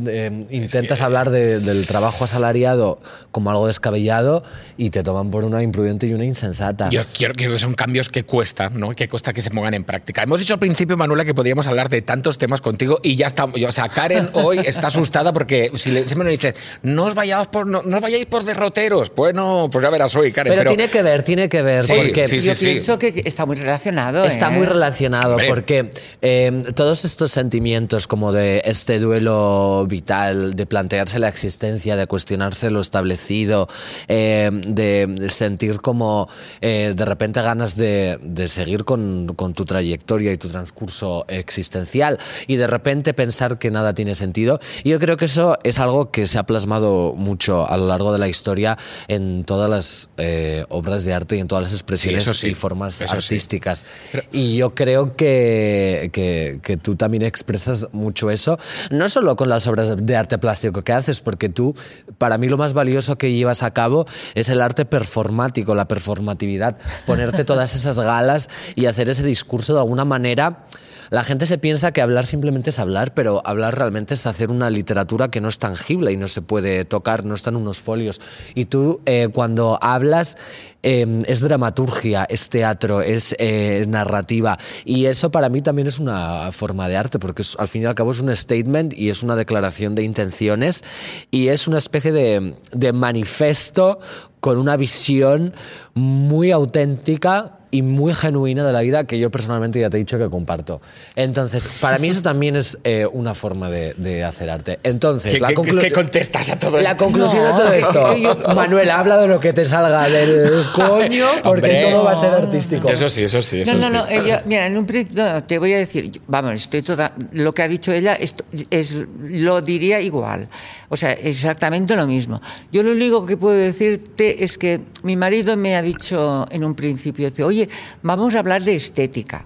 eh, 0.07 0.47
intentas 0.51 1.03
hablar 1.03 1.31
de- 1.31 1.59
del 1.59 1.85
trabajo 1.87 2.25
asalariado 2.25 3.01
como 3.33 3.51
algo 3.51 3.67
descabellado 3.67 4.45
y 4.77 4.91
te 4.91 5.03
toman 5.03 5.33
por 5.33 5.45
una 5.45 5.63
imprudente 5.65 6.07
y 6.07 6.13
una 6.15 6.25
insensata. 6.25 6.91
Yo 6.91 7.03
quiero 7.13 7.35
que 7.35 7.59
son 7.59 7.75
cambios 7.75 8.09
que 8.09 8.23
cuestan, 8.25 8.79
¿no? 8.79 8.91
Que 8.93 9.09
cuesta 9.09 9.33
que 9.33 9.43
se 9.43 9.51
pongan 9.51 9.75
en 9.75 9.83
práctica. 9.83 10.23
Hemos 10.23 10.39
dicho 10.39 10.55
al 10.55 10.61
principio, 10.61 10.97
Manuela, 10.97 11.25
que 11.25 11.35
podríamos 11.35 11.67
hablar 11.67 11.89
de 11.89 12.03
tantos 12.03 12.39
temas 12.39 12.61
contigo 12.61 13.01
y 13.03 13.17
ya 13.17 13.27
estamos. 13.27 13.61
O 13.61 13.73
sea, 13.73 13.89
Karen 13.89 14.29
hoy 14.35 14.59
está 14.59 14.87
asustada 14.89 15.33
porque 15.33 15.73
si 15.75 15.91
le, 15.91 16.07
siempre 16.07 16.25
nos 16.25 16.31
dice, 16.41 16.55
no 16.83 17.05
os 17.07 17.15
vayáis 17.17 17.49
por, 17.49 17.67
no, 17.67 17.83
no 17.83 17.97
os 17.97 18.03
vayáis 18.03 18.27
por 18.27 18.45
derroteros. 18.45 19.13
Bueno, 19.17 19.69
pues 19.73 19.83
ya 19.83 19.91
verás 19.91 20.15
hoy, 20.15 20.31
Karen. 20.31 20.53
pero, 20.53 20.61
Pero, 20.63 20.71
tiene 20.77 20.89
que 20.89 21.03
ver, 21.03 21.23
tiene 21.25 21.49
que 21.49 21.63
ver, 21.63 21.83
Sí, 21.83 21.95
porque 21.97 22.29
sí, 22.29 22.41
Yo 22.43 22.55
sí. 22.55 22.67
pienso 22.67 22.97
que 22.99 23.23
está 23.25 23.45
muy 23.45 23.55
muy 23.55 23.63
relacionado. 23.63 24.25
Está 24.25 24.49
¿eh? 24.53 24.57
muy 24.59 24.67
relacionado 24.67 25.33
Hombre. 25.33 25.49
porque 25.49 25.91
eh, 26.23 26.44
todos 26.75 27.05
estos 27.05 27.31
sentimientos 27.31 28.07
como 28.07 28.33
de 28.33 28.63
este 28.65 28.99
duelo 28.99 29.87
vital, 29.89 30.55
de 30.55 30.67
plantearse 30.67 31.19
la 31.19 31.29
existencia, 31.29 31.97
de 31.97 32.07
cuestionarse 32.07 32.71
lo 32.71 32.81
establecido, 32.81 33.69
eh, 34.09 34.51
de 34.53 35.29
sentir 35.29 35.81
como 35.81 36.29
eh, 36.61 36.95
de 36.97 37.05
repente 37.05 37.43
ganas 37.43 37.77
de, 37.77 38.19
de 38.23 38.49
seguir 38.49 38.85
con, 38.85 39.35
con 39.37 39.55
tu 39.55 39.65
trayectoria 39.65 40.33
y 40.33 40.37
tu 40.37 40.49
transcurso 40.49 41.25
existencial 41.29 42.19
y 42.47 42.57
de 42.57 42.67
repente 42.67 43.15
pensar 43.15 43.59
que 43.59 43.71
nada 43.71 43.95
tiene 43.95 44.15
sentido. 44.15 44.61
Y 44.83 44.91
yo 44.91 44.99
creo 44.99 45.17
que 45.17 45.27
eso 45.27 45.59
es 45.63 45.79
algo 45.79 46.11
que 46.11 46.27
se 46.27 46.39
ha 46.39 46.45
plasmado 46.45 47.15
mucho 47.17 47.69
a 47.69 47.77
lo 47.77 47.87
largo 47.87 48.13
de 48.13 48.19
la 48.19 48.29
historia 48.29 48.79
en 49.09 49.45
todas 49.45 49.71
las 49.71 50.11
eh, 50.17 50.65
obras 50.69 51.05
de 51.05 51.15
arte 51.15 51.37
y 51.37 51.41
en 51.41 51.49
todas 51.49 51.65
las 51.65 51.73
expresiones 51.73 52.25
sí, 52.25 52.49
y 52.49 52.55
formas 52.55 52.95
sí. 52.95 53.05
artísticas. 53.09 53.85
Y 54.33 54.57
yo 54.57 54.75
creo 54.75 55.17
que, 55.17 56.11
que, 56.13 56.34
que 56.63 56.77
tú 56.77 56.97
también 56.97 57.23
expresas 57.23 57.89
mucho 57.93 58.31
eso, 58.31 58.59
no 58.91 59.09
solo 59.09 59.37
con 59.37 59.49
las 59.49 59.67
obras 59.67 59.95
de 59.97 60.17
arte 60.17 60.39
plástico 60.39 60.83
que 60.83 60.93
haces, 60.93 61.21
porque 61.21 61.49
tú, 61.49 61.75
para 62.19 62.39
mí 62.39 62.49
lo 62.49 62.57
más 62.57 62.75
valioso 62.75 63.17
que 63.17 63.33
llevas 63.33 63.63
a 63.63 63.73
cabo 63.73 64.05
es 64.35 64.49
el 64.49 64.61
arte 64.61 64.85
performático, 64.85 65.75
la 65.75 65.89
performatividad, 65.89 66.77
ponerte 67.07 67.45
todas 67.45 67.75
esas 67.75 67.99
galas 67.99 68.49
y 68.75 68.87
hacer 68.87 69.09
ese 69.11 69.25
discurso 69.25 69.75
de 69.75 69.81
alguna 69.81 70.05
manera. 70.05 70.65
La 71.11 71.23
gente 71.23 71.47
se 71.47 71.59
piensa 71.59 71.93
que 71.93 72.03
hablar 72.03 72.27
simplemente 72.27 72.71
es 72.71 72.79
hablar, 72.79 73.15
pero 73.15 73.43
hablar 73.45 73.79
realmente 73.79 74.15
es 74.15 74.27
hacer 74.27 74.51
una 74.51 74.71
literatura 74.71 75.29
que 75.29 75.41
no 75.41 75.49
es 75.49 75.59
tangible 75.59 76.13
y 76.13 76.17
no 76.17 76.29
se 76.29 76.43
puede 76.43 76.85
tocar, 76.85 77.25
no 77.25 77.35
están 77.35 77.57
unos 77.57 77.79
folios. 77.79 78.21
Y 78.55 78.65
tú 78.65 79.01
eh, 79.05 79.29
cuando 79.33 79.79
hablas 79.81 80.37
eh, 80.83 81.23
es 81.27 81.41
dramaturgia, 81.41 82.25
es 82.25 82.49
teatro, 82.49 83.01
es 83.01 83.37
eh, 83.39 83.85
narrativa. 83.89 84.59
Y 84.85 85.07
eso 85.07 85.31
para 85.31 85.49
mí 85.49 85.63
también 85.63 85.89
es 85.89 85.99
una 85.99 86.24
forma 86.53 86.89
de 86.89 86.97
arte, 86.97 87.19
porque 87.19 87.43
al 87.59 87.69
fin 87.69 87.83
y 87.83 87.85
al 87.87 87.95
cabo 87.95 88.11
es 88.11 88.21
un 88.21 88.35
statement 88.35 88.95
y 88.95 89.11
es 89.11 89.23
una 89.23 89.37
declaración 89.37 89.95
de 89.95 90.03
intenciones 90.03 90.85
y 91.31 91.49
es 91.49 91.69
una 91.69 91.79
especie 91.79 92.13
de, 92.13 92.57
de 92.73 92.93
manifiesto 92.93 93.99
con 94.41 94.59
una 94.59 94.77
visión 94.77 95.55
muy 95.95 96.51
auténtica 96.51 97.59
y 97.75 97.83
muy 97.83 98.15
genuina 98.15 98.65
de 98.65 98.73
la 98.73 98.81
vida 98.83 99.05
que 99.05 99.19
yo 99.19 99.31
personalmente 99.31 99.81
ya 99.81 99.91
te 99.91 99.97
he 99.97 100.01
dicho 100.01 100.17
que 100.19 100.29
comparto. 100.31 100.81
Entonces, 101.17 101.79
para 101.81 101.99
mí 101.99 102.09
eso 102.09 102.23
también 102.23 102.55
es 102.57 102.79
eh, 102.85 103.07
una 103.13 103.35
forma 103.35 103.69
de, 103.69 103.95
de 103.97 104.23
hacer 104.23 104.49
arte. 104.49 104.79
Entonces, 104.85 105.33
¿Qué, 105.35 105.41
la 105.41 105.49
qué- 105.49 105.55
conclu- 105.57 105.81
qué 105.81 105.91
contestas 105.91 106.51
a 106.51 106.59
todo 106.59 106.81
la 106.81 106.93
esto? 106.93 107.05
conclusión 107.05 107.43
de 107.43 107.51
No, 107.51 107.57
todo 107.57 107.73
es 107.73 107.85
esto, 107.85 108.15
que 108.15 108.21
yo- 108.23 108.37
Manuel, 108.55 108.91
habla 108.91 109.19
de 109.19 109.27
lo 109.27 109.41
que 109.41 109.53
te 109.53 109.65
salga 109.65 110.09
del 110.09 110.65
coño, 110.75 111.27
porque 111.43 111.49
Hombre. 111.67 111.83
todo 111.91 112.05
va 112.05 112.13
a 112.13 112.15
ser 112.15 112.33
artístico. 112.33 112.89
Eso 112.89 113.09
sí, 113.09 113.25
eso 113.25 113.43
sí, 113.43 113.63
eso 113.63 113.73
No, 113.75 113.79
no, 113.81 113.87
sí. 113.87 113.93
no, 113.93 114.07
ella, 114.09 114.43
mira, 114.47 114.67
en 114.67 114.77
un 114.77 114.87
principio, 114.87 115.25
no, 115.25 115.43
te 115.43 115.59
voy 115.59 115.73
a 115.75 115.79
decir, 115.79 116.11
yo- 116.13 116.21
vamos, 116.29 116.55
estoy 116.55 116.83
toda, 116.83 117.13
lo 117.33 117.53
que 117.53 117.63
ha 117.63 117.69
dicho 117.69 117.93
ella 117.93 118.15
esto- 118.15 118.45
es, 118.71 118.95
lo 119.19 119.61
diría 119.61 120.01
igual, 120.01 120.49
o 120.95 120.97
sea, 120.97 121.11
exactamente 121.11 121.97
lo 121.97 122.07
mismo. 122.07 122.41
Yo 122.71 122.85
lo 122.85 122.93
único 122.93 123.27
que 123.27 123.37
puedo 123.37 123.57
decirte 123.57 124.45
es 124.45 124.57
que 124.59 124.81
mi 125.03 125.17
marido 125.17 125.57
me 125.57 125.75
ha 125.75 125.83
dicho 125.83 126.47
en 126.53 126.63
un 126.63 126.77
principio, 126.77 127.33
oye, 127.45 127.69
vamos 128.03 128.37
a 128.37 128.39
hablar 128.39 128.63
de 128.63 128.77
estética. 128.77 129.45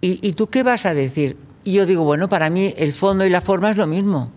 ¿Y, 0.00 0.32
tú 0.32 0.48
qué 0.48 0.64
vas 0.64 0.86
a 0.86 0.94
decir? 0.94 1.36
Y 1.62 1.74
yo 1.74 1.86
digo, 1.86 2.02
bueno, 2.02 2.28
para 2.28 2.50
mí 2.50 2.74
el 2.76 2.92
fondo 2.92 3.24
y 3.24 3.30
la 3.30 3.40
forma 3.40 3.70
es 3.70 3.76
lo 3.76 3.86
mismo. 3.86 4.32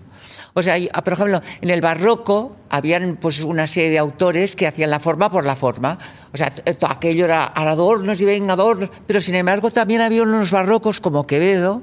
O 0.54 0.62
sea, 0.62 0.76
hay- 0.76 0.90
por 1.04 1.14
ejemplo, 1.14 1.42
en 1.62 1.70
el 1.72 1.82
barroco 1.82 2.56
habían 2.70 3.16
pues 3.16 3.42
una 3.44 3.66
serie 3.66 3.90
de 3.90 3.98
autores 3.98 4.56
que 4.56 4.68
hacían 4.68 4.92
la 4.92 5.00
forma 5.00 5.32
por 5.32 5.48
la 5.48 5.56
forma. 5.56 5.98
O 6.34 6.38
sea, 6.38 6.54
aquello 6.88 7.26
era 7.26 7.46
adornos 7.46 8.22
y 8.22 8.26
venga 8.26 8.54
adornos, 8.54 8.92
pero 9.08 9.22
sin 9.22 9.34
embargo 9.34 9.72
también 9.72 10.02
había 10.02 10.22
unos 10.22 10.52
barrocos 10.52 11.00
como 11.00 11.26
Quevedo 11.26 11.82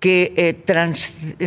que 0.00 0.32
eh, 0.36 0.54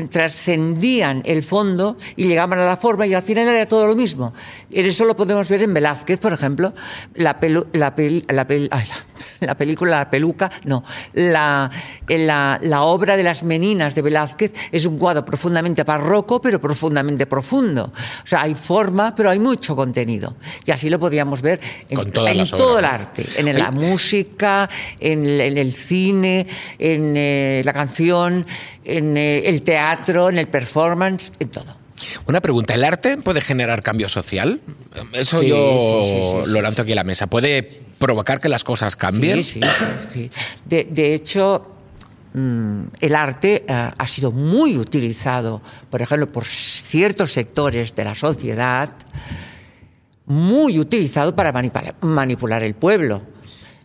trascendían 0.09 1.21
el 1.25 1.41
fondo 1.43 1.97
y 2.15 2.27
llegaban 2.27 2.59
a 2.59 2.65
la 2.65 2.77
forma 2.77 3.07
y 3.07 3.13
al 3.13 3.23
final 3.23 3.47
era 3.47 3.65
todo 3.67 3.87
lo 3.87 3.95
mismo. 3.95 4.33
Y 4.69 4.79
eso 4.81 5.05
lo 5.05 5.15
podemos 5.15 5.49
ver 5.49 5.63
en 5.63 5.73
Velázquez, 5.73 6.19
por 6.19 6.33
ejemplo, 6.33 6.73
la, 7.15 7.39
pelu- 7.39 7.65
la, 7.73 7.95
pel- 7.95 8.23
la 8.31 8.47
pel- 8.47 8.67
ay, 8.71 8.85
la- 8.87 9.12
la 9.47 9.55
película 9.55 9.99
La 9.99 10.09
peluca, 10.09 10.51
no, 10.65 10.83
la, 11.13 11.69
en 12.07 12.27
la, 12.27 12.59
la 12.61 12.83
obra 12.83 13.17
de 13.17 13.23
las 13.23 13.43
meninas 13.43 13.95
de 13.95 14.01
Velázquez 14.01 14.53
es 14.71 14.85
un 14.85 14.97
cuadro 14.97 15.25
profundamente 15.25 15.83
barroco, 15.83 16.41
pero 16.41 16.59
profundamente 16.59 17.25
profundo. 17.25 17.91
O 18.23 18.27
sea, 18.27 18.41
hay 18.41 18.55
forma, 18.55 19.13
pero 19.15 19.29
hay 19.29 19.39
mucho 19.39 19.75
contenido. 19.75 20.35
Y 20.65 20.71
así 20.71 20.89
lo 20.89 20.99
podíamos 20.99 21.41
ver 21.41 21.59
en, 21.89 22.11
todo 22.11 22.79
el 22.79 22.85
arte, 22.85 23.25
en 23.37 23.57
la 23.57 23.71
música, 23.71 24.69
en 24.99 25.25
el, 25.25 25.41
en 25.41 25.57
el 25.57 25.73
cine, 25.73 26.45
en 26.79 27.13
eh, 27.15 27.61
la 27.63 27.73
canción, 27.73 28.45
en 28.83 29.17
eh, 29.17 29.49
el 29.49 29.61
teatro, 29.61 30.29
en 30.29 30.37
el 30.37 30.47
performance, 30.47 31.31
en 31.39 31.49
todo. 31.49 31.82
Una 32.25 32.41
pregunta, 32.41 32.73
¿el 32.73 32.83
arte 32.83 33.17
puede 33.17 33.41
generar 33.41 33.83
cambio 33.83 34.09
social? 34.09 34.61
Eso 35.13 35.39
Sí, 35.39 35.47
yo 35.47 36.03
sí, 36.03 36.11
sí, 36.11 36.45
sí, 36.45 36.51
lo 36.51 36.61
lanzo 36.61 36.81
aquí 36.81 36.91
a 36.91 36.95
la 36.95 37.03
mesa. 37.03 37.27
¿Puede 37.27 37.63
provocar 37.99 38.39
que 38.39 38.49
las 38.49 38.63
cosas 38.63 38.95
cambien? 38.95 39.43
Sí, 39.43 39.61
sí. 40.13 40.31
De, 40.65 40.87
de 40.89 41.13
hecho, 41.13 41.75
mm, 42.33 42.83
el 42.99 43.15
arte 43.15 43.65
eh, 43.67 43.91
ha 43.97 44.07
sido 44.07 44.31
muy 44.31 44.77
utilizado, 44.77 45.61
por 45.89 46.01
ejemplo, 46.01 46.31
por 46.31 46.45
ciertos 46.45 47.31
sectores 47.31 47.95
de 47.95 48.03
la 48.03 48.15
sociedad, 48.15 48.95
muy 50.25 50.79
utilizado 50.79 51.35
para 51.35 51.51
manipular 52.01 52.63
el 52.63 52.75
pueblo. 52.75 53.21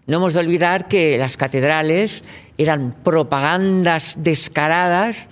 No 0.07 0.17
hemos 0.17 0.35
de 0.35 0.41
olvidar 0.41 0.89
que 0.89 1.19
las 1.19 1.37
catedrales 1.37 2.25
eran 2.57 2.97
propagandas 3.05 4.17
descaradas 4.19 5.29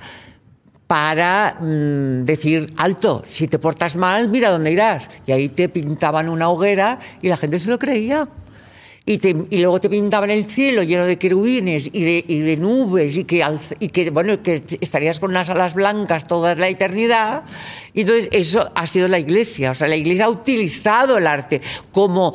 para 0.87 1.57
mm, 1.61 2.25
decir, 2.25 2.73
alto, 2.77 3.23
si 3.29 3.49
te 3.49 3.59
portas 3.59 3.97
mal, 3.97 4.29
mira 4.29 4.51
dónde 4.51 4.71
irás. 4.73 5.09
Y 5.27 5.33
ahí 5.33 5.49
te 5.49 5.69
pintaban 5.69 6.29
una 6.29 6.49
hoguera 6.49 6.99
y 7.23 7.29
la 7.29 7.37
gente 7.37 7.59
se 7.59 7.69
lo 7.69 7.79
creía. 7.79 8.29
Y, 9.09 9.19
te- 9.19 9.37
y 9.51 9.61
luego 9.61 9.79
te 9.81 9.89
pintaban 9.89 10.31
el 10.31 10.45
cielo 10.45 10.83
lleno 10.83 11.05
de 11.05 11.17
querubines 11.17 11.89
y 11.93 12.03
de, 12.03 12.25
y 12.27 12.41
de 12.41 12.57
nubes 12.57 13.17
y 13.17 13.23
que, 13.25 13.45
y 13.79 13.89
que, 13.91 14.11
bueno, 14.11 14.43
que 14.43 14.61
estarías 14.81 15.21
con 15.21 15.31
unas 15.31 15.49
alas 15.49 15.75
blancas 15.75 16.27
toda 16.27 16.57
la 16.57 16.69
eternidad. 16.69 17.45
Y 17.95 18.01
entonces 18.01 18.29
eso 18.33 18.69
ha 18.75 18.87
sido 18.89 19.07
la 19.07 19.21
iglesia. 19.21 19.71
O 19.71 19.75
sea, 19.77 19.87
la 19.87 19.95
iglesia 19.97 20.25
ha 20.25 20.29
utilizado 20.31 21.19
el 21.19 21.27
arte 21.29 21.61
como, 21.93 22.35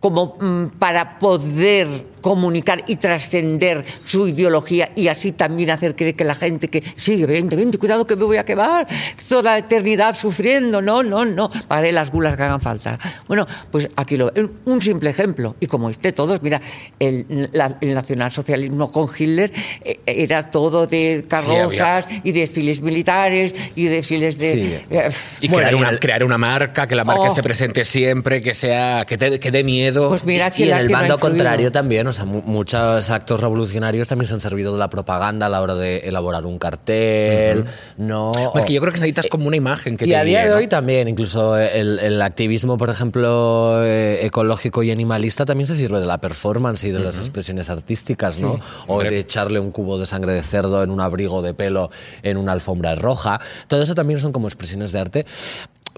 como 0.00 0.36
mm, 0.40 0.78
para 0.78 1.18
poder 1.18 1.86
comunicar 2.20 2.82
y 2.88 2.96
trascender 2.96 3.84
su 4.04 4.26
ideología 4.26 4.90
y 4.96 5.06
así 5.08 5.30
también 5.32 5.70
hacer 5.70 5.94
creer 5.94 6.16
que 6.16 6.24
la 6.24 6.34
gente 6.34 6.66
que 6.68 6.82
sigue, 6.96 7.24
vente, 7.26 7.54
vente, 7.54 7.78
cuidado 7.78 8.04
que 8.06 8.16
me 8.16 8.24
voy 8.24 8.36
a 8.36 8.44
quemar, 8.44 8.86
toda 9.28 9.42
la 9.42 9.58
eternidad 9.58 10.16
sufriendo, 10.16 10.82
no, 10.82 11.04
no, 11.04 11.24
no, 11.24 11.48
pagaré 11.68 11.92
las 11.92 12.10
gulas 12.10 12.36
que 12.36 12.42
hagan 12.42 12.60
falta. 12.60 12.98
Bueno, 13.28 13.46
pues 13.70 13.88
aquí 13.94 14.16
lo, 14.16 14.32
un 14.64 14.82
simple 14.82 15.10
ejemplo, 15.10 15.54
y 15.60 15.66
como 15.68 15.88
esté 15.88 16.10
todos, 16.12 16.42
mira, 16.42 16.60
el, 16.98 17.48
la- 17.52 17.78
el 17.80 17.94
nacionalsocialismo 17.94 18.90
con 18.90 19.08
Hitler 19.16 19.52
eh, 19.84 20.00
era 20.06 20.50
todo 20.50 20.86
de 20.88 21.24
carrozas 21.28 22.06
y 22.24 22.32
desfiles 22.32 22.80
militares 22.82 23.54
y 23.76 23.84
desfiles 23.84 24.36
de... 24.38 24.52
Sí. 24.52 24.86
eh, 24.90 25.10
Y 25.42 25.48
Bueno, 25.48 25.68
crear, 25.68 25.74
una, 25.76 25.98
crear 25.98 26.24
una 26.24 26.38
marca, 26.38 26.86
que 26.88 26.96
la 26.96 27.04
marca 27.04 27.22
Oh. 27.22 27.26
esté 27.28 27.42
presente 27.42 27.84
siempre, 27.84 28.42
que 28.42 28.52
sea 28.54 29.04
que, 29.06 29.16
te- 29.16 29.38
que 29.40 29.50
dé 29.50 29.62
miedo. 29.66 30.08
pues 30.08 30.24
mira, 30.24 30.50
si 30.50 30.62
y 30.64 30.70
en 30.70 30.78
el 30.78 30.88
bando 30.88 31.18
contrario 31.18 31.70
también, 31.70 32.06
o 32.06 32.12
sea, 32.14 32.24
mu- 32.24 32.40
muchos 32.42 33.10
actos 33.10 33.40
revolucionarios 33.40 34.08
también 34.08 34.26
se 34.28 34.32
han 34.34 34.40
servido 34.40 34.72
de 34.72 34.78
la 34.78 34.88
propaganda 34.88 35.46
a 35.46 35.48
la 35.50 35.60
hora 35.60 35.74
de 35.74 35.98
elaborar 35.98 36.46
un 36.46 36.58
cartel, 36.58 37.66
¿no? 37.98 38.32
Pues 38.52 38.64
que 38.64 38.72
yo 38.72 38.80
creo 38.80 38.92
que 38.92 38.98
necesitas 39.00 39.26
como 39.26 39.46
una 39.46 39.56
imagen 39.56 39.96
que 39.98 40.06
y 40.06 40.08
te 40.08 40.16
a 40.16 40.24
día 40.24 40.44
de 40.44 40.50
¿no? 40.50 40.56
hoy 40.56 40.66
también, 40.68 41.08
incluso 41.08 41.58
el, 41.58 41.98
el 41.98 42.22
activismo, 42.22 42.78
por 42.78 42.88
ejemplo, 42.88 43.82
eh, 43.84 44.24
ecológico 44.24 44.82
y 44.82 44.90
animalista 44.90 45.44
también 45.44 45.66
se 45.66 45.74
sirve 45.74 46.00
de 46.00 46.06
la 46.06 46.18
performance 46.18 46.84
y 46.84 46.90
de 46.92 47.00
las 47.00 47.18
expresiones 47.18 47.68
artísticas, 47.68 48.40
¿no? 48.40 48.58
O 48.86 49.02
de 49.02 49.18
echarle 49.18 49.58
un 49.60 49.72
cubo 49.72 49.98
de 49.98 50.06
sangre 50.06 50.32
de 50.32 50.42
cerdo 50.42 50.82
en 50.82 50.90
un 50.90 51.00
abrigo 51.00 51.42
de 51.42 51.52
pelo 51.54 51.90
en 52.22 52.36
una 52.36 52.52
alfombra 52.52 52.94
roja. 52.94 53.40
Todo 53.68 53.82
eso 53.82 53.94
también 53.94 54.20
son 54.20 54.32
como 54.32 54.46
expresiones 54.46 54.92
de 54.92 55.00
arte. 55.00 55.26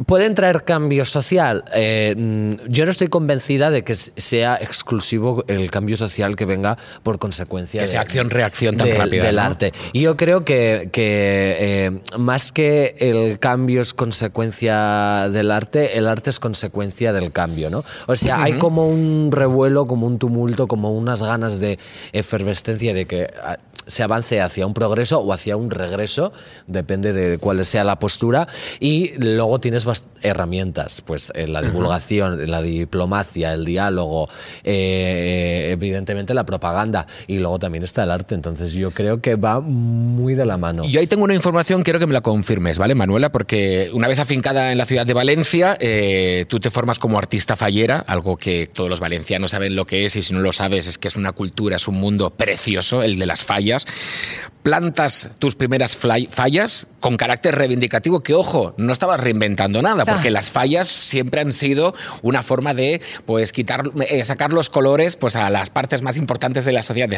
¿Pueden 0.06 0.34
traer 0.34 0.64
cambio 0.64 1.04
social? 1.04 1.64
Eh, 1.74 2.14
mm, 2.16 2.68
yo 2.68 2.84
no 2.84 2.90
estoy 2.90 3.08
convencida 3.08 3.70
de 3.70 3.82
que 3.84 3.94
sea 3.94 4.56
exclusivo 4.60 5.44
el 5.48 5.70
cambio 5.70 5.96
social 5.96 6.36
que 6.36 6.44
venga 6.44 6.78
por 7.02 7.18
consecuencia 7.18 7.78
Que 7.80 7.86
de- 7.86 7.90
sea 7.92 8.00
acción-reacción 8.02 8.76
tan 8.76 8.90
rápida, 8.92 9.24
del 9.24 9.36
¿no? 9.36 9.42
arte. 9.42 9.72
Y 9.92 10.02
yo 10.02 10.16
creo 10.16 10.44
que, 10.44 10.88
que, 10.92 11.56
eh, 11.58 12.00
más 12.18 12.52
que 12.52 12.96
el 13.00 13.38
cambio 13.38 13.80
es 13.80 13.92
consecuencia 13.94 15.28
del 15.30 15.50
arte, 15.50 15.98
el 15.98 16.06
arte 16.06 16.30
es 16.30 16.38
consecuencia 16.38 17.12
del 17.12 17.32
cambio, 17.32 17.70
¿no? 17.70 17.84
O 18.06 18.16
sea, 18.16 18.42
hay 18.42 18.54
como 18.54 18.88
un 18.88 19.30
revuelo, 19.32 19.86
como 19.86 20.06
un 20.06 20.18
tumulto, 20.18 20.66
como 20.68 20.92
unas 20.92 21.22
ganas 21.22 21.60
de 21.60 21.78
efervescencia 22.12 22.94
de 22.94 23.06
que 23.06 23.30
ah, 23.42 23.58
se 23.88 24.02
avance 24.02 24.40
hacia 24.40 24.66
un 24.66 24.74
progreso 24.74 25.18
o 25.18 25.32
hacia 25.32 25.56
un 25.56 25.70
regreso, 25.70 26.32
depende 26.66 27.12
de 27.12 27.38
cuál 27.38 27.64
sea 27.64 27.82
la 27.82 27.98
postura, 27.98 28.46
y 28.78 29.12
luego 29.18 29.58
tienes 29.58 29.84
herramientas, 30.22 31.02
pues 31.04 31.32
en 31.34 31.52
la 31.52 31.62
divulgación, 31.62 32.50
la 32.50 32.62
diplomacia, 32.62 33.54
el 33.54 33.64
diálogo, 33.64 34.28
eh, 34.62 35.70
evidentemente 35.72 36.34
la 36.34 36.44
propaganda, 36.44 37.06
y 37.26 37.38
luego 37.38 37.58
también 37.58 37.82
está 37.82 38.04
el 38.04 38.10
arte, 38.10 38.34
entonces 38.34 38.72
yo 38.74 38.90
creo 38.90 39.20
que 39.20 39.34
va 39.34 39.60
muy 39.60 40.34
de 40.34 40.46
la 40.46 40.58
mano. 40.58 40.84
Yo 40.84 41.00
ahí 41.00 41.06
tengo 41.06 41.24
una 41.24 41.34
información, 41.34 41.82
quiero 41.82 41.98
que 41.98 42.06
me 42.06 42.12
la 42.12 42.20
confirmes, 42.20 42.78
¿vale, 42.78 42.94
Manuela? 42.94 43.32
Porque 43.32 43.90
una 43.92 44.06
vez 44.06 44.18
afincada 44.18 44.70
en 44.70 44.78
la 44.78 44.84
ciudad 44.84 45.06
de 45.06 45.14
Valencia, 45.14 45.76
eh, 45.80 46.44
tú 46.48 46.60
te 46.60 46.70
formas 46.70 46.98
como 46.98 47.18
artista 47.18 47.56
fallera, 47.56 47.98
algo 48.06 48.36
que 48.36 48.66
todos 48.66 48.90
los 48.90 49.00
valencianos 49.00 49.52
saben 49.52 49.74
lo 49.74 49.86
que 49.86 50.04
es, 50.04 50.16
y 50.16 50.22
si 50.22 50.34
no 50.34 50.40
lo 50.40 50.52
sabes 50.52 50.86
es 50.86 50.98
que 50.98 51.08
es 51.08 51.16
una 51.16 51.32
cultura, 51.32 51.76
es 51.76 51.88
un 51.88 51.96
mundo 51.96 52.30
precioso, 52.30 53.02
el 53.02 53.18
de 53.18 53.26
las 53.26 53.44
fallas 53.44 53.77
plantas 54.62 55.30
tus 55.38 55.54
primeras 55.54 55.96
fallas 55.96 56.88
con 57.00 57.16
carácter 57.16 57.54
reivindicativo, 57.56 58.20
que 58.20 58.34
ojo, 58.34 58.74
no 58.76 58.92
estabas 58.92 59.20
reinventando 59.20 59.80
nada, 59.80 60.04
porque 60.04 60.30
las 60.30 60.50
fallas 60.50 60.88
siempre 60.88 61.40
han 61.40 61.52
sido 61.52 61.94
una 62.22 62.42
forma 62.42 62.74
de 62.74 63.00
pues 63.24 63.52
quitar, 63.52 63.90
eh, 64.08 64.24
sacar 64.24 64.52
los 64.52 64.68
colores 64.68 65.16
pues 65.16 65.36
a 65.36 65.48
las 65.48 65.70
partes 65.70 66.02
más 66.02 66.16
importantes 66.16 66.64
de 66.64 66.72
la 66.72 66.82
sociedad. 66.82 67.08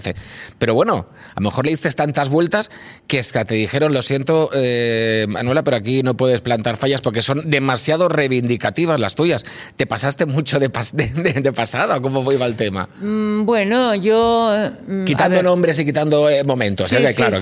Pero 0.59 0.75
bueno, 0.75 1.07
a 1.35 1.41
lo 1.41 1.49
mejor 1.49 1.65
le 1.65 1.73
diste 1.73 1.91
tantas 1.93 2.29
vueltas 2.29 2.71
que 3.07 3.19
hasta 3.19 3.45
te 3.45 3.55
dijeron, 3.55 3.93
lo 3.93 4.03
siento, 4.03 4.51
eh, 4.53 5.27
Manuela, 5.29 5.65
pero 5.65 5.77
aquí 5.77 6.03
no 6.03 6.17
puedes 6.17 6.41
plantar 6.41 6.77
fallas 6.77 7.01
porque 7.01 7.23
son 7.23 7.51
demasiado 7.51 8.09
reivindicativas 8.09 9.01
las 9.01 9.15
tuyas. 9.15 9.45
¿Te 9.77 9.87
pasaste 9.87 10.27
mucho 10.27 10.59
de, 10.59 10.69
de, 11.43 11.53
pasada? 11.53 12.01
¿Cómo 12.01 12.31
iba 12.33 12.47
el 12.47 12.57
tema? 12.57 12.89
Mm, 13.01 13.45
bueno, 13.45 13.95
yo... 13.95 14.71
Mm, 14.87 15.05
quitando 15.05 15.43
nombres 15.43 15.79
y 15.79 15.85
quitando 15.85 16.29
eh, 16.29 16.45
momentos, 16.51 16.89
claro 17.15 17.39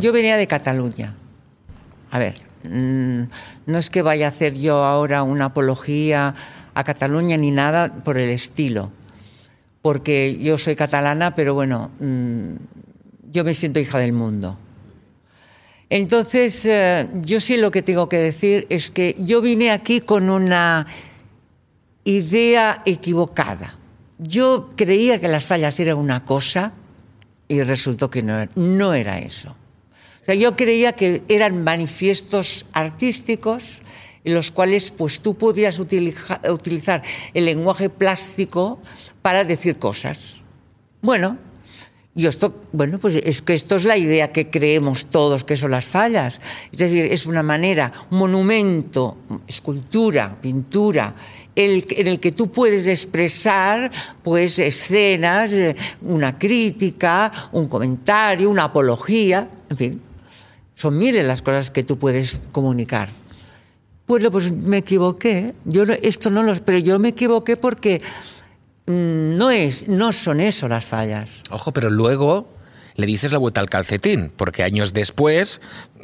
yo 0.00 0.12
venía 0.12 0.36
de 0.36 0.46
Cataluña. 0.46 1.14
A 2.10 2.18
ver, 2.18 2.34
mm, 2.64 3.22
no 3.66 3.78
es 3.78 3.88
que 3.88 4.02
vaya 4.02 4.26
a 4.26 4.28
hacer 4.30 4.54
yo 4.54 4.84
ahora 4.84 5.22
una 5.22 5.46
apología 5.46 6.34
a 6.74 6.84
Cataluña 6.84 7.36
ni 7.36 7.50
nada 7.50 7.92
por 8.04 8.18
el 8.18 8.30
estilo, 8.30 8.90
porque 9.80 10.38
yo 10.38 10.58
soy 10.58 10.76
catalana, 10.76 11.34
pero 11.34 11.54
bueno, 11.54 11.90
mm, 12.00 12.54
yo 13.30 13.44
me 13.44 13.54
siento 13.54 13.80
hija 13.80 13.98
del 13.98 14.12
mundo. 14.12 14.58
Entonces, 15.88 16.64
eh, 16.64 17.06
yo 17.22 17.40
sí 17.40 17.56
lo 17.56 17.70
que 17.70 17.82
tengo 17.82 18.08
que 18.08 18.18
decir 18.18 18.66
es 18.70 18.90
que 18.90 19.14
yo 19.18 19.40
vine 19.40 19.70
aquí 19.70 20.00
con 20.00 20.30
una 20.30 20.86
idea 22.04 22.82
equivocada. 22.86 23.76
Yo 24.18 24.70
creía 24.76 25.20
que 25.20 25.28
las 25.28 25.44
fallas 25.44 25.78
eran 25.80 25.98
una 25.98 26.24
cosa 26.24 26.72
y 27.52 27.62
resultó 27.62 28.08
que 28.08 28.22
no, 28.22 28.48
no 28.54 28.94
era 28.94 29.18
eso. 29.18 29.50
O 30.22 30.24
sea, 30.24 30.34
yo 30.34 30.56
creía 30.56 30.92
que 30.92 31.22
eran 31.28 31.62
manifiestos 31.62 32.66
artísticos 32.72 33.78
en 34.24 34.34
los 34.34 34.50
cuales 34.50 34.90
pues 34.90 35.20
tú 35.20 35.36
podías 35.36 35.78
utilizar 35.78 37.02
el 37.34 37.44
lenguaje 37.44 37.90
plástico 37.90 38.80
para 39.20 39.44
decir 39.44 39.78
cosas. 39.78 40.36
Bueno, 41.02 41.36
y 42.14 42.26
esto, 42.26 42.54
bueno, 42.72 42.98
pues 42.98 43.16
es 43.16 43.42
que 43.42 43.54
esto 43.54 43.76
es 43.76 43.84
la 43.84 43.96
idea 43.96 44.32
que 44.32 44.48
creemos 44.48 45.06
todos 45.06 45.44
que 45.44 45.56
son 45.56 45.72
las 45.72 45.86
fallas. 45.86 46.40
Es 46.70 46.78
decir, 46.78 47.06
es 47.06 47.26
una 47.26 47.42
manera, 47.42 47.92
monumento, 48.10 49.16
escultura, 49.46 50.38
pintura, 50.40 51.14
en 51.54 52.06
el 52.08 52.20
que 52.20 52.32
tú 52.32 52.50
puedes 52.50 52.86
expresar 52.86 53.90
pues 54.22 54.58
escenas, 54.58 55.52
eh, 55.52 55.76
una 56.00 56.38
crítica, 56.38 57.30
un 57.52 57.68
comentario, 57.68 58.48
una 58.50 58.64
apología, 58.64 59.48
en 59.68 59.76
fin, 59.76 60.02
son 60.74 60.96
miles 60.98 61.24
las 61.26 61.42
cosas 61.42 61.70
que 61.70 61.84
tú 61.84 61.98
puedes 61.98 62.42
comunicar. 62.52 63.10
Bueno, 64.06 64.30
pues 64.30 64.52
me 64.52 64.78
equivoqué. 64.78 65.54
Yo 65.64 65.84
esto 65.84 66.30
no 66.30 66.42
lo, 66.42 66.54
pero 66.64 66.78
yo 66.78 66.98
me 66.98 67.08
equivoqué 67.08 67.56
porque 67.56 68.02
mm, 68.86 69.36
no 69.36 69.50
es, 69.50 69.88
no 69.88 70.12
son 70.12 70.40
eso 70.40 70.68
las 70.68 70.84
fallas. 70.84 71.30
Ojo, 71.50 71.72
pero 71.72 71.88
luego 71.88 72.48
le 72.96 73.06
dices 73.06 73.32
la 73.32 73.38
vuelta 73.38 73.60
al 73.60 73.70
calcetín, 73.70 74.32
porque 74.36 74.62
años 74.62 74.92
después 74.92 75.60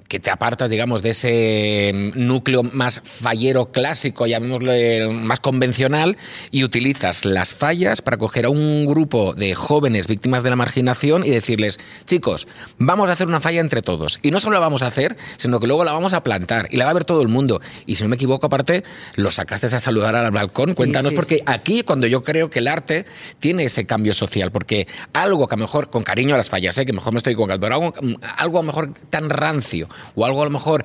que 0.09 0.19
te 0.19 0.31
apartas, 0.31 0.71
digamos, 0.71 1.03
de 1.03 1.11
ese 1.11 2.13
núcleo 2.15 2.63
más 2.63 3.03
fallero 3.05 3.71
clásico, 3.71 4.27
llamémoslo 4.27 4.73
más 5.13 5.39
convencional, 5.39 6.17
y 6.51 6.65
utilizas 6.65 7.27
las 7.27 7.55
fallas 7.55 8.01
para 8.01 8.17
coger 8.17 8.47
a 8.47 8.49
un 8.49 8.87
grupo 8.87 9.35
de 9.35 9.55
jóvenes 9.55 10.07
víctimas 10.09 10.43
de 10.43 10.51
la 10.51 10.57
marginación 10.57 11.27
y 11.27 11.31
decirles, 11.31 11.79
chicos, 12.07 12.49
vamos 12.79 13.11
a 13.11 13.13
hacer 13.13 13.27
una 13.27 13.41
falla 13.41 13.61
entre 13.61 13.83
todos. 13.83 14.19
Y 14.23 14.31
no 14.31 14.41
solo 14.41 14.55
la 14.55 14.61
vamos 14.61 14.83
a 14.83 14.87
hacer, 14.87 15.17
sino 15.37 15.61
que 15.61 15.67
luego 15.67 15.85
la 15.85 15.93
vamos 15.93 16.15
a 16.15 16.23
plantar 16.23 16.69
y 16.71 16.79
la 16.79 16.87
va 16.87 16.93
a 16.93 16.95
ver 16.95 17.05
todo 17.05 17.21
el 17.21 17.29
mundo. 17.29 17.61
Y 17.85 17.97
si 17.97 18.03
no 18.03 18.09
me 18.09 18.17
equivoco, 18.17 18.47
aparte, 18.47 18.85
lo 19.17 19.31
sacaste 19.31 19.67
a 19.67 19.81
saludar 19.81 20.17
al 20.17 20.31
balcón. 20.31 20.75
Cuéntanos, 20.75 21.13
porque 21.13 21.43
aquí 21.45 21.83
cuando 21.83 22.07
yo 22.07 22.23
creo 22.23 22.49
que 22.49 22.61
el 22.61 22.69
arte 22.69 23.05
tiene 23.41 23.65
ese 23.65 23.85
cambio 23.85 24.15
social, 24.15 24.51
porque 24.53 24.89
algo 25.13 25.47
que 25.47 25.55
a 25.55 25.59
lo 25.59 25.65
mejor, 25.65 25.91
con 25.91 26.03
cariño 26.03 26.35
a 26.35 26.39
las 26.39 26.49
fallas, 26.49 26.79
¿eh? 26.79 26.87
que 26.87 26.95
mejor 26.95 27.13
me 27.13 27.19
estoy 27.19 27.35
con 27.35 27.51
algo, 27.51 27.93
algo 28.39 28.59
a 28.59 28.63
lo 28.63 28.67
mejor 28.67 28.95
tan 29.11 29.29
rancio 29.29 29.87
o 30.15 30.25
algo 30.25 30.43
a 30.43 30.45
lo 30.45 30.51
mejor 30.51 30.85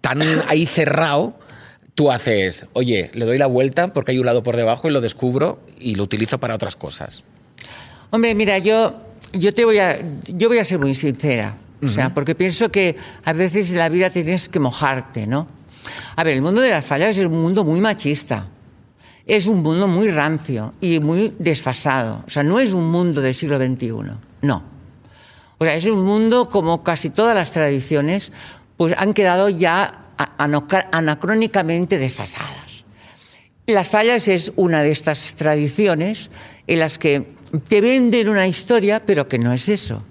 tan 0.00 0.22
ahí 0.48 0.66
cerrado, 0.66 1.34
tú 1.94 2.10
haces, 2.10 2.66
oye, 2.72 3.10
le 3.14 3.24
doy 3.24 3.38
la 3.38 3.46
vuelta 3.46 3.92
porque 3.92 4.12
hay 4.12 4.18
un 4.18 4.26
lado 4.26 4.42
por 4.42 4.56
debajo 4.56 4.88
y 4.88 4.92
lo 4.92 5.00
descubro 5.00 5.60
y 5.78 5.94
lo 5.94 6.04
utilizo 6.04 6.38
para 6.38 6.54
otras 6.54 6.76
cosas. 6.76 7.24
Hombre, 8.10 8.34
mira, 8.34 8.58
yo, 8.58 8.94
yo 9.32 9.54
te 9.54 9.64
voy 9.64 9.78
a, 9.78 9.98
yo 10.26 10.48
voy 10.48 10.58
a 10.58 10.64
ser 10.64 10.78
muy 10.78 10.94
sincera, 10.94 11.56
o 11.82 11.88
sea, 11.88 12.14
porque 12.14 12.36
pienso 12.36 12.68
que 12.68 12.96
a 13.24 13.32
veces 13.32 13.72
en 13.72 13.78
la 13.78 13.88
vida 13.88 14.08
tienes 14.08 14.48
que 14.48 14.60
mojarte, 14.60 15.26
¿no? 15.26 15.48
A 16.14 16.22
ver, 16.22 16.34
el 16.34 16.42
mundo 16.42 16.60
de 16.60 16.70
las 16.70 16.84
fallas 16.84 17.16
es 17.16 17.24
un 17.24 17.42
mundo 17.42 17.64
muy 17.64 17.80
machista. 17.80 18.46
Es 19.26 19.46
un 19.46 19.62
mundo 19.62 19.88
muy 19.88 20.10
rancio 20.10 20.74
y 20.80 21.00
muy 21.00 21.32
desfasado. 21.38 22.22
O 22.26 22.30
sea, 22.30 22.42
no 22.42 22.58
es 22.58 22.72
un 22.72 22.90
mundo 22.90 23.20
del 23.20 23.34
siglo 23.34 23.56
XXI. 23.56 23.92
No. 24.42 24.71
Es 25.64 25.84
un 25.84 26.02
mundo 26.02 26.48
como 26.48 26.82
casi 26.82 27.10
todas 27.10 27.34
las 27.34 27.50
tradiciones, 27.50 28.32
pues 28.76 28.94
han 28.96 29.14
quedado 29.14 29.48
ya 29.48 30.06
anacrónicamente 30.90 31.98
desfasadas. 31.98 32.84
Las 33.66 33.88
fallas 33.88 34.28
es 34.28 34.52
una 34.56 34.82
de 34.82 34.90
estas 34.90 35.34
tradiciones 35.34 36.30
en 36.66 36.80
las 36.80 36.98
que 36.98 37.28
te 37.68 37.80
venden 37.80 38.28
una 38.28 38.46
historia, 38.46 39.04
pero 39.04 39.28
que 39.28 39.38
no 39.38 39.52
es 39.52 39.68
eso. 39.68 40.02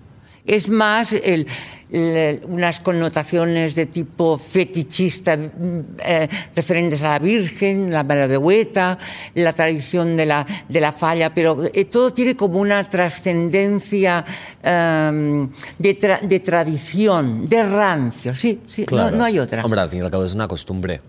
Es 0.45 0.69
más 0.69 1.13
el, 1.13 1.47
unas 1.91 2.79
connotaciones 2.79 3.75
de 3.75 3.85
tipo 3.85 4.37
fetichista 4.37 5.33
eh, 5.35 6.27
referentes 6.55 7.01
a 7.03 7.09
la 7.09 7.19
Virgen, 7.19 7.91
la 7.91 8.03
Maladehueta, 8.03 8.97
la 9.35 9.53
tradición 9.53 10.15
de 10.15 10.25
la, 10.25 10.45
de 10.69 10.79
la 10.79 10.91
falla, 10.91 11.33
pero 11.33 11.57
eh, 11.73 11.85
todo 11.85 12.13
tiene 12.13 12.35
como 12.35 12.59
una 12.59 12.83
trascendencia 12.83 14.23
em, 14.63 15.49
de, 15.77 16.19
de, 16.21 16.39
tradición, 16.39 17.47
de 17.49 17.63
rancio, 17.63 18.35
sí, 18.35 18.61
sí, 18.67 18.85
no, 18.89 19.11
no, 19.11 19.25
hay 19.25 19.39
otra. 19.39 19.63
Hombre, 19.63 19.81
al 19.81 19.89
fin 19.89 19.99
y 19.99 20.03
al 20.03 20.11
cabo 20.11 20.23
es 20.23 20.33
una 20.33 20.47
costumbre. 20.47 21.01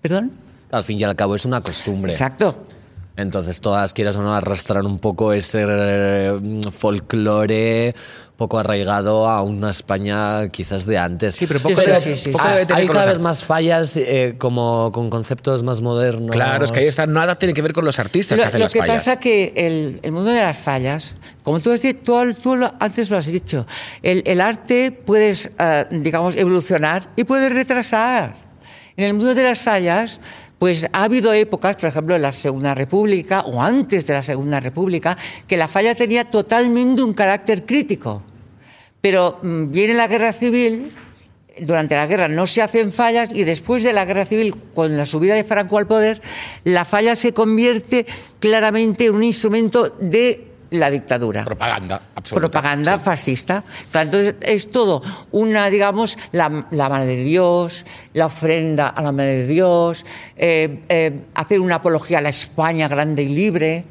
¿Perdón? 0.00 0.30
Al 0.70 0.84
fin 0.84 1.00
y 1.00 1.04
al 1.04 1.16
cabo 1.16 1.34
es 1.34 1.44
una 1.44 1.60
costumbre. 1.60 2.12
Exacto. 2.12 2.54
Entonces 3.18 3.60
todas 3.60 3.92
quieras 3.94 4.16
o 4.16 4.22
no 4.22 4.32
arrastrar 4.32 4.84
un 4.84 5.00
poco 5.00 5.32
ese 5.32 5.64
eh, 5.68 6.32
folclore 6.70 7.92
poco 8.36 8.60
arraigado 8.60 9.28
a 9.28 9.42
una 9.42 9.70
España 9.70 10.48
quizás 10.50 10.86
de 10.86 10.96
antes. 10.96 11.34
Sí, 11.34 11.48
pero, 11.48 11.58
poco, 11.58 11.80
hay 12.72 12.86
cada 12.86 13.06
vez 13.06 13.18
más 13.18 13.44
fallas 13.44 13.96
eh, 13.96 14.36
como 14.38 14.92
con 14.92 15.10
conceptos 15.10 15.64
más 15.64 15.82
modernos. 15.82 16.30
Claro, 16.30 16.64
es 16.64 16.70
que 16.70 16.78
ahí 16.78 16.86
está, 16.86 17.08
nada 17.08 17.34
tiene 17.34 17.52
que 17.52 17.62
ver 17.62 17.72
con 17.72 17.84
los 17.84 17.98
artistas 17.98 18.38
que 18.38 18.44
hacen 18.44 18.60
las 18.60 18.72
fallas. 18.72 18.86
Lo 18.86 18.92
que 18.92 18.96
pasa 18.96 19.18
que 19.18 19.52
el, 19.56 19.98
el, 20.04 20.12
mundo 20.12 20.30
de 20.30 20.40
las 20.40 20.56
fallas, 20.56 21.16
como 21.42 21.58
tú, 21.58 21.72
has 21.72 21.82
dicho, 21.82 22.24
tú, 22.40 22.56
antes 22.78 23.10
lo 23.10 23.16
has 23.16 23.26
dicho, 23.26 23.66
el, 24.04 24.22
el 24.24 24.40
arte 24.40 24.92
puedes, 24.92 25.50
eh, 25.58 25.86
digamos, 25.90 26.36
evolucionar 26.36 27.10
y 27.16 27.24
puedes 27.24 27.52
retrasar. 27.52 28.36
En 28.96 29.04
el 29.04 29.14
mundo 29.14 29.34
de 29.34 29.42
las 29.42 29.58
fallas 29.58 30.20
pues 30.58 30.86
ha 30.92 31.04
habido 31.04 31.32
épocas, 31.32 31.76
por 31.76 31.88
ejemplo, 31.88 32.16
en 32.16 32.22
la 32.22 32.32
Segunda 32.32 32.74
República 32.74 33.42
o 33.42 33.62
antes 33.62 34.06
de 34.06 34.14
la 34.14 34.22
Segunda 34.22 34.60
República, 34.60 35.16
que 35.46 35.56
la 35.56 35.68
falla 35.68 35.94
tenía 35.94 36.24
totalmente 36.24 37.02
un 37.02 37.14
carácter 37.14 37.64
crítico. 37.64 38.22
Pero 39.00 39.38
mm, 39.42 39.70
viene 39.70 39.94
la 39.94 40.08
guerra 40.08 40.32
civil, 40.32 40.92
durante 41.60 41.94
la 41.94 42.06
guerra 42.06 42.28
no 42.28 42.46
se 42.46 42.62
hacen 42.62 42.92
fallas 42.92 43.30
y 43.32 43.44
después 43.44 43.82
de 43.82 43.92
la 43.92 44.04
guerra 44.04 44.26
civil, 44.26 44.54
con 44.74 44.96
la 44.96 45.06
subida 45.06 45.34
de 45.34 45.44
Franco 45.44 45.78
al 45.78 45.86
poder, 45.86 46.20
la 46.64 46.84
falla 46.84 47.16
se 47.16 47.32
convierte 47.32 48.06
claramente 48.40 49.06
en 49.06 49.14
un 49.14 49.24
instrumento 49.24 49.90
de 50.00 50.47
la 50.70 50.90
dictadura. 50.90 51.44
Propaganda, 51.44 52.02
Propaganda 52.40 52.98
fascista. 52.98 53.64
Entonces 53.94 54.34
es 54.42 54.70
todo 54.70 55.02
una, 55.32 55.70
digamos, 55.70 56.18
la, 56.32 56.66
la 56.70 56.88
Madre 56.88 57.16
de 57.16 57.24
Dios, 57.24 57.84
la 58.12 58.26
ofrenda 58.26 58.88
a 58.88 59.02
la 59.02 59.12
Madre 59.12 59.36
de 59.38 59.46
Dios, 59.46 60.04
eh, 60.36 60.80
eh, 60.88 61.20
hacer 61.34 61.60
una 61.60 61.76
apología 61.76 62.18
a 62.18 62.20
la 62.22 62.28
España 62.30 62.88
grande 62.88 63.22
y 63.22 63.28
libre. 63.34 63.84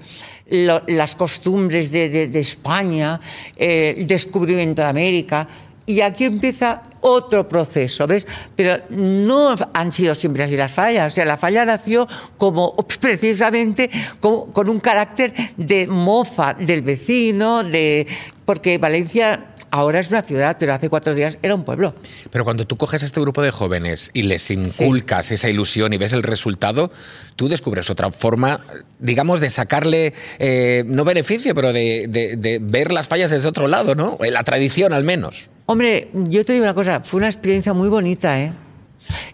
lo- 0.50 0.82
las 0.88 1.18
costumbres 1.18 1.92
de, 1.92 2.08
de- 2.10 2.28
de 2.30 2.40
España, 2.40 3.20
eh, 3.58 3.96
el 3.98 4.08
descubrimiento 4.08 4.82
de 4.82 4.88
América. 4.88 5.46
Y 5.86 6.00
aquí 6.02 6.24
empieza 6.24 6.84
otro 7.02 7.48
proceso, 7.48 8.08
¿ves? 8.08 8.26
Pero 8.56 8.78
no 8.90 9.56
han 9.74 9.94
sido 9.94 10.16
siempre 10.16 10.44
así 10.44 10.56
las 10.58 10.72
fallas. 10.72 11.14
O 11.14 11.16
sea, 11.16 11.26
la 11.26 11.38
falla 11.38 11.66
nació 11.66 12.08
como 12.38 12.76
precisamente 13.02 13.90
como- 14.20 14.52
con 14.54 14.70
un 14.70 14.80
carácter 14.80 15.34
de 15.58 15.88
mofa 15.88 16.54
del 16.54 16.82
vecino, 16.82 17.64
de 17.64 18.08
porque 18.46 18.78
Valencia 18.78 19.48
ahora 19.70 20.00
es 20.00 20.10
una 20.12 20.22
ciudad, 20.22 20.56
pero 20.58 20.74
hace 20.74 20.88
cuatro 20.90 21.14
días 21.14 21.38
era 21.42 21.54
un 21.54 21.66
pueblo. 21.66 21.94
Pero 22.32 22.46
cuando 22.46 22.66
tú 22.66 22.78
coges 22.78 23.04
a 23.04 23.06
este 23.06 23.20
grupo 23.20 23.42
de 23.42 23.52
jóvenes 23.52 24.10
y 24.14 24.24
les 24.24 24.50
inculcas 24.50 25.30
esa 25.32 25.50
ilusión 25.50 25.92
y 25.92 25.98
ves 25.98 26.14
el 26.14 26.24
resultado, 26.24 26.90
tú 27.36 27.50
descubres 27.50 27.90
otra 27.90 28.10
forma, 28.12 28.62
digamos, 29.00 29.42
de 29.42 29.50
sacarle, 29.50 30.14
eh, 30.40 30.84
no 30.88 31.04
beneficio, 31.04 31.54
pero 31.54 31.74
de, 31.74 32.08
de- 32.08 32.38
de 32.38 32.60
ver 32.62 32.94
las 32.94 33.10
fallas 33.10 33.30
desde 33.30 33.50
otro 33.50 33.68
lado, 33.68 33.94
¿no? 33.94 34.18
En 34.22 34.34
La 34.34 34.44
tradición, 34.46 34.94
al 34.94 35.04
menos. 35.04 35.50
Hombre, 35.70 36.10
yo 36.14 36.46
te 36.46 36.54
digo 36.54 36.64
una 36.64 36.74
cosa, 36.74 37.02
fue 37.02 37.18
una 37.18 37.28
experiencia 37.28 37.74
muy 37.74 37.90
bonita, 37.90 38.40
¿eh? 38.40 38.54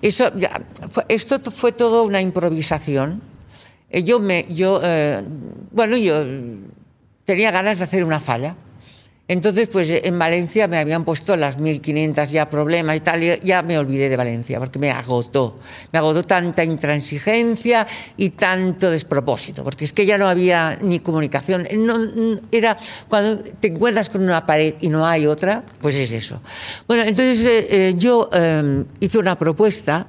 Eso, 0.01 0.35
ya, 0.35 0.59
esto 1.07 1.39
fue 1.51 1.71
todo 1.71 2.03
una 2.03 2.21
improvisación. 2.21 3.21
Eh, 3.91 4.03
Yo 4.03 4.19
me, 4.19 4.47
yo, 4.49 4.81
eh, 4.83 5.23
bueno, 5.71 5.95
yo 5.95 6.25
tenía 7.25 7.51
ganas 7.51 7.77
de 7.77 7.83
hacer 7.83 8.03
una 8.03 8.19
falla. 8.19 8.55
Entonces, 9.25 9.69
pues 9.69 9.89
en 9.89 10.19
Valencia 10.19 10.67
me 10.67 10.77
habían 10.77 11.05
puesto 11.05 11.37
las 11.37 11.57
1500 11.57 12.29
ya 12.29 12.49
problemas 12.49 12.97
y 12.97 12.99
tal, 12.99 13.39
ya 13.39 13.61
me 13.61 13.77
olvidé 13.77 14.09
de 14.09 14.17
Valencia 14.17 14.59
porque 14.59 14.79
me 14.79 14.91
agotó. 14.91 15.59
Me 15.93 15.99
agotó 15.99 16.23
tanta 16.23 16.61
intransigencia 16.61 17.87
y 18.17 18.31
tanto 18.31 18.91
despropósito, 18.91 19.63
porque 19.63 19.85
es 19.85 19.93
que 19.93 20.05
ya 20.05 20.17
no 20.17 20.27
había 20.27 20.77
ni 20.81 20.99
comunicación. 20.99 21.65
Era 22.51 22.75
cuando 23.07 23.37
te 23.37 23.69
encuentras 23.69 24.09
con 24.09 24.23
una 24.23 24.45
pared 24.45 24.75
y 24.81 24.89
no 24.89 25.07
hay 25.07 25.25
otra, 25.25 25.63
pues 25.79 25.95
es 25.95 26.11
eso. 26.11 26.41
Bueno, 26.85 27.03
entonces 27.03 27.45
eh, 27.45 27.67
eh, 27.69 27.93
yo 27.95 28.29
eh, 28.33 28.83
hice 28.99 29.19
una 29.19 29.39
propuesta 29.39 30.05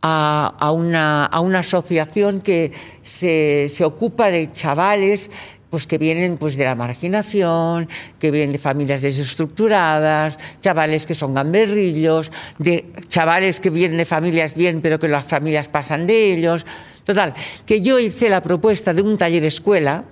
a, 0.00 0.70
una, 0.72 1.26
asociación 1.26 2.40
que 2.40 2.72
se 3.02 3.84
ocupa 3.84 4.30
de 4.30 4.52
chavales 4.52 5.28
pues 5.72 5.86
que 5.86 5.96
vienen 5.96 6.36
pues 6.36 6.58
de 6.58 6.66
la 6.66 6.74
marginación, 6.74 7.88
que 8.18 8.30
vienen 8.30 8.52
de 8.52 8.58
familias 8.58 9.00
desestructuradas, 9.00 10.36
chavales 10.60 11.06
que 11.06 11.14
son 11.14 11.32
gamberrillos, 11.32 12.30
de 12.58 12.92
chavales 13.08 13.58
que 13.58 13.70
vienen 13.70 13.96
de 13.96 14.04
familias 14.04 14.54
bien, 14.54 14.82
pero 14.82 14.98
que 14.98 15.08
las 15.08 15.24
familias 15.24 15.68
pasan 15.68 16.06
de 16.06 16.34
ellos. 16.34 16.66
Total, 17.04 17.32
que 17.64 17.80
yo 17.80 17.98
hice 17.98 18.28
la 18.28 18.42
propuesta 18.42 18.92
de 18.92 19.00
un 19.00 19.16
taller 19.16 19.46
escuela 19.46 20.04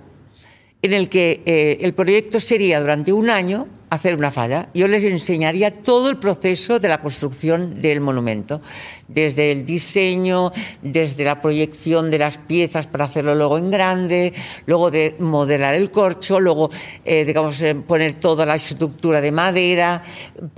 en 0.81 0.93
el 0.93 1.09
que 1.09 1.41
eh, 1.45 1.77
el 1.81 1.93
proyecto 1.93 2.39
sería 2.39 2.79
durante 2.79 3.13
un 3.13 3.29
año 3.29 3.67
hacer 3.91 4.15
una 4.15 4.31
falla. 4.31 4.69
Yo 4.73 4.87
les 4.87 5.03
enseñaría 5.03 5.83
todo 5.83 6.09
el 6.09 6.17
proceso 6.17 6.79
de 6.79 6.87
la 6.87 7.01
construcción 7.01 7.81
del 7.81 7.99
monumento, 7.99 8.61
desde 9.09 9.51
el 9.51 9.65
diseño, 9.65 10.51
desde 10.81 11.25
la 11.25 11.41
proyección 11.41 12.09
de 12.09 12.17
las 12.17 12.37
piezas 12.37 12.87
para 12.87 13.03
hacerlo 13.03 13.35
luego 13.35 13.57
en 13.57 13.69
grande, 13.69 14.33
luego 14.65 14.91
de 14.91 15.15
modelar 15.19 15.75
el 15.75 15.91
corcho, 15.91 16.39
luego, 16.39 16.71
eh, 17.03 17.25
digamos, 17.25 17.61
eh, 17.61 17.75
poner 17.75 18.15
toda 18.15 18.45
la 18.45 18.55
estructura 18.55 19.19
de 19.19 19.33
madera, 19.33 20.01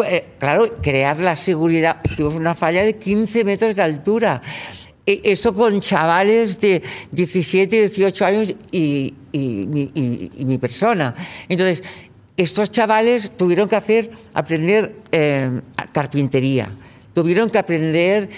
eh, 0.05 0.25
claro, 0.37 0.69
crear 0.79 1.19
la 1.19 1.35
seguridad. 1.35 2.01
Tuvimos 2.15 2.35
una 2.35 2.53
falla 2.53 2.83
de 2.83 2.97
15 2.97 3.43
metros 3.45 3.75
de 3.75 3.81
altura. 3.81 4.43
E- 5.05 5.21
Eso 5.25 5.53
con 5.53 5.79
chavales 5.79 6.59
de 6.59 6.81
17, 7.11 7.89
18 7.89 8.25
años 8.25 8.53
y, 8.71 9.13
y 9.31 9.65
mi- 9.67 9.91
y- 9.93 10.31
y 10.37 10.45
mi 10.45 10.57
persona. 10.57 11.13
Entonces, 11.49 11.83
estos 12.37 12.71
chavales 12.71 13.31
tuvieron 13.37 13.67
que 13.69 13.75
hacer, 13.75 14.11
aprender 14.33 14.95
eh, 15.11 15.61
carpintería, 15.91 16.69
tuvieron 17.13 17.49
que 17.49 17.57
aprender 17.59 18.29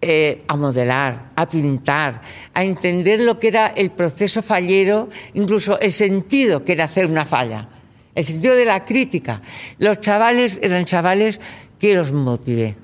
eh, 0.00 0.42
a 0.48 0.56
modelar, 0.56 1.30
a 1.36 1.48
pintar, 1.48 2.22
a 2.54 2.64
entender 2.64 3.20
lo 3.20 3.38
que 3.38 3.48
era 3.48 3.66
el 3.68 3.90
proceso 3.90 4.42
fallero, 4.42 5.08
incluso 5.34 5.78
el 5.80 5.92
sentido 5.92 6.64
que 6.64 6.72
era 6.72 6.84
hacer 6.84 7.06
una 7.06 7.24
falla, 7.26 7.68
el 8.14 8.24
sentido 8.24 8.54
de 8.56 8.64
la 8.64 8.84
crítica. 8.84 9.42
Los 9.78 10.00
chavales 10.00 10.58
eran 10.62 10.84
chavales 10.86 11.40
que 11.78 11.94
los 11.94 12.10
motivé. 12.12 12.74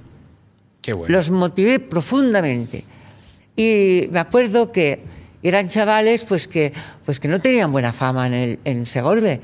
Qué 0.82 0.92
bueno. 0.92 1.12
Los 1.16 1.30
motivé 1.30 1.80
profundamente. 1.80 2.84
Y 3.58 4.08
me 4.12 4.20
acuerdo 4.20 4.70
que 4.70 5.02
eran 5.42 5.68
chavales 5.68 6.24
pues 6.24 6.46
que, 6.46 6.72
pues 7.04 7.18
que 7.18 7.26
no 7.26 7.40
tenían 7.40 7.72
buena 7.72 7.92
fama 7.92 8.28
en, 8.28 8.60
el, 8.64 8.86
Segorbe. 8.86 9.40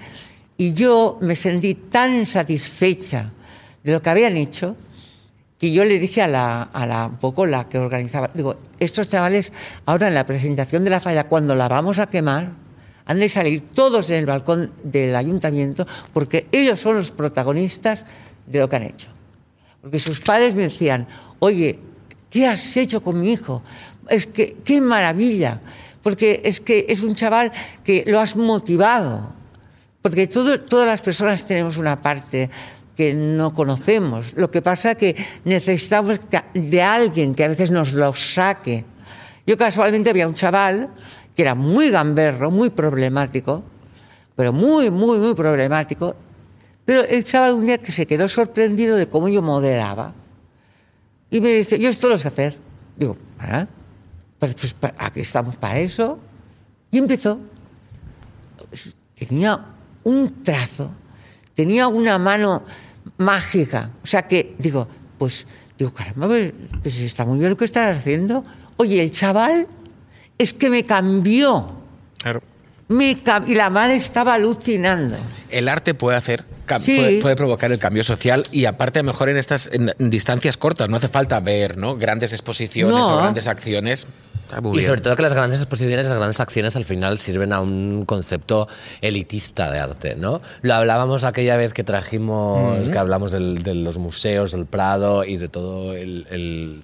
Y 0.57 0.73
yo 0.73 1.19
me 1.21 1.35
sentí 1.35 1.75
tan 1.75 2.25
satisfecha 2.25 3.33
de 3.83 3.91
lo 3.91 4.01
que 4.01 4.11
habían 4.11 4.37
hecho 4.37 4.77
que 5.59 5.73
yo 5.73 5.85
le 5.85 5.99
dije 5.99 6.23
a 6.23 6.29
la, 6.29 6.63
a 6.63 6.87
la 6.87 7.07
un 7.07 7.17
poco 7.17 7.45
la 7.45 7.69
que 7.69 7.79
organizaba, 7.79 8.31
digo, 8.33 8.55
estos 8.79 9.09
chavales 9.09 9.53
ahora 9.85 10.07
en 10.07 10.15
la 10.15 10.25
presentación 10.25 10.85
de 10.85 10.91
la 10.91 11.01
falla, 11.01 11.27
cuando 11.27 11.57
la 11.57 11.67
vamos 11.67 11.99
a 11.99 12.07
quemar, 12.07 12.53
han 13.07 13.19
de 13.19 13.29
salir 13.29 13.63
todos 13.63 14.11
en 14.11 14.17
el 14.17 14.27
balcón 14.27 14.73
del 14.85 15.17
ayuntamiento 15.17 15.89
porque 16.13 16.47
ellos 16.53 16.79
son 16.79 16.99
los 16.99 17.11
protagonistas 17.11 18.05
de 18.47 18.61
lo 18.61 18.69
que 18.69 18.77
han 18.77 18.85
hecho. 18.85 19.09
Porque 19.81 19.99
sus 19.99 20.21
padres 20.21 20.55
me 20.55 20.63
decían, 20.63 21.09
oye, 21.41 21.81
¿qué 22.31 22.47
has 22.47 22.77
hecho 22.77 23.03
con 23.03 23.21
mi 23.21 23.33
hijo? 23.33 23.63
Es 24.09 24.27
que, 24.27 24.57
qué 24.65 24.81
maravilla. 24.81 25.61
Porque 26.03 26.43
es 26.45 26.61
que 26.61 26.87
es 26.89 27.03
un 27.03 27.15
chaval 27.15 27.51
que 27.83 28.05
lo 28.07 28.21
has 28.21 28.37
motivado. 28.37 29.33
Porque 30.03 30.27
todas 30.27 30.87
las 30.87 31.01
personas 31.01 31.47
tenemos 31.47 31.79
una 31.79 32.01
parte 32.03 32.51
que 32.97 33.15
no 33.15 33.53
conocemos. 33.55 34.35
Lo 34.37 34.51
que 34.51 34.63
pasa 34.63 34.95
que 34.95 35.17
necesitamos 35.45 36.21
de 36.53 36.83
alguien 36.83 37.35
que 37.35 37.45
a 37.45 37.49
veces 37.49 37.71
nos 37.71 37.93
lo 37.93 38.13
saque. 38.13 38.85
Yo 39.47 39.57
casualmente 39.57 40.11
había 40.11 40.29
un 40.29 40.35
chaval 40.35 40.91
que 41.35 41.43
era 41.43 41.55
muy 41.55 41.91
gamberro, 41.91 42.51
muy 42.51 42.71
problemático, 42.71 43.65
pero 44.37 44.53
muy, 44.53 44.91
muy, 44.91 45.19
muy 45.19 45.35
problemático. 45.35 46.15
Pero 46.85 47.03
el 47.03 47.25
chaval 47.25 47.55
un 47.55 47.67
día 47.67 47.79
que 47.79 47.93
se 47.93 48.07
quedó 48.07 48.29
sorprendido 48.29 48.97
de 48.97 49.09
cómo 49.09 49.29
yo 49.29 49.43
modelaba. 49.43 50.13
Y 51.31 51.41
me 51.41 51.49
dice, 51.49 51.79
yo 51.79 51.89
esto 51.89 52.09
lo 52.09 52.19
sé 52.19 52.29
hacer. 52.29 52.59
Digo, 52.97 53.17
¿ah? 53.41 53.67
Pues, 54.53 54.75
pues 54.75 54.93
aquí 54.99 55.21
estamos 55.21 55.57
para 55.57 55.79
eso. 55.79 56.19
Y 56.91 56.99
empezó. 56.99 57.39
Tenía 59.15 59.65
un 60.05 60.43
trazo, 60.43 60.91
tenía 61.55 61.89
una 61.89 62.19
mano 62.19 62.65
mágica. 63.19 63.91
O 64.03 64.07
sea 64.07 64.23
que, 64.27 64.55
digo, 64.59 64.89
pues, 65.19 65.47
digo, 65.79 65.93
caramba, 65.95 66.27
pues, 66.27 66.53
pues 66.83 67.01
está 67.01 67.25
muy 67.25 67.39
bien 67.39 67.51
lo 67.51 67.57
que 67.57 67.65
estás 67.65 67.97
haciendo. 67.97 68.45
Oye, 68.77 69.03
el 69.03 69.11
chaval 69.11 69.67
es 70.37 70.53
que 70.53 70.69
me 70.69 70.85
cambió. 70.85 71.73
Claro. 72.19 72.43
Me 72.89 73.17
cam- 73.23 73.49
y 73.49 73.55
la 73.55 73.71
madre 73.71 73.97
estaba 73.97 74.35
alucinando. 74.35 75.17
El 75.49 75.69
arte 75.69 75.95
puede 75.95 76.17
hacer, 76.17 76.45
Sí. 76.81 76.97
puede, 76.97 77.21
puede 77.23 77.37
provocar 77.37 77.73
el 77.73 77.79
cambio 77.79 78.03
social 78.05 78.45
y 78.51 78.65
aparte 78.67 79.03
mejor 79.03 79.29
en 79.29 79.37
estas 79.37 79.71
en 79.73 79.93
distancias 80.11 80.57
cortas, 80.57 80.89
no 80.89 80.97
hace 80.97 81.09
falta 81.09 81.39
ver 81.41 81.77
¿no? 81.79 81.97
grandes 81.97 82.33
exposiciones 82.33 82.95
No. 82.95 83.15
o 83.15 83.17
grandes 83.19 83.47
acciones. 83.47 84.07
Y 84.79 84.83
sobre 84.87 85.01
todo 85.01 85.17
que 85.17 85.23
las 85.23 85.35
grandes 85.35 85.61
exposiciones, 85.61 86.07
las 86.07 86.15
grandes 86.17 86.39
acciones 86.41 86.77
al 86.77 86.85
final 86.85 87.19
sirven 87.19 87.53
a 87.53 87.61
un 87.61 88.05
concepto 88.07 88.69
elitista 89.01 89.71
de 89.71 89.79
arte, 89.79 90.15
¿no? 90.17 90.41
Lo 90.63 90.75
hablábamos 90.75 91.25
aquella 91.25 91.57
vez 91.57 91.73
que 91.73 91.85
trajimos, 91.85 92.89
que 92.89 92.99
hablamos 92.99 93.33
del- 93.33 93.63
de 93.63 93.75
los 93.75 93.99
museos, 93.99 94.53
del 94.53 94.67
Prado 94.67 95.25
y 95.25 95.37
de 95.37 95.49
todo 95.49 95.93
el- 95.95 96.27
el- 96.31 96.83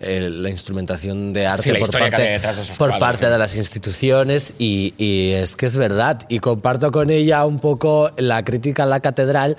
el- 0.00 0.42
la 0.42 0.50
instrumentación 0.50 1.32
de 1.32 1.46
arte 1.46 1.62
Sí, 1.64 1.70
por, 1.78 1.90
parte, 1.90 2.22
de 2.22 2.38
por 2.40 2.88
cuadros, 2.88 2.98
parte 3.00 3.26
sí. 3.26 3.32
de 3.32 3.38
las 3.38 3.56
instituciones 3.56 4.54
y, 4.58 4.94
y 4.98 5.32
es 5.32 5.56
que 5.56 5.66
es 5.66 5.76
verdad 5.76 6.20
y 6.28 6.38
comparto 6.38 6.90
con 6.92 7.10
ella 7.10 7.44
un 7.44 7.58
poco 7.58 8.10
la 8.16 8.44
crítica 8.44 8.84
a 8.84 8.86
la 8.86 9.00
catedral 9.00 9.56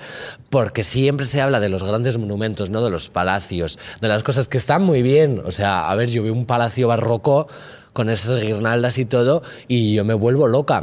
porque 0.48 0.82
siempre 0.82 1.26
se 1.26 1.40
habla 1.40 1.60
de 1.60 1.68
los 1.68 1.82
grandes 1.82 2.16
monumentos, 2.18 2.70
¿no? 2.70 2.82
de 2.82 2.90
los 2.90 3.08
palacios, 3.08 3.78
de 4.00 4.08
las 4.08 4.22
cosas 4.22 4.48
que 4.48 4.56
están 4.56 4.82
muy 4.82 5.02
bien. 5.02 5.42
O 5.44 5.52
sea, 5.52 5.88
a 5.90 5.94
ver, 5.94 6.08
yo 6.10 6.22
veo 6.22 6.32
un 6.32 6.46
palacio 6.46 6.88
barroco 6.88 7.46
con 7.92 8.08
esas 8.08 8.40
guirnaldas 8.40 8.98
y 8.98 9.04
todo 9.04 9.42
y 9.68 9.94
yo 9.94 10.04
me 10.04 10.14
vuelvo 10.14 10.48
loca. 10.48 10.80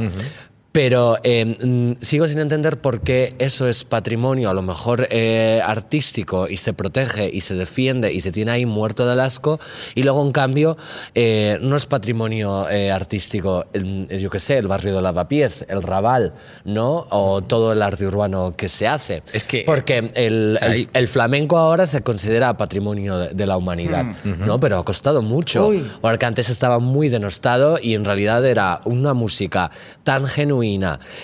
Pero 0.78 1.18
eh, 1.24 1.44
mm, 1.60 2.04
sigo 2.04 2.28
sin 2.28 2.38
entender 2.38 2.80
por 2.80 3.02
qué 3.02 3.34
eso 3.40 3.68
es 3.68 3.84
patrimonio, 3.84 4.52
a 4.52 4.54
lo 4.54 4.62
mejor 4.62 5.08
eh, 5.10 5.60
artístico, 5.66 6.48
y 6.48 6.58
se 6.58 6.72
protege 6.74 7.28
y 7.34 7.42
se 7.42 7.56
defiende 7.56 8.13
y 8.13 8.22
se 8.22 8.32
tiene 8.32 8.52
ahí 8.52 8.68
muerto 8.68 9.08
del 9.08 9.20
asco, 9.20 9.60
y 9.96 10.04
luego 10.04 10.22
en 10.24 10.32
cambio 10.32 10.78
eh, 11.16 11.58
no 11.62 11.76
es 11.76 11.88
patrimonio 11.88 12.70
eh, 12.70 12.92
artístico, 12.92 13.66
el- 13.74 14.08
yo 14.20 14.30
qué 14.30 14.38
sé, 14.40 14.60
el 14.60 14.68
barrio 14.68 14.94
de 14.96 15.02
Lavapiés, 15.02 15.66
el 15.68 15.82
Raval, 15.82 16.36
¿no? 16.63 17.08
O 17.10 17.42
todo 17.42 17.72
el 17.72 17.82
arte 17.82 18.06
urbano 18.06 18.54
que 18.56 18.70
se 18.70 18.88
hace. 18.88 19.24
Es 19.34 19.46
que- 19.46 19.63
Porque 19.66 20.12
el, 20.13 20.60
el- 20.62 20.90
el 20.94 21.08
flamenco 21.08 21.58
ahora 21.58 21.88
se 21.88 22.04
considera 22.04 22.56
patrimonio 22.56 23.18
de, 23.18 23.30
de 23.34 23.48
la 23.48 23.58
humanidad, 23.58 24.06
¿no? 24.24 24.60
Pero 24.60 24.78
ha 24.78 24.86
costado 24.86 25.24
mucho. 25.24 25.70
Uy. 25.70 25.84
Porque 26.02 26.28
antes 26.28 26.50
estaba 26.50 26.78
muy 26.78 27.10
denostado 27.10 27.80
y 27.82 27.96
en 27.96 28.06
realidad 28.06 28.46
era 28.46 28.82
una 28.86 29.16
música 29.16 29.72
tan 30.04 30.28
genuina 30.28 30.67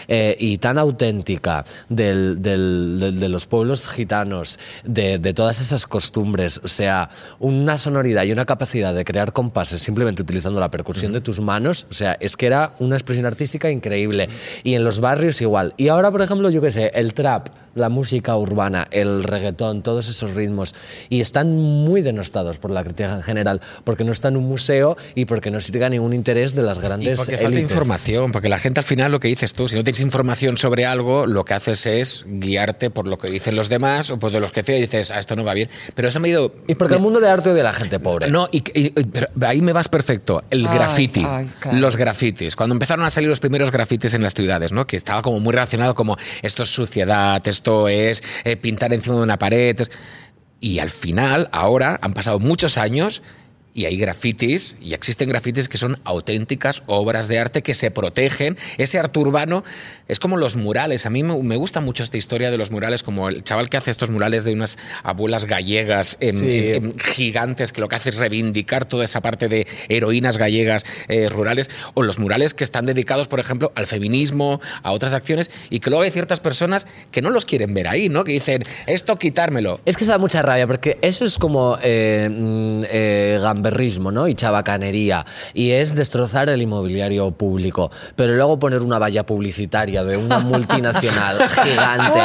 eh, 0.07 0.35
y 0.39 0.57
tan 0.57 0.77
auténtica 0.77 1.65
del- 1.89 2.41
del- 2.41 2.97
del- 2.99 3.19
de 3.19 3.29
los 3.29 3.45
pueblos 3.45 3.87
gitanos, 3.87 4.57
de, 4.85 5.17
de 5.19 5.33
todas 5.33 5.59
esas 5.59 5.85
costumbres, 5.87 6.61
o 6.63 6.67
sea, 6.67 7.09
una 7.39 7.77
sonoridad 7.77 8.23
y 8.23 8.31
una 8.31 8.45
capacidad 8.45 8.93
de 8.93 9.03
crear 9.03 9.33
compases 9.33 9.81
simplemente 9.81 10.21
utilizando 10.21 10.59
la 10.59 10.71
percusión 10.71 11.11
de 11.13 11.21
tus 11.21 11.39
manos, 11.39 11.85
o 11.89 11.93
sea, 11.93 12.17
es 12.19 12.37
que 12.37 12.45
era 12.45 12.73
una 12.79 12.95
expresión 12.95 13.25
artística 13.25 13.69
increíble. 13.69 14.29
Y 14.63 14.75
en 14.75 14.83
los 14.83 14.99
barrios 14.99 15.41
igual. 15.41 15.73
Y 15.77 15.87
ahora, 15.89 16.11
por 16.11 16.21
ejemplo, 16.21 16.49
yo 16.49 16.61
qué 16.61 16.71
sé, 16.71 16.91
el 16.93 17.13
trap, 17.13 17.49
la 17.75 17.89
música 17.89 18.35
urbana, 18.37 18.87
el 18.91 19.23
reggaetón, 19.23 19.81
todos 19.83 20.07
esos 20.07 20.33
ritmos, 20.35 20.75
y 21.09 21.21
están 21.21 21.55
muy 21.57 22.01
denostados 22.01 22.57
por 22.59 22.71
la 22.71 22.83
crítica 22.83 23.13
en 23.15 23.21
general, 23.21 23.61
porque 23.83 24.03
no 24.03 24.11
está 24.11 24.27
en 24.27 24.37
un 24.37 24.45
museo 24.45 24.97
y 25.15 25.25
porque 25.25 25.51
no 25.51 25.59
sirve 25.59 25.85
a 25.85 25.89
ningún 25.89 26.13
interés 26.13 26.55
de 26.55 26.63
las 26.63 26.77
Y 26.79 26.81
grandes 26.81 27.19
porque 27.19 27.37
falta 27.37 27.47
élites. 27.47 27.71
información, 27.71 28.31
porque 28.31 28.49
la 28.49 28.59
gente 28.59 28.79
al 28.79 28.85
final 28.85 29.11
lo 29.11 29.19
que 29.19 29.27
dices 29.27 29.53
tú, 29.53 29.67
si 29.67 29.75
no 29.75 29.83
tienes 29.83 30.01
información 30.01 30.57
sobre 30.57 30.85
algo, 30.85 31.25
lo 31.25 31.45
que 31.45 31.53
haces 31.53 31.85
es 31.85 32.25
guiarte 32.27 32.89
por 32.89 33.07
lo 33.07 33.17
que 33.17 33.29
dicen 33.29 33.55
los 33.55 33.69
demás 33.69 34.09
o 34.11 34.19
por 34.19 34.31
de 34.31 34.39
los 34.39 34.51
que 34.51 34.63
y 34.67 34.81
dices, 34.81 35.11
ah, 35.11 35.19
esto 35.19 35.35
no 35.35 35.43
va 35.43 35.53
bien. 35.53 35.69
Pero 35.93 36.07
eso 36.07 36.19
me 36.19 36.27
ha 36.29 36.31
ido... 36.31 36.53
Y 36.67 36.75
porque 36.75 36.95
el 36.95 36.99
mundo 37.01 37.19
de 37.19 37.29
arte 37.29 37.49
a 37.49 37.53
la 37.53 37.73
gente 37.73 37.99
pobre. 37.99 38.29
No, 38.31 38.47
y, 38.51 38.57
y- 38.73 38.87
y- 38.87 38.91
pero 38.91 39.27
ahí 39.45 39.61
me 39.61 39.73
vas 39.73 39.87
perfecto. 39.87 40.41
El 40.49 40.65
Ay, 40.65 40.73
graffiti, 40.75 41.23
ay, 41.27 41.49
claro. 41.59 41.77
los 41.79 41.97
grafitis. 41.97 42.55
Cuando 42.55 42.73
empezaron 42.73 43.05
a 43.05 43.09
salir 43.09 43.29
los 43.29 43.39
primeros 43.39 43.71
grafitis 43.71 44.13
en 44.13 44.23
las 44.23 44.33
ciudades, 44.33 44.71
¿no? 44.71 44.87
Que 44.87 44.95
estaba 44.97 45.21
como 45.21 45.39
muy 45.39 45.51
relacionado 45.53 45.95
como 45.95 46.17
esto 46.41 46.63
es 46.63 46.69
suciedad, 46.69 47.45
esto 47.47 47.62
es 47.87 48.23
eh, 48.43 48.55
pintar 48.55 48.93
encima 48.93 49.17
de 49.17 49.23
una 49.23 49.39
pared. 49.39 49.87
Y 50.59 50.79
al 50.79 50.89
final, 50.89 51.49
ahora, 51.51 51.99
han 52.01 52.13
pasado 52.13 52.39
muchos 52.39 52.77
años 52.77 53.21
y 53.73 53.85
hay 53.85 53.97
grafitis, 53.97 54.75
y 54.81 54.93
existen 54.93 55.29
grafitis 55.29 55.67
que 55.67 55.77
son 55.77 55.99
auténticas 56.03 56.83
obras 56.85 57.27
de 57.27 57.39
arte 57.39 57.61
que 57.63 57.73
se 57.73 57.89
protegen. 57.91 58.57
Ese 58.77 58.99
arte 58.99 59.17
urbano 59.19 59.63
es 60.07 60.19
como 60.19 60.37
los 60.37 60.55
murales. 60.55 61.05
A 61.05 61.09
mí 61.09 61.23
me, 61.23 61.55
gusta 61.55 61.81
mucho 61.81 62.03
esta 62.03 62.17
historia 62.17 62.51
de 62.51 62.57
los 62.57 62.69
murales, 62.71 63.01
como 63.03 63.29
el 63.29 63.43
chaval 63.43 63.69
que 63.69 63.77
hace 63.77 63.89
estos 63.91 64.09
murales 64.11 64.43
de 64.43 64.53
unas 64.53 64.77
abuelas 65.03 65.45
gallegas 65.45 66.17
en- 66.19 66.37
Sí. 66.37 66.71
en- 66.73 66.83
en 66.85 66.99
gigantes 66.99 67.71
que 67.71 67.81
lo 67.81 67.87
que 67.87 67.95
hace 67.95 68.09
es 68.09 68.15
reivindicar 68.17 68.85
toda 68.85 69.05
esa 69.05 69.21
parte 69.21 69.47
de 69.49 69.65
heroínas 69.89 70.37
gallegas 70.37 70.85
eh, 71.07 71.27
rurales 71.29 71.69
o 71.95 72.03
los 72.03 72.19
murales 72.19 72.53
que 72.53 72.63
están 72.63 72.85
dedicados, 72.85 73.27
por 73.27 73.39
ejemplo, 73.39 73.71
al 73.75 73.87
feminismo, 73.87 74.61
a 74.83 74.91
otras 74.91 75.13
acciones 75.13 75.49
y 75.69 75.79
que 75.79 75.89
luego 75.89 76.03
hay 76.03 76.11
ciertas 76.11 76.39
personas 76.39 76.85
que 77.11 77.21
no 77.21 77.29
los 77.31 77.45
quieren 77.45 77.73
ver 77.73 77.87
ahí, 77.87 78.09
¿no? 78.09 78.23
Que 78.23 78.33
dicen, 78.33 78.63
esto 78.87 79.17
quitármelo. 79.17 79.79
Es 79.85 79.97
que 79.97 80.05
se 80.05 80.11
da 80.11 80.17
mucha 80.17 80.41
rabia, 80.41 80.67
porque 80.67 80.97
eso 81.01 81.25
es 81.25 81.37
como 81.37 81.77
eh, 81.81 82.29
mm, 82.31 82.83
eh, 82.89 83.39
gamberrismo, 83.67 84.11
¿no? 84.11 84.27
Y 84.27 84.35
chabacanería. 84.35 85.25
Y 85.53 85.71
es 85.71 85.95
destrozar 85.95 86.49
el 86.49 86.61
inmobiliario 86.61 87.31
público. 87.31 87.91
Pero 88.15 88.33
luego 88.35 88.59
poner 88.59 88.81
una 88.81 88.99
valla 88.99 89.25
publicitaria 89.25 90.03
de 90.03 90.17
una 90.17 90.39
multinacional 90.53 91.37
gigante. 91.63 92.19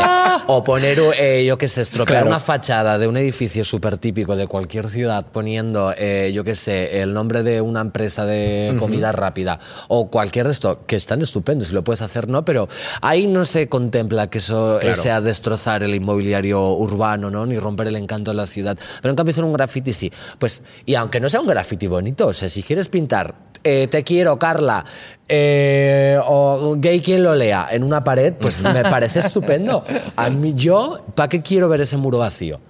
o 0.48 0.64
poner, 0.64 0.98
eh, 1.18 1.44
yo 1.46 1.56
qué 1.58 1.68
sé, 1.68 1.82
estropear 1.82 2.08
Claro. 2.18 2.28
una 2.28 2.40
fachada 2.40 2.98
de 2.98 3.06
un 3.06 3.16
edificio 3.16 3.62
súper 3.64 3.98
típico 3.98 4.34
de 4.34 4.46
cualquier 4.46 4.88
ciudad 4.88 5.26
poniendo, 5.30 5.92
eh, 5.96 6.32
yo 6.34 6.42
qué 6.42 6.54
sé, 6.54 7.00
el 7.02 7.12
nombre 7.14 7.42
de 7.42 7.60
una 7.60 7.80
empresa 7.80 8.24
de 8.24 8.74
comida 8.78 9.12
rápida. 9.12 9.58
O 9.88 10.08
cualquier 10.10 10.46
resto, 10.46 10.80
que 10.86 10.96
están 10.96 11.22
estupendos, 11.22 11.68
si 11.68 11.74
lo 11.74 11.84
puedes 11.84 12.02
hacer, 12.02 12.28
¿no? 12.28 12.44
Pero 12.44 12.66
ahí 13.02 13.26
no 13.26 13.44
se 13.44 13.68
contempla 13.68 14.28
que 14.30 14.38
eso 14.38 14.78
eh, 14.78 14.80
Claro. 14.80 14.96
sea 14.96 15.20
destrozar 15.20 15.82
el 15.82 15.94
inmobiliario 15.94 16.70
urbano, 16.72 17.30
¿no? 17.30 17.44
Ni 17.46 17.58
romper 17.58 17.88
el 17.88 17.96
encanto 17.96 18.30
de 18.30 18.36
la 18.36 18.46
ciudad. 18.46 18.76
Pero 19.02 19.10
en 19.10 19.16
cambio 19.16 19.32
hacer 19.32 19.44
un 19.44 19.52
graffiti 19.52 19.92
sí. 19.92 20.10
Pues, 20.38 20.62
y 20.86 20.94
aunque 20.94 21.20
no 21.20 21.27
sea 21.28 21.40
un 21.40 21.46
graffiti 21.46 21.86
bonito, 21.86 22.28
o 22.28 22.32
sea, 22.32 22.48
si 22.48 22.62
quieres 22.62 22.88
pintar 22.88 23.48
eh, 23.64 23.88
te 23.88 24.04
quiero, 24.04 24.38
Carla, 24.38 24.84
eh, 25.28 26.18
o 26.24 26.76
gay 26.78 27.00
quien 27.00 27.22
lo 27.22 27.34
lea 27.34 27.68
en 27.70 27.82
una 27.82 28.04
pared, 28.04 28.32
pues 28.32 28.62
me 28.62 28.82
parece 28.82 29.18
estupendo. 29.18 29.82
A 30.16 30.30
mí, 30.30 30.54
yo, 30.54 31.04
¿para 31.14 31.28
qué 31.28 31.42
quiero 31.42 31.68
ver 31.68 31.80
ese 31.80 31.96
muro 31.96 32.18
vacío? 32.18 32.60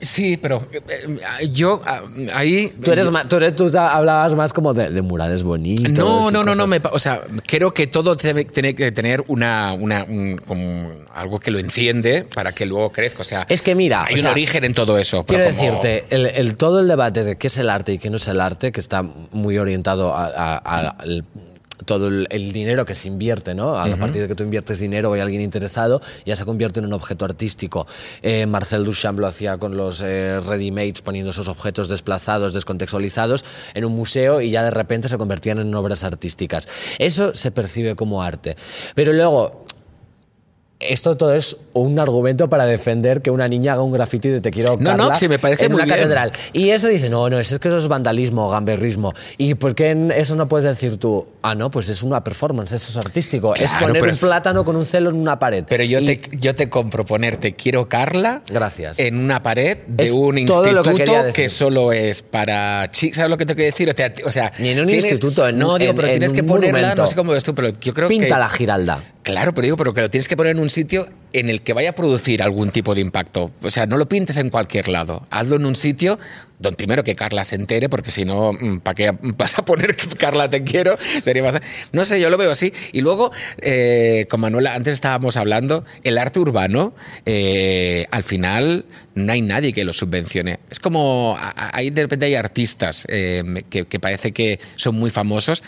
Sí, 0.00 0.36
pero 0.36 0.62
eh, 0.72 0.80
eh, 0.88 1.48
yo 1.52 1.82
ah, 1.84 2.02
ahí... 2.34 2.68
Tú, 2.82 2.92
eres 2.92 3.10
más- 3.10 3.28
tú, 3.28 3.36
eres- 3.36 3.56
tú 3.56 3.68
ta- 3.68 3.94
hablabas 3.96 4.34
más 4.36 4.52
como 4.52 4.72
de, 4.72 4.90
de 4.90 5.02
murales 5.02 5.42
bonitos. 5.42 5.90
No, 5.98 6.30
no, 6.30 6.44
no, 6.44 6.54
no. 6.54 6.66
me 6.68 6.80
o 6.92 6.98
sea, 7.00 7.22
creo 7.46 7.74
que 7.74 7.88
todo 7.88 8.16
tiene, 8.16 8.44
tiene 8.44 8.76
que 8.76 8.92
tener 8.92 9.24
una, 9.26 9.72
una- 9.74 10.04
un- 10.04 10.40
como 10.46 10.88
algo 11.12 11.40
que 11.40 11.50
lo 11.50 11.58
enciende 11.58 12.22
para 12.32 12.52
que 12.52 12.64
luego 12.64 12.92
crezca. 12.92 13.22
O 13.22 13.24
sea, 13.24 13.44
Es 13.48 13.60
que 13.60 13.74
mira, 13.74 14.04
hay 14.04 14.14
un 14.14 14.20
sea, 14.20 14.30
origen 14.30 14.62
en 14.64 14.74
todo 14.74 14.98
eso. 14.98 15.24
Quiero 15.24 15.44
como- 15.46 15.56
decirte, 15.56 16.04
el, 16.10 16.26
el- 16.26 16.54
todo 16.56 16.78
el 16.78 16.86
debate 16.86 17.24
de 17.24 17.36
qué 17.36 17.48
es 17.48 17.58
el 17.58 17.68
arte 17.68 17.92
y 17.92 17.98
qué 17.98 18.08
no 18.08 18.16
es 18.16 18.28
el 18.28 18.40
arte, 18.40 18.70
que 18.70 18.78
está 18.80 19.02
muy 19.02 19.58
orientado 19.58 20.14
al- 20.16 21.24
todo 21.88 22.08
el, 22.08 22.26
el 22.28 22.52
dinero 22.52 22.84
que 22.84 22.94
se 22.94 23.08
invierte, 23.08 23.54
¿no? 23.54 23.78
A 23.78 23.96
partir 23.96 24.20
de 24.20 24.28
que 24.28 24.34
tú 24.34 24.44
inviertes 24.44 24.78
dinero 24.78 25.14
hay 25.14 25.22
alguien 25.22 25.40
interesado, 25.40 26.02
ya 26.26 26.36
se 26.36 26.44
convierte 26.44 26.80
en 26.80 26.86
un 26.86 26.92
objeto 26.92 27.24
artístico. 27.24 27.86
Eh, 28.20 28.44
Marcel 28.44 28.84
Duchamp 28.84 29.18
lo 29.18 29.26
hacía 29.26 29.56
con 29.56 29.74
los 29.74 30.02
eh, 30.04 30.38
ready-mates, 30.38 31.00
poniendo 31.00 31.30
esos 31.30 31.48
objetos 31.48 31.88
desplazados, 31.88 32.52
descontextualizados, 32.52 33.42
en 33.72 33.86
un 33.86 33.94
museo 33.94 34.42
y 34.42 34.50
ya 34.50 34.62
de 34.62 34.70
repente 34.70 35.08
se 35.08 35.16
convertían 35.16 35.60
en 35.60 35.74
obras 35.74 36.04
artísticas. 36.04 36.68
Eso 36.98 37.32
se 37.32 37.50
percibe 37.52 37.96
como 37.96 38.22
arte. 38.22 38.54
Pero 38.94 39.14
luego, 39.14 39.64
esto 40.80 41.16
todo 41.16 41.34
es 41.34 41.56
un 41.72 41.98
argumento 41.98 42.48
para 42.48 42.64
defender 42.64 43.20
que 43.20 43.30
una 43.32 43.48
niña 43.48 43.72
haga 43.72 43.82
un 43.82 43.90
graffiti 43.92 44.28
de 44.28 44.40
te 44.40 44.50
quiero 44.52 44.76
No, 44.78 44.92
no, 44.92 44.96
Carla 45.08 45.16
sí, 45.16 45.28
me 45.28 45.38
parece 45.40 45.64
en 45.64 45.72
muy 45.72 45.78
una 45.82 45.86
bien. 45.86 45.96
catedral. 45.98 46.32
Y 46.52 46.70
eso 46.70 46.86
dice, 46.88 47.10
no, 47.10 47.28
no, 47.28 47.38
es 47.40 47.58
que 47.58 47.66
eso 47.68 47.78
es 47.78 47.88
vandalismo, 47.88 48.48
gamberrismo. 48.48 49.12
¿Y 49.38 49.54
por 49.54 49.74
qué 49.74 49.90
en 49.90 50.12
eso 50.12 50.36
no 50.36 50.46
puedes 50.46 50.64
decir 50.64 50.96
tú, 50.98 51.26
ah, 51.42 51.54
no, 51.56 51.70
pues 51.70 51.88
es 51.88 52.02
una 52.04 52.22
performance, 52.22 52.72
eso 52.72 52.90
es 52.98 53.04
artístico? 53.04 53.54
es 53.56 53.72
poner 53.74 54.02
un 54.02 54.10
es- 54.10 54.20
plátano 54.20 54.64
con 54.64 54.76
un 54.76 54.84
celo 54.86 55.10
en 55.10 55.16
una 55.16 55.38
pared. 55.38 55.64
Pero 55.68 55.82
yo, 55.82 55.98
Y- 55.98 56.16
te, 56.16 56.36
yo 56.36 56.54
te 56.54 56.68
compro 56.68 57.04
ponerte 57.04 57.54
quiero 57.54 57.88
Carla 57.88 58.42
Gracias. 58.48 59.00
en 59.00 59.18
una 59.18 59.42
pared 59.42 59.78
de 59.88 60.04
Es 60.04 60.12
un 60.12 60.34
que 60.36 60.40
instituto 60.42 61.32
que, 61.34 61.48
solo 61.48 61.92
es 61.92 62.22
para 62.22 62.88
chicas. 62.92 63.16
¿Sabes 63.16 63.30
lo 63.30 63.36
que 63.36 63.46
te 63.46 63.54
quiero 63.56 63.70
decir? 63.72 63.88
O 63.90 63.94
sea, 63.96 64.12
o 64.26 64.30
sea, 64.32 64.52
Ni 64.60 64.68
en 64.68 64.80
un 64.80 64.86
tienes- 64.86 65.04
instituto, 65.06 65.48
en- 65.48 65.58
No, 65.58 65.76
digo, 65.76 65.90
en- 65.90 65.96
pero 65.96 66.08
en 66.08 66.14
tienes 66.14 66.32
que 66.32 66.44
ponerla, 66.44 66.72
monumento. 66.78 67.02
no 67.02 67.08
sé 67.08 67.16
cómo 67.16 67.32
ves 67.32 67.42
tú, 67.42 67.52
pero 67.54 67.68
yo 67.80 67.92
creo 67.94 68.08
que. 68.08 68.16
Pinta 68.16 68.38
la 68.38 68.48
giralda. 68.48 69.00
Claro, 69.28 69.52
pero 69.52 69.66
digo, 69.66 69.76
pero 69.76 69.92
que 69.92 70.00
lo 70.00 70.08
tienes 70.08 70.26
que 70.26 70.38
poner 70.38 70.56
en 70.56 70.62
un 70.62 70.70
sitio 70.70 71.06
en 71.34 71.50
el 71.50 71.60
que 71.60 71.74
vaya 71.74 71.90
a 71.90 71.92
producir 71.92 72.42
algún 72.42 72.70
tipo 72.70 72.94
de 72.94 73.02
impacto. 73.02 73.50
O 73.60 73.70
sea, 73.70 73.84
no 73.84 73.98
lo 73.98 74.08
pintes 74.08 74.38
en 74.38 74.48
cualquier 74.48 74.88
lado. 74.88 75.26
Hazlo 75.28 75.56
en 75.56 75.66
un 75.66 75.76
sitio 75.76 76.18
donde 76.58 76.78
primero 76.78 77.04
que 77.04 77.14
Carla 77.14 77.44
se 77.44 77.56
entere, 77.56 77.90
porque 77.90 78.10
si 78.10 78.24
no, 78.24 78.52
¿para 78.82 78.94
qué 78.94 79.18
vas 79.36 79.58
a 79.58 79.66
poner 79.66 79.94
Carla 80.18 80.48
te 80.48 80.64
quiero? 80.64 80.96
Sería 81.22 81.42
bastante... 81.42 81.68
No 81.92 82.06
sé, 82.06 82.22
yo 82.22 82.30
lo 82.30 82.38
veo 82.38 82.50
así. 82.50 82.72
Y 82.92 83.02
luego, 83.02 83.30
eh, 83.58 84.24
con 84.30 84.40
Manuela, 84.40 84.74
antes 84.74 84.94
estábamos 84.94 85.36
hablando, 85.36 85.84
el 86.04 86.16
arte 86.16 86.40
urbano, 86.40 86.94
eh, 87.26 88.06
al 88.10 88.22
final 88.22 88.86
no 89.14 89.30
hay 89.30 89.42
nadie 89.42 89.74
que 89.74 89.84
lo 89.84 89.92
subvencione. 89.92 90.60
Es 90.70 90.80
como, 90.80 91.36
ahí 91.38 91.90
de 91.90 92.00
repente 92.00 92.24
hay 92.24 92.34
artistas 92.34 93.04
que, 93.06 93.86
que 93.86 94.00
parece 94.00 94.32
que 94.32 94.58
son 94.76 94.94
muy 94.94 95.10
famosos, 95.10 95.62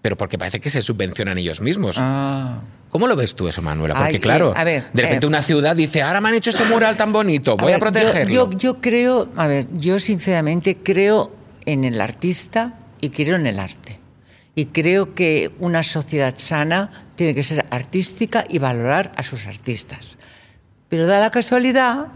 pero 0.00 0.16
porque 0.16 0.38
parece 0.38 0.60
que 0.60 0.70
se 0.70 0.80
subvencionan 0.80 1.38
ellos 1.38 1.60
mismos. 1.60 1.96
Ah. 1.98 2.60
¿Cómo 2.94 3.08
lo 3.08 3.16
ves 3.16 3.34
tú 3.34 3.48
eso, 3.48 3.60
Manuela? 3.60 3.92
Porque 3.92 4.08
Ay, 4.14 4.20
claro, 4.20 4.50
eh, 4.50 4.54
a 4.56 4.62
ver, 4.62 4.84
de 4.92 5.02
repente 5.02 5.26
eh, 5.26 5.28
una 5.28 5.42
ciudad 5.42 5.74
dice, 5.74 6.02
ahora 6.02 6.20
me 6.20 6.28
han 6.28 6.36
hecho 6.36 6.50
este 6.50 6.64
mural 6.64 6.96
tan 6.96 7.12
bonito, 7.12 7.56
voy 7.56 7.72
a, 7.72 7.74
ver, 7.74 7.80
protegerlo. 7.80 8.32
Yo, 8.32 8.50
yo 8.56 8.80
creo, 8.80 9.28
a 9.34 9.48
ver, 9.48 9.66
yo 9.72 9.98
sinceramente 9.98 10.76
creo 10.76 11.32
en 11.66 11.82
el 11.82 12.00
artista 12.00 12.78
y 13.00 13.10
creo 13.10 13.34
en 13.34 13.48
el 13.48 13.58
arte. 13.58 13.98
Y 14.54 14.66
creo 14.66 15.12
que 15.12 15.50
una 15.58 15.82
sociedad 15.82 16.34
sana 16.36 16.88
tiene 17.16 17.34
que 17.34 17.42
ser 17.42 17.66
artística 17.70 18.44
y 18.48 18.60
valorar 18.60 19.10
a 19.16 19.24
sus 19.24 19.48
artistas. 19.48 20.16
Pero 20.88 21.08
da 21.08 21.18
la 21.18 21.32
casualidad 21.32 22.06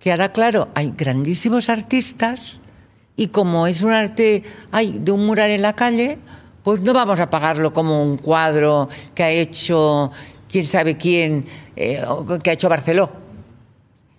que 0.00 0.10
ahora, 0.10 0.32
claro, 0.32 0.70
hay 0.74 0.94
grandísimos 0.96 1.68
artistas 1.68 2.60
y 3.14 3.28
como 3.28 3.66
es 3.66 3.82
un 3.82 3.92
arte 3.92 4.42
hay 4.72 5.00
de 5.00 5.12
un 5.12 5.26
mural 5.26 5.50
en 5.50 5.60
la 5.60 5.74
calle, 5.74 6.16
pues 6.64 6.80
no 6.80 6.94
vamos 6.94 7.20
a 7.20 7.28
pagarlo 7.28 7.72
como 7.72 8.02
un 8.02 8.16
cuadro 8.16 8.88
que 9.14 9.22
ha 9.22 9.30
hecho 9.30 10.10
quién 10.48 10.66
sabe 10.66 10.96
quién, 10.96 11.44
eh, 11.76 12.02
que 12.42 12.50
ha 12.50 12.54
hecho 12.54 12.70
Barceló. 12.70 13.12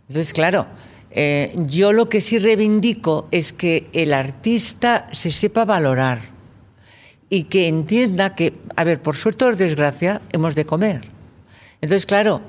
Entonces, 0.07 0.31
claro, 0.31 0.67
eh, 1.09 1.55
yo 1.65 1.91
lo 1.91 2.07
que 2.07 2.21
sí 2.21 2.37
reivindico 2.37 3.27
es 3.31 3.51
que 3.51 3.89
el 3.93 4.13
artista 4.13 5.07
se 5.11 5.31
sepa 5.31 5.65
valorar 5.65 6.19
y 7.29 7.43
que 7.45 7.67
entienda 7.67 8.35
que, 8.35 8.53
a 8.75 8.83
ver, 8.83 9.01
por 9.01 9.17
suerte 9.17 9.45
o 9.45 9.55
desgracia, 9.55 10.21
hemos 10.31 10.53
de 10.53 10.67
comer. 10.67 11.01
Entonces, 11.81 12.05
claro, 12.05 12.41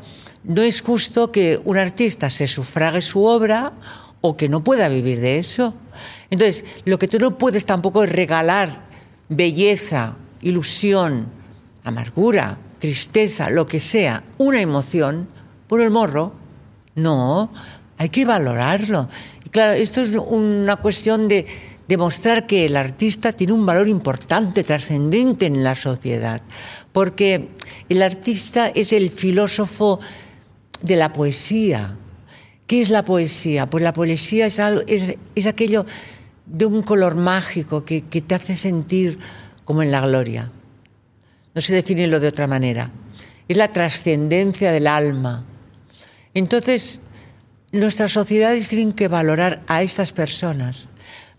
no 0.44 0.60
es 0.60 0.82
justo 0.82 1.32
que 1.32 1.58
un 1.64 1.78
artista 1.78 2.28
se 2.28 2.48
sufrague 2.48 3.00
su 3.00 3.24
obra 3.24 3.72
o 4.20 4.36
que 4.36 4.50
no 4.50 4.62
pueda 4.62 4.88
vivir 4.88 5.20
de 5.20 5.38
eso. 5.38 5.72
Entonces, 6.28 6.66
lo 6.84 6.98
que 6.98 7.08
tú 7.08 7.18
no 7.18 7.38
puedes 7.38 7.64
tampoco 7.64 8.04
es 8.04 8.12
regalar 8.12 8.85
belleza, 9.28 10.16
ilusión, 10.42 11.28
amargura, 11.84 12.58
tristeza, 12.78 13.50
lo 13.50 13.66
que 13.66 13.80
sea, 13.80 14.24
una 14.38 14.60
emoción 14.60 15.28
por 15.66 15.80
el 15.80 15.90
morro. 15.90 16.32
No, 16.94 17.52
hay 17.98 18.08
que 18.08 18.24
valorarlo. 18.24 19.08
Y 19.44 19.50
claro, 19.50 19.72
esto 19.72 20.02
es 20.02 20.14
una 20.16 20.76
cuestión 20.76 21.28
de 21.28 21.46
demostrar 21.88 22.46
que 22.46 22.66
el 22.66 22.76
artista 22.76 23.32
tiene 23.32 23.52
un 23.52 23.66
valor 23.66 23.88
importante, 23.88 24.64
trascendente 24.64 25.46
en 25.46 25.62
la 25.62 25.74
sociedad, 25.74 26.42
porque 26.92 27.50
el 27.88 28.02
artista 28.02 28.68
es 28.68 28.92
el 28.92 29.10
filósofo 29.10 30.00
de 30.82 30.96
la 30.96 31.12
poesía. 31.12 31.96
¿Qué 32.66 32.82
es 32.82 32.90
la 32.90 33.04
poesía? 33.04 33.70
Pues 33.70 33.82
la 33.84 33.92
poesía 33.92 34.46
es, 34.46 34.58
algo, 34.58 34.82
es, 34.86 35.46
aquello 35.46 35.86
de 36.46 36.66
un 36.66 36.82
color 36.82 37.14
mágico 37.14 37.84
que, 37.84 38.02
que 38.02 38.20
te 38.20 38.34
hace 38.34 38.54
sentir 38.54 39.18
como 39.64 39.82
en 39.82 39.90
la 39.90 40.00
gloria. 40.00 40.50
No 41.54 41.60
se 41.60 41.74
define 41.74 42.06
lo 42.06 42.20
de 42.20 42.28
otra 42.28 42.46
manera. 42.46 42.90
Es 43.48 43.56
la 43.56 43.72
trascendencia 43.72 44.72
del 44.72 44.86
alma. 44.86 45.44
Entonces, 46.34 47.00
nuestras 47.72 48.12
sociedades 48.12 48.68
tienen 48.68 48.92
que 48.92 49.08
valorar 49.08 49.62
a 49.66 49.82
estas 49.82 50.12
personas 50.12 50.88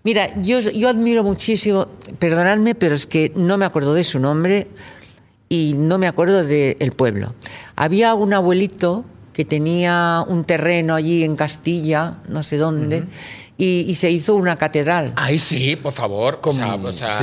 Mira, 0.08 0.32
yo, 0.42 0.62
yo 0.62 0.88
admiro 0.88 1.22
muchísimo, 1.22 1.86
perdonadme, 2.18 2.76
pero 2.76 2.96
es 2.96 3.06
que 3.06 3.34
no 3.36 3.58
me 3.58 3.66
acuerdo 3.66 3.94
de 3.94 4.06
su 4.06 4.20
nombre 4.20 4.70
y 5.50 5.74
no 5.76 5.98
me 5.98 6.08
acuerdo 6.08 6.46
del 6.46 6.94
pueblo. 6.94 7.36
Había 7.76 8.14
un 8.14 8.34
abuelito 8.34 9.04
que 9.34 9.44
tenía 9.44 10.24
un 10.26 10.46
terreno 10.46 10.96
allí 10.96 11.26
en 11.26 11.36
Castilla, 11.36 12.20
no 12.30 12.44
sé 12.44 12.56
dónde, 12.56 13.04
y, 13.58 13.96
se 13.96 14.12
hizo 14.12 14.36
una 14.36 14.56
catedral. 14.56 15.14
Ay, 15.16 15.40
sí, 15.40 15.76
por 15.76 15.92
favor. 15.92 16.40
O 16.44 16.94
sea, 16.94 17.20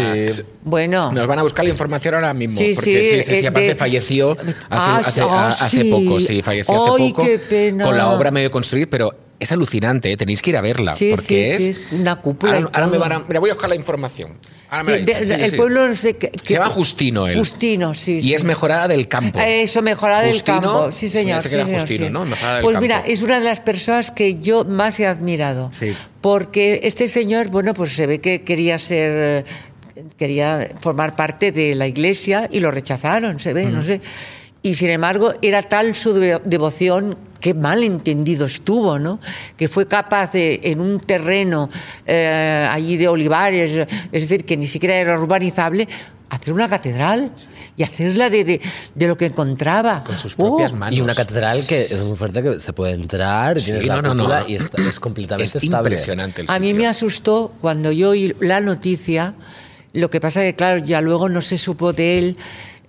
Bueno. 0.63 1.13
Nos 1.13 1.27
van 1.29 1.39
a 1.39 1.43
buscar 1.43 1.65
la 1.65 1.71
información 1.71 2.15
ahora 2.15 2.35
mismo. 2.35 2.59
Sí, 2.59 2.73
porque 2.75 3.05
sí, 3.05 3.23
sí, 3.23 3.37
sí, 3.37 3.45
eh, 3.45 3.49
aparte 3.49 3.75
falleció 3.77 4.33
hace, 4.33 4.51
ah, 4.71 5.49
hace, 5.49 5.81
ah, 5.81 5.85
poco, 5.91 6.19
sí, 6.21 6.43
falleció 6.43 6.75
hace 6.75 7.09
poco. 7.09 7.23
Qué 7.23 7.39
pena. 7.39 7.85
Con 7.85 7.97
la 7.97 8.11
obra 8.11 8.31
medio 8.31 8.51
construir, 8.51 8.89
pero 8.91 9.15
es 9.41 9.53
alucinante, 9.53 10.13
¿eh? 10.13 10.17
tenéis 10.17 10.43
que 10.43 10.51
ir 10.51 10.57
a 10.57 10.61
verla. 10.61 10.95
Sí, 10.97 11.11
porque 11.11 11.57
es 11.57 11.77
una 11.93 12.17
cúpula. 12.17 12.69
Ahora, 12.73 12.87
me 12.87 12.99
van 12.99 13.13
a. 13.13 13.19
Mira, 13.21 13.41
voy 13.41 13.51
a 13.51 13.55
buscar 13.55 13.69
la 13.69 13.77
información. 13.77 14.39
el 14.87 15.57
pueblo 15.57 15.89
no 15.89 15.97
sé 15.97 16.17
qué, 16.17 16.33
Se 16.43 16.55
llama 16.55 16.67
Justino 16.67 17.27
él. 17.27 17.39
Justino, 17.39 17.95
sí. 17.95 18.21
Y 18.23 18.35
es 18.35 18.45
mejorada 18.45 18.89
del 18.89 19.09
campo. 19.09 19.41
Eso, 19.41 19.83
mejorada 19.83 20.23
del 20.23 20.43
campo. 20.43 20.91
Sí, 20.93 21.09
señor. 21.09 21.43
Sí, 21.43 21.51
señor 21.51 21.69
Justino, 21.73 22.11
¿no? 22.11 22.25
Mejorada 22.25 22.57
del 22.57 22.63
pues 22.63 22.81
mira, 22.81 23.05
es 23.07 23.23
una 23.23 23.39
de 23.39 23.45
las 23.45 23.61
personas 23.61 24.11
que 24.11 24.37
yo 24.37 24.65
más 24.65 24.99
he 25.01 25.07
admirado. 25.07 25.71
Sí. 25.79 25.95
Porque 26.21 26.81
este 26.85 27.09
señor, 27.09 27.49
bueno, 27.49 27.75
pues 27.75 27.93
se 27.93 28.07
ve 28.07 28.21
que 28.21 28.43
quería 28.43 28.79
ser. 28.79 29.45
Quería 30.19 30.71
formar 30.81 31.15
parte 31.15 31.53
de 31.53 31.77
la 31.77 31.87
iglesia 31.87 32.49
y 32.51 32.59
lo 32.59 32.73
rechazaron, 32.73 33.39
se 33.39 33.53
ve, 33.53 33.67
no 33.67 33.81
mm. 33.81 33.85
sé. 33.85 34.01
Y 34.61 34.75
sin 34.75 34.91
embargo, 34.91 35.35
era 35.41 35.63
tal 35.63 35.95
su 35.95 36.15
devoción 36.15 37.17
qué 37.45 37.53
mal 37.53 37.85
entendido 37.85 38.47
estuvo, 38.47 38.99
¿no? 38.99 39.21
Que 39.55 39.69
fue 39.69 39.87
capaz 39.87 40.33
de, 40.33 40.61
en 40.63 40.81
un 40.81 40.99
terreno 40.99 41.69
eh, 42.07 42.67
allí 42.71 42.97
de 42.97 43.07
olivares, 43.07 43.87
es 44.11 44.23
decir, 44.23 44.47
que 44.47 44.57
ni 44.57 44.67
siquiera 44.67 44.95
era 44.95 45.21
urbanizable, 45.21 45.87
hacer 46.31 46.55
una 46.55 46.71
catedral 46.71 47.35
y 47.77 47.83
hacerla 47.83 48.31
de, 48.31 48.63
de, 48.95 49.07
lo 49.07 49.19
que 49.19 49.27
encontraba. 49.27 50.05
Con 50.05 50.17
sus 50.17 50.37
propias 50.37 50.73
oh. 50.73 50.77
manos. 50.77 50.99
Y 50.99 51.03
una 51.03 51.15
catedral 51.15 51.67
que 51.67 51.83
es 51.83 52.03
muy 52.03 52.17
fuerte, 52.17 52.43
que 52.43 52.61
se 52.61 52.73
puede 52.73 52.95
entrar, 52.95 53.61
sí, 53.61 53.67
tienes 53.67 53.89
la 53.89 54.01
no, 54.01 54.15
no, 54.15 54.49
y 54.49 54.55
es 54.55 54.71
completamente 54.99 55.59
es 55.59 55.65
estable. 55.65 55.91
impresionante 55.91 56.41
el 56.41 56.47
A 56.51 56.59
mí 56.59 56.73
me 56.73 56.87
asustó 56.87 57.53
cuando 57.61 57.93
yo 57.93 58.09
oí 58.11 58.35
la 58.41 58.63
noticia, 58.63 59.35
lo 59.93 60.09
que 60.09 60.19
pasa 60.19 60.41
que, 60.41 60.55
claro, 60.55 60.83
ya 60.83 61.03
luego 61.03 61.29
no 61.29 61.43
se 61.43 61.59
supo 61.59 61.93
de 61.93 62.19
él, 62.19 62.37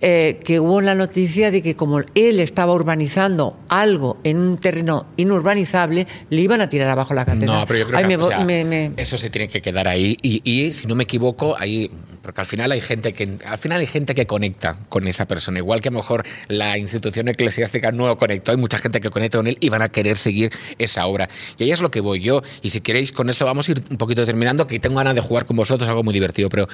eh, 0.00 0.40
que 0.44 0.60
hubo 0.60 0.80
la 0.82 0.94
noticia 0.94 1.50
de 1.50 1.62
que 1.62 1.74
como 1.74 2.00
él 2.14 2.40
estaba 2.40 2.74
urbanizando 2.74 3.56
algo 3.68 4.18
en 4.24 4.38
un 4.38 4.58
terreno 4.58 5.06
inurbanizable, 5.16 6.06
le 6.28 6.40
iban 6.40 6.60
a 6.60 6.68
tirar 6.68 6.88
abajo 6.90 7.14
la 7.14 7.24
catedral. 7.24 7.60
No, 7.60 7.66
pero 7.66 7.78
yo 7.78 7.86
creo 7.88 8.28
que 8.28 8.92
eso 8.96 9.16
se 9.16 9.30
tiene 9.30 9.48
que 9.48 9.62
quedar 9.62 9.88
ahí. 9.88 10.16
Y, 10.20 10.42
y, 10.44 10.72
si 10.72 10.86
no 10.86 10.94
me 10.94 11.04
equivoco, 11.04 11.56
ahí 11.58 11.90
porque 12.26 12.40
al 12.40 12.46
final 12.48 12.72
hay 12.72 12.80
gente 12.80 13.12
que 13.12 13.38
al 13.44 13.56
final 13.56 13.78
hay 13.78 13.86
gente 13.86 14.12
que 14.12 14.26
conecta 14.26 14.76
con 14.88 15.06
esa 15.06 15.26
persona, 15.26 15.60
igual 15.60 15.80
que 15.80 15.90
a 15.90 15.92
lo 15.92 15.98
mejor 15.98 16.26
la 16.48 16.76
institución 16.76 17.28
eclesiástica 17.28 17.92
no 17.92 18.18
conectó, 18.18 18.50
hay 18.50 18.56
mucha 18.56 18.78
gente 18.78 19.00
que 19.00 19.10
conecta 19.10 19.38
con 19.38 19.46
él 19.46 19.56
y 19.60 19.68
van 19.68 19.82
a 19.82 19.90
querer 19.90 20.18
seguir 20.18 20.50
esa 20.76 21.06
obra. 21.06 21.28
Y 21.56 21.62
ahí 21.62 21.70
es 21.70 21.80
lo 21.80 21.92
que 21.92 22.00
voy 22.00 22.18
yo. 22.18 22.42
Y 22.62 22.70
si 22.70 22.80
queréis, 22.80 23.12
con 23.12 23.30
esto 23.30 23.44
vamos 23.44 23.68
a 23.68 23.72
ir 23.72 23.84
un 23.90 23.96
poquito 23.96 24.26
terminando, 24.26 24.66
que 24.66 24.80
tengo 24.80 24.96
ganas 24.96 25.14
de 25.14 25.20
jugar 25.20 25.46
con 25.46 25.56
vosotros, 25.56 25.88
algo 25.88 26.02
muy 26.02 26.14
divertido, 26.14 26.48
pero 26.48 26.66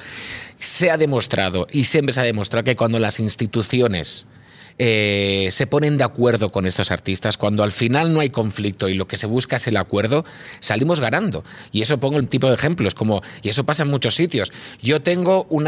se 0.57 0.89
ha 0.89 0.97
demostrado 0.97 1.67
y 1.71 1.83
siempre 1.83 2.13
se 2.13 2.21
ha 2.21 2.23
demostrado 2.23 2.63
que 2.63 2.75
cuando 2.75 2.97
las 2.97 3.19
instituciones 3.19 4.25
eh, 4.77 5.49
se 5.51 5.67
ponen 5.67 5.97
de 5.97 6.03
acuerdo 6.03 6.51
con 6.51 6.65
estos 6.65 6.91
artistas, 6.91 7.37
cuando 7.37 7.63
al 7.63 7.71
final 7.71 8.13
no 8.13 8.19
hay 8.19 8.29
conflicto 8.29 8.89
y 8.89 8.93
lo 8.93 9.07
que 9.07 9.17
se 9.17 9.27
busca 9.27 9.57
es 9.57 9.67
el 9.67 9.77
acuerdo, 9.77 10.25
salimos 10.59 10.99
ganando. 10.99 11.43
Y 11.71 11.81
eso 11.81 11.99
pongo 11.99 12.17
un 12.17 12.27
tipo 12.27 12.47
de 12.47 12.55
ejemplos, 12.55 12.93
como, 12.95 13.21
y 13.41 13.49
eso 13.49 13.65
pasa 13.65 13.83
en 13.83 13.89
muchos 13.89 14.15
sitios. 14.15 14.51
Yo 14.81 15.01
tengo 15.01 15.47
un 15.49 15.65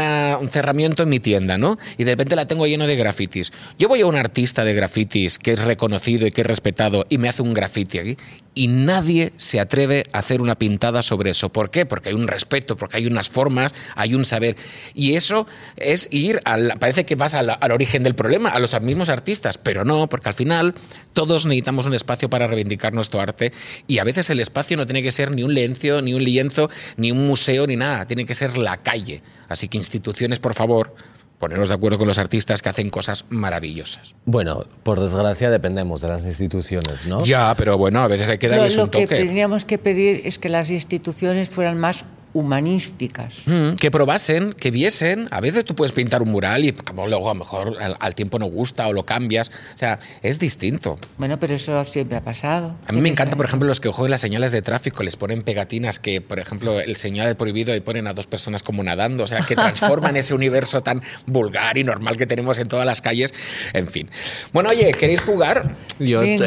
cerramiento 0.50 1.04
en 1.04 1.08
mi 1.08 1.20
tienda, 1.20 1.58
¿no? 1.58 1.78
Y 1.98 2.04
de 2.04 2.12
repente 2.12 2.36
la 2.36 2.46
tengo 2.46 2.66
lleno 2.66 2.86
de 2.86 2.96
grafitis. 2.96 3.52
Yo 3.78 3.88
voy 3.88 4.00
a 4.00 4.06
un 4.06 4.16
artista 4.16 4.64
de 4.64 4.74
grafitis 4.74 5.38
que 5.38 5.52
es 5.52 5.60
reconocido 5.60 6.26
y 6.26 6.32
que 6.32 6.42
es 6.42 6.46
respetado 6.46 7.06
y 7.08 7.18
me 7.18 7.28
hace 7.28 7.42
un 7.42 7.54
grafiti 7.54 7.98
aquí 7.98 8.16
y 8.56 8.68
nadie 8.68 9.32
se 9.36 9.60
atreve 9.60 10.06
a 10.12 10.20
hacer 10.20 10.40
una 10.40 10.56
pintada 10.56 11.02
sobre 11.02 11.30
eso. 11.30 11.50
¿Por 11.50 11.70
qué? 11.70 11.84
Porque 11.84 12.08
hay 12.08 12.14
un 12.14 12.26
respeto, 12.26 12.74
porque 12.74 12.96
hay 12.96 13.06
unas 13.06 13.28
formas, 13.28 13.74
hay 13.94 14.14
un 14.14 14.24
saber. 14.24 14.56
Y 14.94 15.14
eso 15.14 15.46
es 15.76 16.08
ir, 16.10 16.40
al, 16.46 16.72
parece 16.80 17.04
que 17.04 17.16
vas 17.16 17.34
al, 17.34 17.50
origen 17.70 18.02
del 18.02 18.14
problema, 18.14 18.48
a 18.48 18.58
los 18.58 18.80
mismos 18.80 19.10
artistas, 19.10 19.58
pero 19.58 19.84
no, 19.84 20.08
porque 20.08 20.30
al 20.30 20.34
final 20.34 20.74
todos 21.12 21.44
necesitamos 21.44 21.84
un 21.84 21.94
espacio 21.94 22.30
para 22.30 22.46
reivindicar 22.46 22.94
nuestro 22.94 23.20
arte 23.20 23.52
y 23.86 23.98
a 23.98 24.04
veces 24.04 24.30
el 24.30 24.40
espacio 24.40 24.78
no 24.78 24.86
tiene 24.86 25.02
que 25.02 25.12
ser 25.12 25.30
ni 25.32 25.42
un 25.42 25.52
lienzo, 25.52 26.00
ni 26.00 26.14
un 26.14 26.24
lienzo, 26.24 26.70
ni 26.96 27.12
un 27.12 27.26
museo, 27.26 27.66
ni 27.66 27.76
nada, 27.76 28.06
tiene 28.06 28.24
que 28.24 28.34
ser 28.34 28.56
la 28.56 28.78
calle. 28.78 29.22
Así 29.48 29.68
que 29.68 29.76
instituciones, 29.76 30.38
por 30.38 30.54
favor, 30.54 30.94
ponernos 31.38 31.68
de 31.68 31.74
acuerdo 31.74 31.98
con 31.98 32.08
los 32.08 32.18
artistas 32.18 32.62
que 32.62 32.68
hacen 32.68 32.90
cosas 32.90 33.24
maravillosas. 33.28 34.14
Bueno, 34.24 34.64
por 34.82 35.00
desgracia 35.00 35.50
dependemos 35.50 36.00
de 36.00 36.08
las 36.08 36.24
instituciones, 36.24 37.06
¿no? 37.06 37.24
Ya, 37.24 37.54
pero 37.56 37.78
bueno, 37.78 38.00
a 38.00 38.08
veces 38.08 38.28
hay 38.28 38.38
que 38.38 38.48
darles 38.48 38.76
un 38.76 38.90
toque. 38.90 39.02
Lo 39.02 39.08
que 39.08 39.16
tendríamos 39.16 39.64
que 39.64 39.78
pedir 39.78 40.22
es 40.24 40.38
que 40.38 40.48
las 40.48 40.70
instituciones 40.70 41.48
fueran 41.48 41.78
más 41.78 42.04
humanísticas. 42.32 43.34
Mm, 43.46 43.76
que 43.76 43.90
probasen, 43.90 44.52
que 44.52 44.70
viesen. 44.70 45.28
A 45.30 45.40
veces 45.40 45.64
tú 45.64 45.74
puedes 45.74 45.92
pintar 45.92 46.22
un 46.22 46.30
mural 46.30 46.64
y 46.64 46.72
como 46.72 47.06
luego 47.06 47.30
a 47.30 47.34
lo 47.34 47.38
mejor 47.38 47.76
al, 47.98 48.14
tiempo 48.14 48.38
no 48.38 48.46
gusta 48.46 48.86
o 48.88 48.92
lo 48.92 49.04
cambias. 49.04 49.50
O 49.74 49.78
sea, 49.78 49.98
es 50.22 50.38
distinto. 50.38 50.98
Bueno, 51.18 51.38
pero 51.38 51.54
eso 51.54 51.84
siempre 51.84 52.16
ha 52.16 52.22
pasado. 52.22 52.74
A 52.86 52.92
mí 52.92 53.00
me 53.00 53.08
encanta, 53.08 53.36
por 53.36 53.46
ejemplo, 53.46 53.66
los 53.66 53.80
que 53.80 53.88
juegan 53.88 54.10
las 54.10 54.20
señales 54.20 54.52
de 54.52 54.62
tráfico, 54.62 55.02
les 55.02 55.16
ponen 55.16 55.42
pegatinas 55.42 55.98
que, 55.98 56.20
por 56.20 56.38
ejemplo, 56.38 56.80
el 56.80 56.96
señal 56.96 57.26
de 57.26 57.34
prohibido 57.34 57.74
y 57.74 57.80
ponen 57.80 58.06
a 58.06 58.14
dos 58.14 58.26
personas 58.26 58.62
como 58.62 58.82
nadando. 58.82 59.24
O 59.24 59.26
sea, 59.26 59.40
que 59.40 59.54
transforman 59.54 60.16
ese 60.16 60.34
universo 60.34 60.82
tan 60.82 61.02
vulgar 61.26 61.78
y 61.78 61.84
normal 61.84 62.16
que 62.16 62.26
tenemos 62.26 62.58
en 62.58 62.68
todas 62.68 62.86
las 62.86 63.00
calles. 63.00 63.32
En 63.72 63.88
fin. 63.88 64.10
Bueno, 64.52 64.70
oye, 64.70 64.90
¿queréis 64.92 65.20
jugar? 65.20 65.74
Yo 65.98 66.22
eh, 66.22 66.38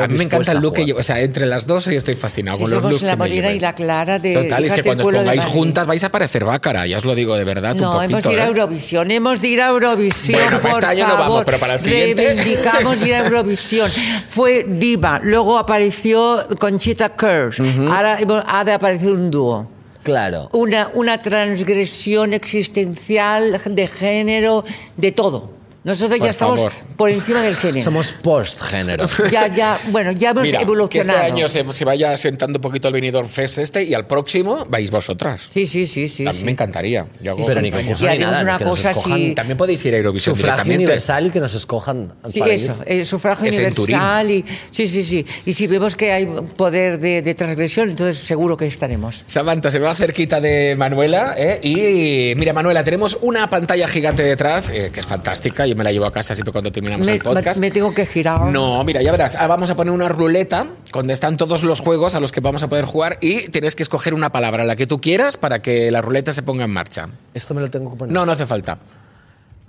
A 0.00 0.08
mí 0.08 0.16
me 0.16 0.24
encanta 0.24 0.52
el 0.52 0.58
look 0.58 0.74
que 0.74 0.86
yo, 0.86 0.96
o 0.96 1.02
sea, 1.02 1.20
entre 1.20 1.46
las 1.46 1.66
dos 1.66 1.84
yo 1.84 1.92
estoy 1.92 2.14
fascinado 2.14 2.58
con 2.58 2.70
los 2.70 2.82
looks 2.82 3.02
la 3.02 3.16
Molina 3.16 3.50
y 3.52 3.60
la 3.60 3.74
Clara 3.74 4.18
de 4.18 4.34
Total, 4.34 4.64
es 4.64 4.72
que 4.72 4.82
cuando 4.82 5.04
pongáis 5.18 5.44
juntas 5.44 5.86
vais 5.86 6.04
a 6.04 6.10
parecer 6.10 6.44
bácara, 6.44 6.86
ya 6.86 6.98
os 6.98 7.04
lo 7.04 7.14
digo 7.14 7.36
de 7.36 7.44
verdad. 7.44 7.74
No, 7.74 8.02
hemos 8.02 8.24
de 8.24 8.32
ir 8.32 8.40
a 8.40 8.44
¿eh? 8.44 8.48
Eurovisión, 8.48 9.10
hemos 9.10 9.40
de 9.40 9.48
ir 9.48 9.62
a 9.62 9.68
Eurovisión. 9.68 10.40
Bueno, 10.40 10.60
por 10.60 10.70
este 10.70 10.86
año 10.86 11.04
favor. 11.04 11.18
no 11.18 11.24
vamos, 11.24 11.44
pero 11.44 11.58
para 11.58 11.74
el 11.74 11.80
siguiente. 11.80 12.34
Reivindicamos 12.34 13.02
ir 13.02 13.14
a 13.14 13.18
Eurovisión. 13.18 13.90
Fue 14.28 14.64
diva, 14.68 15.20
luego 15.22 15.58
apareció 15.58 16.46
Conchita 16.58 17.10
Kurz, 17.10 17.60
ahora 17.60 18.18
ha 18.46 18.64
de 18.64 18.72
aparecer 18.72 19.12
un 19.12 19.30
dúo. 19.30 19.68
Claro. 20.02 20.48
Una, 20.52 20.88
una 20.94 21.20
transgresión 21.20 22.32
existencial 22.32 23.60
de 23.66 23.88
género, 23.88 24.64
de 24.96 25.12
todo. 25.12 25.57
Nosotros 25.84 26.18
Por 26.18 26.26
ya 26.26 26.30
estamos 26.32 26.56
favor. 26.60 26.72
por 26.96 27.10
encima 27.10 27.40
del 27.40 27.54
género. 27.56 27.82
Somos 27.82 28.12
post-género. 28.12 29.06
Ya, 29.30 29.46
ya, 29.46 29.80
bueno, 29.90 30.10
ya 30.12 30.30
hemos 30.30 30.42
Mira, 30.42 30.58
que 30.58 30.64
evolucionado. 30.64 31.18
este 31.20 31.32
año 31.32 31.48
se, 31.48 31.64
se 31.72 31.84
vaya 31.84 32.16
sentando 32.16 32.58
un 32.58 32.60
poquito 32.62 32.88
el 32.88 32.94
Benidorm 32.94 33.28
Fest 33.28 33.58
este 33.58 33.84
y 33.84 33.94
al 33.94 34.06
próximo 34.06 34.66
vais 34.68 34.90
vosotras. 34.90 35.48
Sí, 35.52 35.66
sí, 35.66 35.86
sí, 35.86 36.08
sí. 36.08 36.26
a 36.26 36.32
mí 36.32 36.38
sí. 36.38 36.44
me 36.44 36.50
encantaría. 36.52 37.06
Yo 37.20 37.32
hago 37.32 37.46
Pero 37.46 37.60
ni 37.60 37.70
concurso 37.70 38.08
ni 38.10 38.18
nada. 38.18 38.42
una 38.42 38.58
que 38.58 38.64
nos 38.64 38.76
cosa 38.76 38.90
escojan 38.90 39.12
así- 39.12 39.34
También 39.34 39.56
podéis 39.56 39.84
ir 39.84 39.94
a 39.94 39.98
Eurovisión 39.98 40.34
Sufragio 40.34 40.74
universal 40.74 41.26
y 41.26 41.30
que 41.30 41.40
nos 41.40 41.54
escojan 41.54 42.12
Sí, 42.32 42.40
para 42.40 42.52
eso, 42.52 42.76
ir. 42.86 42.92
el 43.00 43.06
sufragio 43.06 43.46
Es 43.48 43.54
universal 43.56 44.30
y 44.30 44.44
sí, 44.70 44.86
sí, 44.88 45.04
sí. 45.04 45.24
Y 45.46 45.52
si 45.52 45.66
vemos 45.68 45.94
que 45.96 46.12
hay 46.12 46.26
poder 46.56 46.98
de, 46.98 47.22
de 47.22 47.34
transgresión, 47.34 47.88
entonces 47.88 48.18
seguro 48.18 48.56
que 48.56 48.66
estaremos. 48.66 49.22
Samantha 49.26 49.70
se 49.70 49.78
va 49.78 49.94
cerquita 49.94 50.40
de 50.40 50.74
Manuela 50.76 51.34
¿eh? 51.36 51.60
y 51.62 52.34
mira 52.36 52.52
Manuela 52.52 52.82
tenemos 52.82 53.16
una 53.20 53.48
pantalla 53.48 53.86
gigante 53.86 54.22
detrás 54.24 54.70
eh, 54.70 54.90
que 54.92 55.00
es 55.00 55.06
fantástica 55.06 55.66
yo 55.68 55.76
me 55.76 55.84
la 55.84 55.92
llevo 55.92 56.06
a 56.06 56.12
casa 56.12 56.34
siempre 56.34 56.52
cuando 56.52 56.72
terminamos 56.72 57.06
Me, 57.06 57.14
el 57.14 57.20
podcast 57.22 57.60
me 57.60 57.70
tengo 57.70 57.94
que 57.94 58.06
girar. 58.06 58.46
no 58.46 58.82
mira 58.84 59.02
ya 59.02 59.12
verás 59.12 59.36
Ah, 59.36 59.46
vamos 59.46 59.70
a 59.70 59.76
poner 59.76 59.92
una 59.92 60.08
ruleta 60.08 60.66
donde 60.92 61.12
están 61.14 61.36
todos 61.36 61.62
los 61.62 61.80
juegos 61.80 62.14
a 62.14 62.20
los 62.20 62.32
que 62.32 62.40
vamos 62.40 62.62
a 62.62 62.68
poder 62.68 62.84
jugar 62.86 63.18
y 63.20 63.48
tienes 63.48 63.74
que 63.74 63.82
escoger 63.82 64.14
una 64.14 64.30
palabra 64.30 64.64
la 64.64 64.74
que 64.76 64.86
tú 64.86 65.00
quieras 65.00 65.36
para 65.36 65.60
que 65.60 65.90
la 65.90 66.00
ruleta 66.02 66.32
se 66.32 66.42
ponga 66.42 66.64
en 66.64 66.70
marcha 66.70 67.08
Esto 67.34 67.54
me 67.54 67.60
lo 67.60 67.70
tengo 67.70 67.90
que 67.92 67.96
poner. 67.96 68.12
no 68.14 68.24
no 68.26 68.32
hace 68.32 68.46
falta 68.46 68.78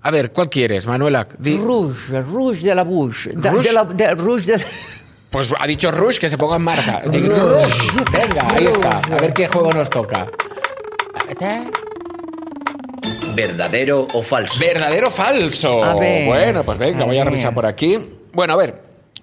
a 0.01 0.11
ver 0.11 0.31
¿cuál 0.31 0.49
quieres 0.49 0.87
Manuela? 0.87 1.27
Di- 1.37 1.57
Rouge, 1.57 2.21
rouge 2.21 2.61
de 2.67 2.75
la 2.75 2.83
Bush. 2.83 3.27
De, 3.27 3.49
Rouge. 3.51 3.67
de 3.67 3.73
la, 3.73 3.83
de- 3.83 4.15
rouge 4.15 4.45
de- 4.57 4.65
pues 5.29 5.51
ha 5.59 5.67
dicho 5.67 5.91
Rush 5.91 6.17
que 6.17 6.27
se 6.29 6.37
ponga 6.39 6.55
en 6.55 6.63
marca 6.63 7.01
Rush. 7.05 7.13
venga 8.11 8.47
ahí 8.53 8.65
está 8.65 8.97
a 8.99 9.19
ver 9.21 9.31
qué 9.33 9.47
juego 9.47 9.71
nos 9.73 9.89
toca 9.89 10.25
¿Verdadero 13.39 14.05
o 14.13 14.21
falso? 14.21 14.59
¿Verdadero 14.59 15.07
o 15.07 15.11
falso? 15.11 15.81
A 15.81 15.95
ver, 15.95 16.25
bueno, 16.27 16.63
pues 16.63 16.77
venga, 16.77 17.03
a 17.03 17.05
voy 17.05 17.17
a 17.17 17.23
ver. 17.23 17.31
revisar 17.31 17.53
por 17.53 17.65
aquí. 17.65 17.97
Bueno, 18.33 18.51
a 18.53 18.57
ver, 18.57 18.75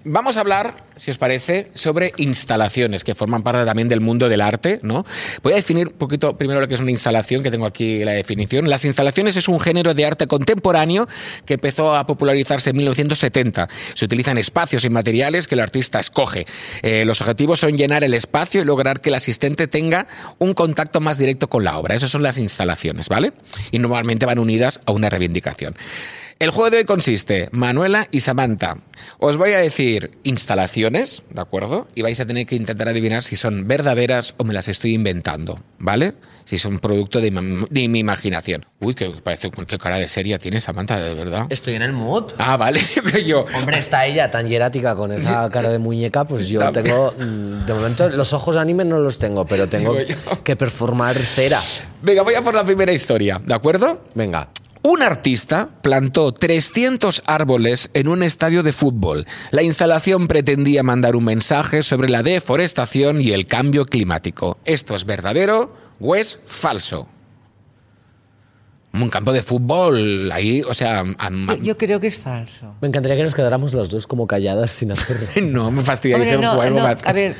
vamos 0.03 0.37
a 0.37 0.41
hablar, 0.41 0.73
si 0.95 1.11
os 1.11 1.17
parece, 1.17 1.69
sobre 1.73 2.13
instalaciones 2.17 3.03
que 3.03 3.15
forman 3.15 3.43
parte 3.43 3.65
también 3.65 3.87
del 3.87 4.01
mundo 4.01 4.29
del 4.29 4.41
arte, 4.41 4.79
¿no? 4.81 5.05
Voy 5.43 5.53
a 5.53 5.55
definir 5.55 5.87
un 5.87 5.93
poquito 5.93 6.37
primero 6.37 6.59
lo 6.59 6.67
que 6.67 6.75
es 6.75 6.81
una 6.81 6.91
instalación, 6.91 7.43
que 7.43 7.51
tengo 7.51 7.65
aquí 7.65 8.03
la 8.03 8.11
definición. 8.11 8.69
Las 8.69 8.85
instalaciones 8.85 9.37
es 9.37 9.47
un 9.47 9.59
género 9.59 9.93
de 9.93 10.05
arte 10.05 10.27
contemporáneo 10.27 11.07
que 11.45 11.55
empezó 11.55 11.95
a 11.95 12.07
popularizarse 12.07 12.71
en 12.71 12.77
1970. 12.77 13.67
Se 13.93 14.05
utilizan 14.05 14.37
espacios 14.37 14.85
y 14.85 14.89
materiales 14.89 15.47
que 15.47 15.55
el 15.55 15.61
artista 15.61 15.99
escoge. 15.99 16.45
Eh, 16.81 17.05
los 17.05 17.21
objetivos 17.21 17.59
son 17.59 17.77
llenar 17.77 18.03
el 18.03 18.13
espacio 18.13 18.61
y 18.61 18.65
lograr 18.65 19.01
que 19.01 19.09
el 19.09 19.15
asistente 19.15 19.67
tenga 19.67 20.07
un 20.39 20.53
contacto 20.53 21.01
más 21.01 21.17
directo 21.17 21.49
con 21.49 21.63
la 21.63 21.77
obra. 21.77 21.95
Esas 21.95 22.11
son 22.11 22.23
las 22.23 22.37
instalaciones, 22.37 23.09
¿vale? 23.09 23.33
Y 23.71 23.79
normalmente 23.79 24.25
van 24.25 24.39
unidas 24.39 24.79
a 24.85 24.91
una 24.91 25.09
reivindicación. 25.09 25.75
El 26.39 26.51
juego 26.51 26.69
de 26.69 26.77
hoy 26.77 26.85
consiste, 26.85 27.49
Manuela 27.51 28.07
y 28.11 28.19
Samantha. 28.19 28.77
Os 29.17 29.37
voy 29.37 29.53
a 29.53 29.57
decir 29.57 30.11
instalaciones, 30.23 31.23
¿de 31.31 31.41
acuerdo? 31.41 31.87
Y 31.95 32.03
vais 32.03 32.19
a 32.19 32.27
tener 32.27 32.45
que 32.45 32.55
intentar 32.55 32.87
adivinar 32.87 33.23
si 33.23 33.35
son 33.35 33.67
verdaderas 33.67 34.35
o 34.37 34.43
me 34.43 34.53
las 34.53 34.67
estoy 34.67 34.93
inventando, 34.93 35.59
¿vale? 35.79 36.13
Si 36.45 36.59
son 36.59 36.77
producto 36.77 37.21
de, 37.21 37.31
mi- 37.31 37.65
de 37.71 37.87
mi 37.89 37.99
imaginación. 37.99 38.65
Uy, 38.79 38.93
que 38.93 39.09
parece 39.09 39.49
qué 39.49 39.77
cara 39.79 39.97
de 39.97 40.07
seria 40.07 40.37
tiene 40.37 40.61
Samantha, 40.61 40.99
de 41.01 41.15
verdad. 41.15 41.47
Estoy 41.49 41.73
en 41.73 41.81
el 41.81 41.93
mood. 41.93 42.25
Ah, 42.37 42.55
vale, 42.55 42.81
yo. 43.25 43.45
Hombre, 43.55 43.79
está 43.79 44.05
ella 44.05 44.29
tan 44.29 44.47
hierática 44.47 44.95
con 44.95 45.11
esa 45.11 45.49
cara 45.51 45.69
de 45.69 45.79
muñeca, 45.79 46.25
pues 46.25 46.47
yo 46.49 46.71
tengo. 46.71 47.13
mm, 47.17 47.65
De 47.65 47.73
momento, 47.73 48.09
los 48.09 48.33
ojos 48.33 48.57
anime 48.57 48.85
no 48.85 48.99
los 48.99 49.17
tengo, 49.17 49.45
pero 49.47 49.67
tengo 49.69 49.97
que 50.43 50.55
performar 50.55 51.17
cera. 51.17 51.59
Venga, 52.03 52.21
voy 52.21 52.35
a 52.35 52.43
por 52.43 52.53
la 52.53 52.63
primera 52.63 52.93
historia, 52.93 53.41
¿de 53.43 53.55
acuerdo? 53.55 54.03
Venga. 54.13 54.49
Un 54.89 55.01
artista 55.03 55.67
plantó 55.81 56.31
300 56.31 57.23
árboles 57.25 57.89
en 57.93 58.07
un 58.07 58.23
estadio 58.23 58.63
de 58.63 58.71
fútbol. 58.71 59.27
La 59.51 59.61
instalación 59.61 60.29
pretendía 60.29 60.81
mandar 60.81 61.17
un 61.17 61.25
mensaje 61.25 61.83
sobre 61.83 62.07
la 62.07 62.23
deforestación 62.23 63.21
y 63.21 63.33
el 63.33 63.47
cambio 63.47 63.85
climático. 63.85 64.57
¿Esto 64.63 64.95
es 64.95 65.03
verdadero 65.03 65.75
o 65.99 66.15
es 66.15 66.39
falso? 66.45 67.09
Un 68.93 69.09
campo 69.09 69.33
de 69.33 69.43
fútbol, 69.43 70.31
ahí, 70.31 70.61
o 70.61 70.73
sea, 70.73 71.01
a- 71.17 71.29
Yo, 71.29 71.55
yo 71.61 71.77
creo 71.77 71.99
que 71.99 72.07
es 72.07 72.17
falso. 72.17 72.73
Me 72.79 72.87
encantaría 72.87 73.17
que 73.17 73.23
nos 73.23 73.35
quedáramos 73.35 73.73
los 73.73 73.89
dos 73.89 74.07
como 74.07 74.25
calladas 74.25 74.71
sin 74.71 74.93
hacer. 74.93 75.43
no 75.43 75.69
me 75.69 75.81
fastidiáis 75.81 76.31
Hombre, 76.31 76.35
el 76.35 76.41
no, 76.41 76.55
juego. 76.55 76.79
no, 76.79 76.85
a 76.85 77.11
ver, 77.11 77.35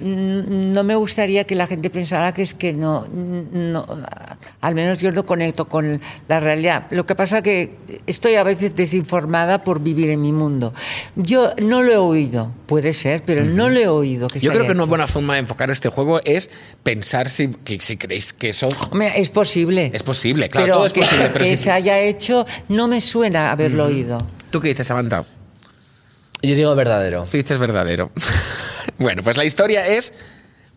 no 0.00 0.84
me 0.84 0.94
gustaría 0.96 1.44
que 1.44 1.54
la 1.54 1.66
gente 1.66 1.90
pensara 1.90 2.32
que 2.32 2.42
es 2.42 2.54
que 2.54 2.72
no, 2.72 3.06
no, 3.12 3.86
al 4.60 4.74
menos 4.74 5.00
yo 5.00 5.12
no 5.12 5.24
conecto 5.26 5.68
con 5.68 6.00
la 6.28 6.40
realidad. 6.40 6.86
Lo 6.90 7.06
que 7.06 7.14
pasa 7.14 7.42
que 7.42 7.76
estoy 8.06 8.34
a 8.36 8.42
veces 8.42 8.74
desinformada 8.76 9.62
por 9.62 9.80
vivir 9.80 10.10
en 10.10 10.22
mi 10.22 10.32
mundo. 10.32 10.74
Yo 11.16 11.52
no 11.62 11.82
lo 11.82 11.92
he 11.92 11.96
oído, 11.96 12.50
puede 12.66 12.92
ser, 12.94 13.22
pero 13.24 13.44
no 13.44 13.68
lo 13.68 13.78
he 13.80 13.88
oído. 13.88 14.28
Que 14.28 14.40
Yo 14.40 14.50
se 14.50 14.56
creo 14.56 14.60
haya 14.62 14.68
que 14.68 14.72
una 14.74 14.82
hecho. 14.84 14.88
buena 14.88 15.06
forma 15.08 15.34
de 15.34 15.40
enfocar 15.40 15.70
este 15.70 15.88
juego 15.88 16.20
es 16.24 16.50
pensar 16.82 17.30
si, 17.30 17.48
que, 17.48 17.80
si 17.80 17.96
creéis 17.96 18.32
que 18.32 18.50
eso 18.50 18.68
Hombre, 18.90 19.12
es 19.20 19.30
posible. 19.30 19.90
es 19.94 20.02
posible. 20.02 20.48
Claro, 20.48 20.64
pero 20.66 20.76
todo 20.76 20.86
es 20.86 20.92
que, 20.92 21.00
posible. 21.00 21.30
Pero 21.32 21.44
que 21.44 21.56
si- 21.56 21.64
se 21.64 21.70
haya 21.70 21.98
hecho, 22.00 22.46
no 22.68 22.88
me 22.88 23.00
suena 23.00 23.50
haberlo 23.52 23.86
oído. 23.86 24.26
¿Tú 24.50 24.60
qué 24.60 24.68
dices, 24.68 24.86
Samantha? 24.86 25.24
Yo 26.42 26.54
digo 26.54 26.74
verdadero. 26.74 27.24
Tú 27.30 27.36
dices 27.38 27.58
verdadero. 27.58 28.10
bueno, 28.98 29.22
pues 29.22 29.36
la 29.36 29.44
historia 29.44 29.86
es 29.86 30.12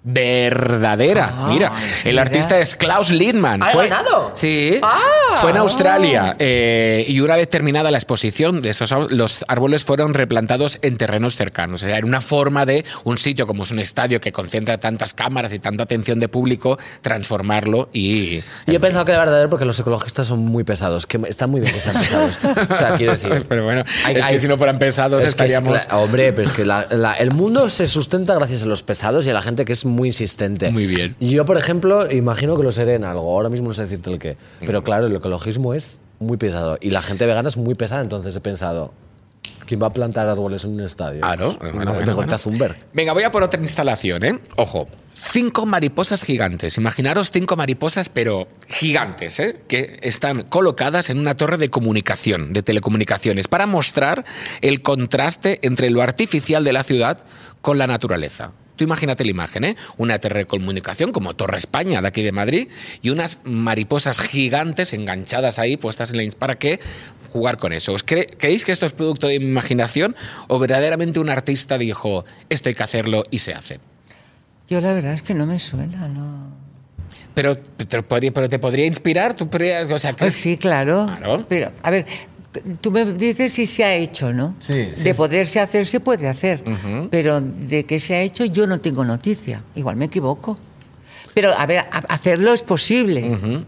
verdadera. 0.03 1.33
Ah, 1.37 1.47
Mira, 1.51 1.71
el 2.03 2.11
mira. 2.11 2.21
artista 2.23 2.57
es 2.59 2.75
Klaus 2.75 3.09
Lindman. 3.11 3.61
¿Ha 3.63 3.73
ganado? 3.73 4.31
Sí. 4.33 4.79
Ah. 4.81 4.97
fue 5.41 5.51
en 5.51 5.57
Australia. 5.57 6.35
eh, 6.39 7.05
y 7.07 7.19
una 7.19 7.35
vez 7.35 7.49
terminada 7.49 7.91
la 7.91 7.97
exposición, 7.97 8.61
de 8.61 8.69
esos, 8.69 8.91
los 9.11 9.43
árboles 9.47 9.85
fueron 9.85 10.13
replantados 10.13 10.79
en 10.81 10.97
terrenos 10.97 11.35
cercanos. 11.35 11.83
O 11.83 11.85
sea, 11.85 11.97
era 11.97 12.05
una 12.05 12.21
forma 12.21 12.65
de 12.65 12.85
un 13.03 13.17
sitio 13.17 13.45
como 13.47 13.63
es 13.63 13.71
un 13.71 13.79
estadio 13.79 14.19
que 14.21 14.31
concentra 14.31 14.77
tantas 14.77 15.13
cámaras 15.13 15.53
y 15.53 15.59
tanta 15.59 15.83
atención 15.83 16.19
de 16.19 16.27
público, 16.29 16.77
transformarlo 17.01 17.89
y. 17.93 18.39
Yo 18.67 18.73
he 18.73 18.79
pensado 18.79 19.05
que 19.05 19.11
era 19.11 19.19
verdadero 19.19 19.49
porque 19.49 19.65
los 19.65 19.79
ecologistas 19.79 20.27
son 20.27 20.39
muy 20.39 20.63
pesados, 20.63 21.05
que 21.05 21.19
están 21.27 21.49
muy 21.49 21.61
bien 21.61 21.73
que 21.73 21.79
sean 21.81 21.95
pesados. 21.95 22.39
O 22.69 22.75
sea, 22.75 22.95
quiero 22.95 23.13
decir. 23.13 23.45
Pero 23.47 23.63
bueno, 23.63 23.83
hay- 24.05 24.15
es 24.17 24.25
que 24.25 24.39
si 24.39 24.47
no 24.47 24.57
fueran 24.57 24.79
pensados 24.79 25.23
es 25.23 25.35
que 25.35 25.45
es 25.45 25.51
estaríamos. 25.53 25.87
hombre, 25.91 26.31
pero 26.33 26.43
es 26.47 26.53
que 26.53 26.65
la- 26.65 26.85
la- 26.91 27.13
el 27.13 27.31
mundo 27.31 27.69
se 27.69 27.87
sustenta 27.87 28.33
gracias 28.35 28.63
a 28.63 28.65
los 28.65 28.83
pesados 28.83 29.25
y 29.27 29.29
a 29.29 29.33
la 29.33 29.41
gente 29.41 29.65
que 29.65 29.73
es 29.73 29.85
muy 29.89 30.09
insistente. 30.09 30.71
Muy 30.71 30.87
bien. 30.87 31.15
Yo, 31.19 31.45
por 31.45 31.57
ejemplo, 31.57 32.09
imagino 32.11 32.57
que 32.57 32.63
lo 32.63 32.71
seré 32.71 32.95
en 32.95 33.03
algo. 33.03 33.21
Ahora 33.31 33.49
mismo 33.49 33.69
no 33.69 33.73
sé 33.73 33.83
decirte 33.83 34.11
el 34.11 34.19
qué. 34.19 34.37
Pero 34.59 34.83
claro, 34.83 35.07
el 35.07 35.15
ecologismo 35.15 35.73
es 35.73 35.99
muy 36.19 36.37
pesado. 36.37 36.77
Y 36.81 36.91
la 36.91 37.01
gente 37.01 37.25
vegana 37.25 37.47
es 37.49 37.57
muy 37.57 37.75
pesada. 37.75 38.01
Entonces 38.01 38.35
he 38.35 38.41
pensado, 38.41 38.93
¿quién 39.65 39.81
va 39.81 39.87
a 39.87 39.91
plantar 39.91 40.27
árboles 40.27 40.63
en 40.65 40.73
un 40.73 40.81
estadio? 40.81 41.21
Ah, 41.23 41.35
¿no? 41.35 41.53
Pues, 41.57 41.73
Bueno, 41.73 41.91
no, 41.91 41.93
bueno, 41.93 42.37
bueno. 42.57 42.75
Venga, 42.93 43.13
voy 43.13 43.23
a 43.23 43.31
por 43.31 43.43
otra 43.43 43.61
instalación, 43.61 44.23
¿eh? 44.23 44.39
Ojo. 44.55 44.87
Cinco 45.13 45.65
mariposas 45.65 46.23
gigantes. 46.23 46.77
Imaginaros 46.77 47.31
cinco 47.31 47.57
mariposas, 47.57 48.07
pero 48.09 48.47
gigantes, 48.69 49.39
¿eh? 49.39 49.57
Que 49.67 49.99
están 50.01 50.43
colocadas 50.43 51.09
en 51.09 51.19
una 51.19 51.35
torre 51.35 51.57
de 51.57 51.69
comunicación, 51.69 52.53
de 52.53 52.63
telecomunicaciones, 52.63 53.47
para 53.47 53.67
mostrar 53.67 54.23
el 54.61 54.81
contraste 54.81 55.59
entre 55.61 55.89
lo 55.89 56.01
artificial 56.01 56.63
de 56.63 56.73
la 56.73 56.83
ciudad 56.83 57.19
con 57.61 57.77
la 57.77 57.87
naturaleza. 57.87 58.53
Tú 58.79 58.85
imagínate 58.85 59.25
la 59.25 59.31
imagen, 59.31 59.65
¿eh? 59.65 59.75
Una 59.97 60.19
torre 60.19 60.39
de 60.39 60.45
comunicación 60.45 61.11
como 61.11 61.35
Torre 61.35 61.57
España 61.57 62.01
de 62.01 62.07
aquí 62.07 62.23
de 62.23 62.31
Madrid 62.31 62.69
y 63.01 63.09
unas 63.09 63.39
mariposas 63.43 64.21
gigantes 64.21 64.93
enganchadas 64.93 65.59
ahí, 65.59 65.75
puestas 65.75 66.11
en 66.11 66.17
la... 66.17 66.23
ins- 66.23 66.35
¿Para 66.35 66.57
qué 66.57 66.79
jugar 67.33 67.57
con 67.57 67.73
eso? 67.73 67.91
¿Os 67.91 68.05
cre- 68.05 68.29
¿Creéis 68.37 68.63
que 68.63 68.71
esto 68.71 68.85
es 68.85 68.93
producto 68.93 69.27
de 69.27 69.37
mi 69.41 69.47
imaginación 69.47 70.15
o 70.47 70.59
verdaderamente 70.59 71.19
un 71.19 71.29
artista 71.29 71.77
dijo, 71.77 72.23
esto 72.47 72.69
hay 72.69 72.75
que 72.75 72.83
hacerlo 72.83 73.25
y 73.29 73.39
se 73.39 73.53
hace? 73.53 73.81
Yo 74.69 74.79
la 74.79 74.93
verdad 74.93 75.11
es 75.11 75.23
que 75.23 75.33
no 75.33 75.45
me 75.45 75.59
suena, 75.59 76.07
¿no? 76.07 76.57
Pero 77.33 77.57
te, 77.57 78.01
podría, 78.01 78.31
pero 78.33 78.47
te 78.47 78.59
podría 78.59 78.85
inspirar, 78.85 79.33
tú 79.35 79.49
podrías- 79.49 79.91
o 79.91 79.99
sea, 79.99 80.11
que 80.13 80.19
Pues 80.19 80.35
sí, 80.35 80.55
claro. 80.57 81.05
Claro. 81.17 81.45
Pero, 81.49 81.73
a 81.83 81.91
ver, 81.91 82.05
tú 82.81 82.91
me 82.91 83.05
dices 83.05 83.53
si 83.53 83.65
se 83.67 83.83
ha 83.83 83.93
hecho, 83.93 84.33
¿no? 84.33 84.55
Sí, 84.59 84.89
sí. 84.95 85.03
De 85.03 85.13
poderse 85.13 85.59
hacer, 85.59 85.85
se 85.87 85.99
puede 85.99 86.27
hacer. 86.27 86.63
Pero 87.11 87.41
de 87.41 87.85
que 87.85 87.99
se 87.99 88.15
ha 88.15 88.21
hecho, 88.21 88.45
yo 88.45 88.65
no 88.67 88.79
tengo 88.81 89.05
noticia. 89.05 89.63
Igual 89.75 89.95
me 89.95 90.05
equivoco. 90.05 90.57
Pero, 91.33 91.51
a 91.57 91.65
ver, 91.65 91.85
hacerlo 92.09 92.53
es 92.53 92.63
posible. 92.63 93.65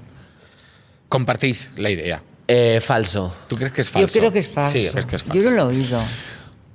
compartís 1.09 1.73
la 1.77 1.89
idea. 1.89 2.23
Eh, 2.47 2.81
falso. 2.83 3.33
¿Tú 3.47 3.55
crees 3.55 3.71
que 3.71 3.81
es 3.81 3.87
Yo 3.91 3.99
falso? 3.99 4.19
creo 4.19 4.31
que 4.33 4.39
es 4.39 4.49
falso. 4.49 4.71
Sí, 4.71 4.87
crees 4.91 5.05
que 5.05 5.15
es 5.15 5.23
Yo 5.25 5.33
falso. 5.33 5.49
no 5.51 5.55
lo 5.55 5.61
he 5.71 5.75
oído. 5.75 6.01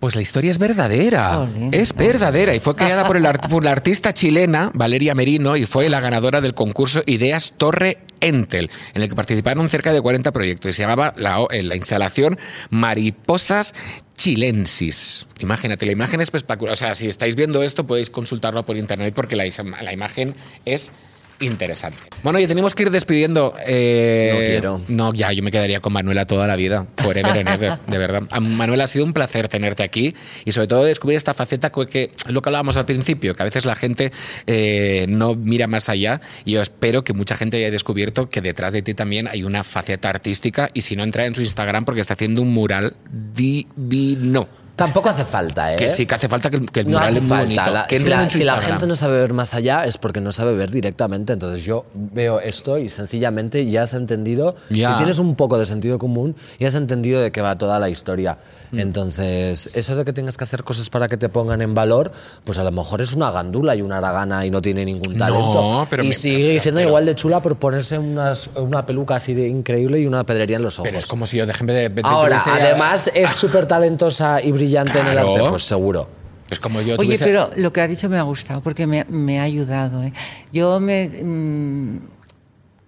Pues 0.06 0.14
la 0.14 0.22
historia 0.22 0.52
es 0.52 0.58
verdadera. 0.58 1.48
Es 1.72 1.92
verdadera 1.92 2.54
y 2.54 2.60
fue 2.60 2.76
creada 2.76 3.04
por, 3.08 3.16
el 3.16 3.26
art- 3.26 3.48
por 3.48 3.64
la 3.64 3.72
artista 3.72 4.14
chilena 4.14 4.70
Valeria 4.72 5.16
Merino 5.16 5.56
y 5.56 5.66
fue 5.66 5.90
la 5.90 5.98
ganadora 5.98 6.40
del 6.40 6.54
concurso 6.54 7.02
Ideas 7.06 7.54
Torre 7.56 7.98
Entel, 8.20 8.70
en 8.94 9.02
el 9.02 9.08
que 9.08 9.16
participaron 9.16 9.68
cerca 9.68 9.92
de 9.92 10.00
40 10.00 10.30
proyectos 10.30 10.70
y 10.70 10.74
se 10.74 10.82
llamaba 10.82 11.12
la, 11.16 11.44
eh, 11.50 11.64
la 11.64 11.74
instalación 11.74 12.38
Mariposas 12.70 13.74
Chilensis. 14.16 15.26
Imagínate, 15.40 15.86
la 15.86 15.92
imagen 15.92 16.20
es 16.20 16.26
espectacular. 16.28 16.74
O 16.74 16.76
sea, 16.76 16.94
si 16.94 17.08
estáis 17.08 17.34
viendo 17.34 17.64
esto 17.64 17.84
podéis 17.84 18.08
consultarlo 18.08 18.62
por 18.62 18.76
internet 18.76 19.12
porque 19.12 19.34
la 19.34 19.44
imagen 19.92 20.36
es 20.64 20.92
interesante. 21.40 21.98
Bueno, 22.22 22.38
y 22.40 22.46
tenemos 22.46 22.74
que 22.74 22.84
ir 22.84 22.90
despidiendo. 22.90 23.54
eh, 23.66 24.30
No 24.32 24.38
quiero. 24.46 24.80
No, 24.88 25.12
ya, 25.14 25.32
yo 25.32 25.42
me 25.42 25.50
quedaría 25.50 25.80
con 25.80 25.92
Manuela 25.92 26.26
toda 26.26 26.46
la 26.46 26.56
vida. 26.56 26.86
Forever 26.96 27.38
and 27.38 27.48
ever, 27.48 27.78
de 27.86 27.98
verdad. 27.98 28.22
Manuela, 28.40 28.84
ha 28.84 28.88
sido 28.88 29.04
un 29.04 29.12
placer 29.12 29.48
tenerte 29.48 29.82
aquí 29.82 30.14
y 30.44 30.52
sobre 30.52 30.66
todo 30.68 30.84
descubrir 30.84 31.16
esta 31.16 31.34
faceta 31.34 31.70
que, 31.70 31.86
que 31.86 32.10
lo 32.28 32.42
que 32.42 32.48
hablábamos 32.48 32.76
al 32.76 32.86
principio, 32.86 33.34
que 33.34 33.42
a 33.42 33.44
veces 33.44 33.64
la 33.64 33.76
gente 33.76 34.12
eh, 34.46 35.06
no 35.08 35.34
mira 35.34 35.66
más 35.66 35.88
allá 35.88 36.20
y 36.44 36.52
yo 36.52 36.62
espero 36.62 37.04
que 37.04 37.12
mucha 37.12 37.36
gente 37.36 37.56
haya 37.58 37.70
descubierto 37.70 38.28
que 38.28 38.40
detrás 38.40 38.72
de 38.72 38.82
ti 38.82 38.94
también 38.94 39.28
hay 39.28 39.42
una 39.42 39.64
faceta 39.64 40.08
artística 40.08 40.68
y 40.74 40.82
si 40.82 40.96
no, 40.96 41.02
entra 41.04 41.26
en 41.26 41.34
su 41.34 41.42
Instagram 41.42 41.84
porque 41.84 42.00
está 42.00 42.14
haciendo 42.14 42.42
un 42.42 42.52
mural 42.52 42.96
divino. 43.10 44.48
Tampoco 44.76 45.08
hace 45.08 45.24
falta, 45.24 45.72
¿eh? 45.72 45.76
Que 45.76 45.88
sí, 45.90 46.04
que 46.06 46.14
hace 46.14 46.28
falta 46.28 46.50
que, 46.50 46.58
el- 46.58 46.70
que 46.70 46.80
el 46.80 46.86
No 46.86 46.98
mural 46.98 47.08
hace 47.08 47.16
es 47.18 47.22
muy 47.22 47.28
falta. 47.30 47.44
bonito. 47.44 47.70
La- 47.72 47.86
que 47.86 47.98
si 47.98 48.06
la, 48.08 48.30
si 48.30 48.44
la 48.44 48.58
gente 48.58 48.86
no 48.86 48.94
sabe 48.94 49.18
ver 49.20 49.32
más 49.32 49.54
allá 49.54 49.84
es 49.84 49.96
porque 49.98 50.20
no 50.20 50.32
sabe 50.32 50.52
ver 50.54 50.70
directamente. 50.70 51.32
Entonces 51.32 51.64
yo 51.64 51.86
veo 51.94 52.40
esto 52.40 52.76
y 52.78 52.88
sencillamente 52.88 53.66
ya 53.66 53.82
has 53.84 53.94
entendido 53.94 54.54
Ya. 54.68 54.92
y 54.92 54.96
tienes 54.98 55.18
un 55.18 55.34
poco 55.34 55.58
de 55.58 55.66
sentido 55.66 55.98
común 55.98 56.36
y 56.58 56.66
has 56.66 56.74
entendido 56.74 57.20
de 57.20 57.32
qué 57.32 57.40
va 57.40 57.56
toda 57.56 57.78
la 57.80 57.88
historia. 57.88 58.36
Mm. 58.72 58.80
Entonces, 58.80 59.70
eso 59.74 59.94
de 59.96 60.04
que 60.04 60.12
tengas 60.12 60.36
que 60.36 60.44
hacer 60.44 60.64
cosas 60.64 60.90
para 60.90 61.08
que 61.08 61.16
te 61.16 61.28
pongan 61.28 61.62
en 61.62 61.74
valor, 61.74 62.12
pues 62.44 62.58
a 62.58 62.64
lo 62.64 62.72
mejor 62.72 63.00
es 63.00 63.14
una 63.14 63.30
gandula 63.30 63.76
y 63.76 63.82
una 63.82 63.98
aragana 63.98 64.44
y 64.44 64.50
no 64.50 64.60
tiene 64.62 64.84
ningún 64.84 65.16
talento. 65.16 65.86
pero 65.88 66.02
y 66.02 66.08
me- 66.08 66.12
sigue 66.14 66.48
pero- 66.48 66.60
siendo 66.60 66.78
pero- 66.80 66.88
igual 66.88 67.06
de 67.06 67.14
chula 67.14 67.40
por 67.40 67.56
ponerse 67.56 67.98
unas- 67.98 68.48
una 68.56 68.84
peluca 68.84 69.16
así 69.16 69.34
de 69.34 69.46
increíble 69.48 70.00
y 70.00 70.06
una 70.06 70.24
pedrería 70.24 70.56
en 70.56 70.62
los 70.62 70.78
ojos. 70.78 70.88
Pero 70.88 70.98
es 70.98 71.06
como 71.06 71.26
si 71.26 71.36
yo 71.36 71.46
déjenme 71.46 71.72
de, 71.72 71.88
de- 71.90 72.02
Ahora, 72.04 72.38
tuviese- 72.38 72.50
además 72.62 73.10
es 73.14 73.30
súper 73.32 73.66
talentosa 73.66 74.42
y 74.42 74.50
brillante 74.52 74.98
en 74.98 75.06
el 75.06 75.18
arte, 75.18 75.40
pues 75.48 75.62
seguro. 75.62 76.08
Es 76.50 76.60
como 76.60 76.80
yo 76.80 76.94
Oye, 76.96 77.06
tuviese- 77.08 77.24
pero 77.24 77.50
lo 77.56 77.72
que 77.72 77.80
ha 77.80 77.88
dicho 77.88 78.08
me 78.08 78.18
ha 78.18 78.22
gustado 78.22 78.60
porque 78.60 78.86
me, 78.86 79.04
me 79.08 79.40
ha 79.40 79.42
ayudado. 79.42 80.02
¿eh? 80.04 80.12
Yo 80.52 80.78
me, 80.78 81.08
mm, 81.08 81.98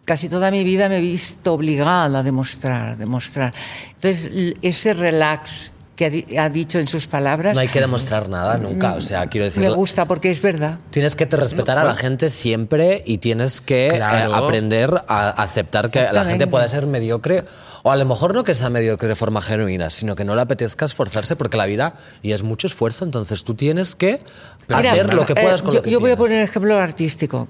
casi 0.09 0.31
toda 0.31 0.51
mi 0.51 0.65
vida 0.65 0.89
me 0.89 0.97
he 0.97 1.01
visto 1.03 1.53
obligada 1.53 2.21
a 2.21 2.23
demostrar, 2.23 2.97
demostrar. 2.97 3.53
Entonces, 3.97 4.57
ese 4.63 4.95
relax 4.95 5.71
que 5.99 6.07
ha, 6.07 6.11
di- 6.11 6.37
ha 6.39 6.49
dicho 6.49 6.79
en 6.79 6.87
sus 6.87 7.09
palabras 7.09 7.55
No 7.57 7.61
hay 7.61 7.67
que 7.67 7.81
demostrar 7.81 8.29
nada 8.29 8.57
nunca. 8.57 8.95
O 8.95 9.01
sea, 9.01 9.27
quiero 9.27 9.47
decir, 9.47 9.61
me 9.65 9.71
gusta 9.71 10.07
porque 10.07 10.31
es 10.31 10.41
verdad. 10.41 10.79
tienes 10.91 11.17
que 11.17 11.27
te 11.27 11.37
respetar 11.37 11.77
a 11.77 11.83
la 11.83 11.97
gente 11.97 12.29
siempre 12.29 13.03
y 13.05 13.19
tienes 13.19 13.61
que 13.61 13.91
Claro. 13.97 14.31
eh, 14.33 14.37
aprender 14.37 15.03
a 15.09 15.31
aceptar 15.31 15.91
que 15.91 16.07
la 16.13 16.25
gente 16.25 16.47
pueda 16.47 16.69
ser 16.69 16.87
mediocre. 16.87 17.45
O 17.83 17.91
a 17.91 17.97
lo 17.97 18.05
mejor 18.05 18.33
no 18.35 18.45
que 18.45 18.55
sea 18.55 18.71
mediocre 18.71 19.09
de 19.09 19.17
forma 19.17 19.41
genuina, 19.43 19.91
sino 19.91 20.15
que 20.15 20.25
no 20.25 20.35
le 20.37 20.43
apetezca 20.43 20.85
esforzarse 20.85 21.35
porque 21.37 21.57
la 21.57 21.67
vida 21.67 21.95
y 22.23 22.31
es 22.33 22.43
mucho 22.45 22.67
esfuerzo. 22.69 23.05
Entonces 23.05 23.43
tú 23.45 23.55
tienes 23.55 23.95
que 23.97 24.23
Mira, 24.69 24.93
hacer 24.93 25.13
lo 25.15 25.27
que 25.27 25.33
eh, 25.33 25.43
puedas 25.43 25.63
con 25.63 25.73
yo, 25.73 25.79
lo 25.79 25.83
que 25.83 25.91
yo 25.91 25.99
voy 26.01 26.11
a 26.13 26.17
poner 26.17 26.43
ejemplo 26.43 26.77
artístico. 26.77 27.49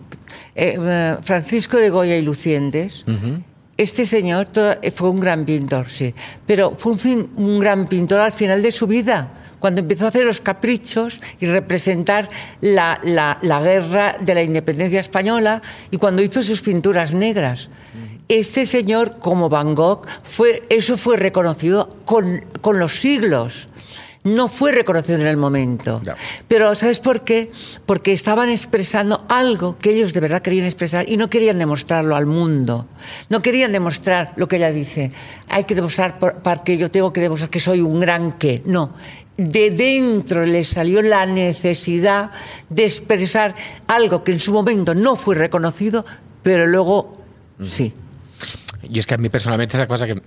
Eh, 0.55 0.77
eh, 0.81 1.17
Francisco 1.23 1.77
de 1.77 1.91
Goya 1.91 2.17
y 2.17 2.23
Lucientes. 2.23 3.05
Este 3.79 4.05
señor 4.07 4.49
eh, 4.83 4.91
fue 4.91 5.09
un 5.09 5.21
gran 5.21 5.45
pintor, 5.47 5.89
sí, 5.89 6.13
pero 6.47 6.73
fue 6.75 6.93
un, 6.93 6.99
fin- 6.99 7.31
un 7.37 7.59
gran 7.61 7.87
pintor 7.87 8.21
al 8.21 8.33
final 8.33 8.61
de 8.61 8.73
su 8.73 8.87
vida, 8.89 9.33
cuando 9.61 9.81
empezó 9.81 10.05
a 10.05 10.09
hacer 10.09 10.25
los 10.27 10.41
caprichos 10.41 11.21
y 11.41 11.47
representar 11.47 12.29
la, 12.61 13.01
la- 13.05 13.39
la 13.41 13.61
guerra 13.63 14.17
de 14.21 14.35
la 14.35 14.43
independencia 14.43 14.99
española 15.01 15.63
y 15.93 15.97
cuando 15.97 16.23
hizo 16.23 16.43
sus 16.43 16.61
pinturas 16.63 17.15
negras. 17.15 17.71
Este 18.29 18.67
señor, 18.67 19.19
como 19.21 19.49
Van 19.49 19.75
Gogh, 19.75 20.07
fue, 20.23 20.63
eso 20.69 20.99
fue 20.99 21.17
reconocido 21.17 21.89
con, 22.05 22.45
con 22.61 22.79
los 22.79 23.01
siglos. 23.01 23.69
No 24.25 24.49
fue 24.49 24.73
reconocido 24.73 25.19
en 25.21 25.27
el 25.27 25.37
momento. 25.37 26.01
Pero 26.49 26.75
¿sabes 26.75 27.01
por 27.01 27.23
qué? 27.23 27.51
Porque 27.87 28.13
estaban 28.13 28.49
expresando 28.49 29.25
algo 29.29 29.79
que 29.79 29.91
ellos 29.91 30.13
de 30.13 30.21
verdad 30.21 30.43
querían 30.43 30.67
expresar 30.67 31.09
y 31.09 31.17
no 31.17 31.31
querían 31.31 31.59
demostrarlo 31.59 32.15
al 32.17 32.27
mundo. 32.27 32.87
No 33.29 33.41
querían 33.43 33.73
demostrar 33.73 34.33
lo 34.37 34.49
que 34.49 34.57
ella 34.57 34.71
dice. 34.73 35.13
Hay 35.49 35.65
que 35.65 35.75
demostrar 35.75 36.19
por- 36.19 36.35
porque 36.43 36.77
yo 36.77 36.91
tengo 36.91 37.13
que 37.13 37.21
demostrar 37.21 37.49
que 37.51 37.61
soy 37.61 37.81
un 37.81 38.01
gran 38.01 38.33
qué. 38.39 38.63
No. 38.67 38.95
De 39.37 39.71
dentro 39.71 40.45
le 40.45 40.65
salió 40.65 41.01
la 41.01 41.25
necesidad 41.25 42.33
de 42.69 42.85
expresar 42.85 43.55
algo 43.87 44.25
que 44.25 44.33
en 44.33 44.41
su 44.41 44.53
momento 44.53 44.95
no 44.97 45.15
fue 45.15 45.37
reconocido, 45.37 46.05
pero 46.43 46.67
luego 46.67 47.23
sí. 47.63 47.95
Y 48.83 48.99
es 48.99 49.07
que 49.07 49.15
a 49.15 49.19
mí 49.19 49.29
personalmente 49.29 49.77
esa 49.77 49.87
cosa 49.87 50.07
que 50.07 50.21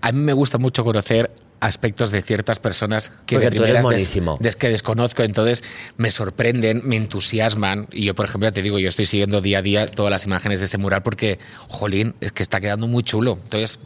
a 0.00 0.12
mí 0.12 0.18
me 0.20 0.32
gusta 0.32 0.56
mucho 0.56 0.82
conocer 0.82 1.30
aspectos 1.60 2.10
de 2.10 2.20
ciertas 2.22 2.58
personas 2.58 3.12
que 3.26 3.36
Porque 3.36 3.50
de 3.50 3.56
tú 3.56 3.62
eres 3.64 3.76
primeras 3.82 4.12
des- 4.14 4.38
des- 4.40 4.56
que 4.56 4.68
desconozco, 4.68 5.22
entonces 5.22 5.62
me 5.96 6.10
sorprenden, 6.10 6.82
me 6.84 6.96
entusiasman 6.96 7.88
y 7.92 8.04
yo 8.04 8.14
por 8.14 8.26
ejemplo 8.26 8.48
ya 8.48 8.52
te 8.52 8.62
digo, 8.62 8.78
yo 8.78 8.88
estoy 8.88 9.06
siguiendo 9.06 9.40
día 9.40 9.58
a 9.58 9.62
día 9.62 9.86
todas 9.86 10.10
las 10.10 10.24
imágenes 10.26 10.58
de 10.58 10.66
ese 10.66 10.78
mural 10.78 11.02
porque 11.02 11.38
jolín, 11.68 12.14
es 12.20 12.32
que 12.32 12.42
está 12.42 12.60
quedando 12.60 12.86
muy 12.86 13.02
chulo. 13.02 13.38
Entonces, 13.44 13.78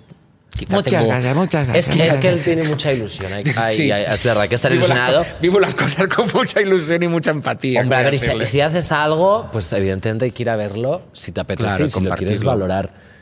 quizá 0.57 0.75
Muchas 0.75 0.91
tengo- 0.93 1.07
gracias, 1.09 1.37
muchas 1.37 1.66
gracias. 1.69 1.89
Es 1.89 1.95
que, 1.95 2.07
es 2.07 2.19
que 2.19 2.29
él 2.31 2.43
tiene 2.43 2.64
mucha 2.64 2.93
ilusión. 2.93 3.33
Hay, 3.33 3.43
Sí. 3.73 3.93
hay- 3.93 4.12
es 4.12 4.25
verdad, 4.25 4.43
hay 4.43 4.49
que 4.49 4.55
estar 4.57 4.73
Vivo 4.73 4.85
ilusionado. 4.87 5.23
co- 5.25 5.31
vivo 5.41 5.61
las 5.61 5.75
cosas 5.77 6.09
con 6.09 6.29
mucha 6.35 6.61
ilusión 6.61 7.01
y 7.03 7.09
mucha 7.09 7.31
empatía. 7.31 7.81
Hombre, 7.83 7.99
a 7.99 8.03
ver, 8.03 8.14
y 8.14 8.19
si, 8.19 8.29
si 8.47 8.61
haces 8.61 8.91
algo, 8.91 9.49
pues 9.53 9.73
evidentemente 9.73 10.25
hay 10.25 10.33
que 10.33 10.43
ir 10.43 10.51
a 10.51 10.57
verlo 10.57 11.03
si 11.12 11.31
te 11.31 11.41
apetece 11.41 11.64
Claro, 11.69 11.87
y 11.87 11.91
si 11.91 12.01
lo 12.01 12.14
quieres 12.16 12.43
compartirlo. 12.43 12.51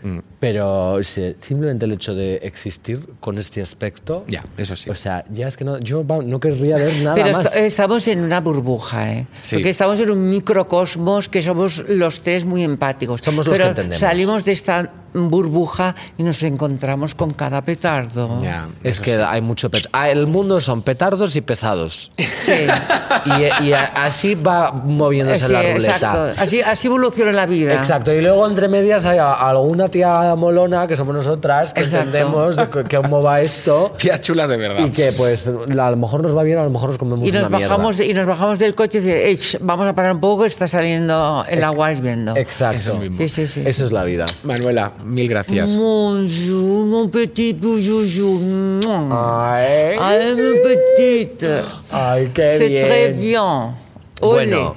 Valorar. 0.06 0.24
Pero 0.40 1.02
si- 1.02 1.34
simplemente 1.38 1.86
el 1.86 1.92
hecho 1.92 2.14
de 2.14 2.36
existir 2.36 3.00
con 3.20 3.38
este 3.38 3.62
aspecto. 3.62 4.24
Ya, 4.28 4.44
eso 4.56 4.76
sí. 4.76 4.90
O 4.90 4.94
sea, 4.94 5.24
ya 5.30 5.48
es 5.48 5.56
que 5.56 5.64
no, 5.64 5.78
yo 5.78 6.04
no 6.04 6.38
querría 6.40 6.76
ver 6.76 6.94
nada 7.02 7.14
Pero 7.16 7.32
más. 7.36 7.56
estamos 7.56 8.06
en 8.08 8.20
una 8.20 8.40
burbuja, 8.40 9.10
¿eh? 9.12 9.26
Sí. 9.40 9.56
Porque 9.56 9.70
estamos 9.70 9.98
en 10.00 10.10
un 10.10 10.30
microcosmos 10.30 11.28
que 11.28 11.42
somos 11.42 11.84
los 11.88 12.22
tres 12.22 12.44
muy 12.44 12.62
empáticos. 12.62 13.20
Somos 13.22 13.46
los 13.46 13.56
Pero 13.56 13.64
que 13.66 13.70
entendemos. 13.70 14.00
salimos 14.00 14.44
de 14.44 14.52
esta 14.52 14.88
burbuja 15.14 15.94
y 16.18 16.22
nos 16.22 16.42
encontramos 16.42 17.14
con 17.14 17.32
cada 17.32 17.62
petardo. 17.62 18.38
Ya, 18.42 18.68
es 18.82 19.00
que 19.00 19.16
sí. 19.16 19.22
hay 19.26 19.40
mucho 19.40 19.70
pet- 19.70 19.88
ah, 19.92 20.10
El 20.10 20.26
mundo 20.26 20.60
son 20.60 20.82
petardos 20.82 21.34
y 21.36 21.40
pesados. 21.40 22.12
Sí. 22.18 22.52
y, 23.24 23.64
y 23.64 23.72
así 23.72 24.34
va 24.34 24.72
moviéndose 24.72 25.46
Sí, 25.46 25.52
la 25.52 25.62
ruleta. 25.62 25.78
exacto. 25.96 26.42
Así, 26.42 26.60
así 26.60 26.86
evoluciona 26.86 27.32
la 27.32 27.46
vida. 27.46 27.74
Exacto, 27.74 28.12
y 28.12 28.20
luego 28.20 28.46
entre 28.46 28.68
medias 28.68 29.06
hay 29.06 29.16
alguna 29.18 29.88
tía 29.96 30.34
molona 30.36 30.86
que 30.86 30.94
somos 30.96 31.14
nosotras 31.14 31.72
que 31.72 31.80
Exacto. 31.80 32.06
entendemos 32.06 32.56
de 32.56 32.68
que- 32.68 32.84
que 32.84 32.96
cómo 32.98 33.22
va 33.22 33.40
esto 33.40 33.92
Tías 33.98 34.20
chulas 34.20 34.48
de 34.48 34.56
verdad. 34.56 34.84
y 34.86 34.90
que 34.90 35.12
pues 35.16 35.48
a 35.48 35.90
lo 35.90 35.96
mejor 35.96 36.22
nos 36.22 36.36
va 36.36 36.42
bien, 36.42 36.58
a 36.58 36.64
lo 36.64 36.70
mejor 36.70 36.88
nos 36.90 36.98
comemos 36.98 37.26
Y 37.28 37.32
nos, 37.32 37.46
una 37.46 37.56
mierda. 37.56 37.74
bajamos, 37.76 38.00
y 38.00 38.12
nos 38.14 38.26
bajamos 38.26 38.58
del 38.58 38.74
coche 38.74 38.98
y 38.98 39.00
decimos, 39.02 39.26
"Ey, 39.28 39.36
sh, 39.36 39.56
vamos 39.60 39.86
a 39.86 39.94
parar 39.94 40.12
un 40.12 40.20
poco, 40.20 40.44
está 40.44 40.68
saliendo 40.68 41.44
el 41.48 41.62
agua 41.64 41.92
hirviendo. 41.92 42.36
Exacto. 42.36 42.90
Eso 42.90 42.98
mismo. 42.98 43.16
Sí, 43.18 43.28
sí, 43.28 43.46
sí. 43.46 43.62
Eso 43.64 43.84
es 43.86 43.92
la 43.92 44.04
vida. 44.04 44.26
Manuela, 44.42 44.92
mil 45.04 45.28
gracias. 45.28 45.68
Bonjour, 45.74 46.86
mon 46.86 47.10
petit 47.10 47.54
boujou. 47.58 48.80
Ay, 49.10 49.96
Ay, 50.00 50.34
mon 50.36 50.56
petite. 50.62 51.62
ay 51.90 52.30
qué 52.34 52.46
C'est 52.48 52.68
bien. 52.68 52.86
très 52.86 53.08
bien. 53.12 53.42
Ole. 53.42 53.74
Bueno, 54.20 54.76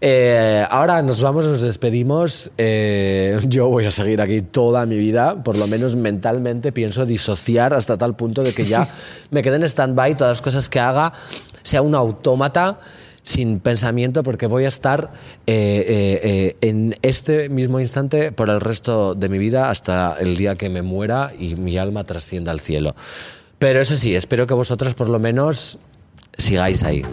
eh, 0.00 0.66
ahora 0.70 1.02
nos 1.02 1.20
vamos, 1.20 1.46
nos 1.46 1.62
despedimos. 1.62 2.52
Eh, 2.58 3.38
yo 3.46 3.68
voy 3.68 3.84
a 3.86 3.90
seguir 3.90 4.20
aquí 4.20 4.42
toda 4.42 4.86
mi 4.86 4.96
vida, 4.96 5.42
por 5.42 5.56
lo 5.56 5.66
menos 5.66 5.96
mentalmente 5.96 6.72
pienso 6.72 7.06
disociar 7.06 7.74
hasta 7.74 7.98
tal 7.98 8.16
punto 8.16 8.42
de 8.42 8.52
que 8.52 8.64
ya 8.64 8.86
me 9.30 9.42
quede 9.42 9.56
en 9.56 9.64
stand-by 9.64 10.16
todas 10.16 10.30
las 10.32 10.42
cosas 10.42 10.68
que 10.68 10.80
haga, 10.80 11.12
sea 11.62 11.82
un 11.82 11.94
autómata 11.94 12.78
sin 13.22 13.60
pensamiento, 13.60 14.22
porque 14.22 14.46
voy 14.46 14.64
a 14.64 14.68
estar 14.68 15.12
eh, 15.46 15.84
eh, 15.86 16.20
eh, 16.22 16.56
en 16.62 16.94
este 17.02 17.48
mismo 17.48 17.80
instante 17.80 18.32
por 18.32 18.48
el 18.48 18.60
resto 18.60 19.14
de 19.14 19.28
mi 19.28 19.38
vida 19.38 19.70
hasta 19.70 20.16
el 20.18 20.36
día 20.36 20.54
que 20.54 20.68
me 20.68 20.82
muera 20.82 21.32
y 21.38 21.54
mi 21.56 21.76
alma 21.78 22.04
trascienda 22.04 22.50
al 22.50 22.60
cielo. 22.60 22.94
Pero 23.58 23.80
eso 23.80 23.94
sí, 23.94 24.14
espero 24.14 24.46
que 24.46 24.54
vosotros 24.54 24.94
por 24.94 25.08
lo 25.08 25.18
menos 25.18 25.78
sigáis 26.36 26.82
ahí. 26.82 27.04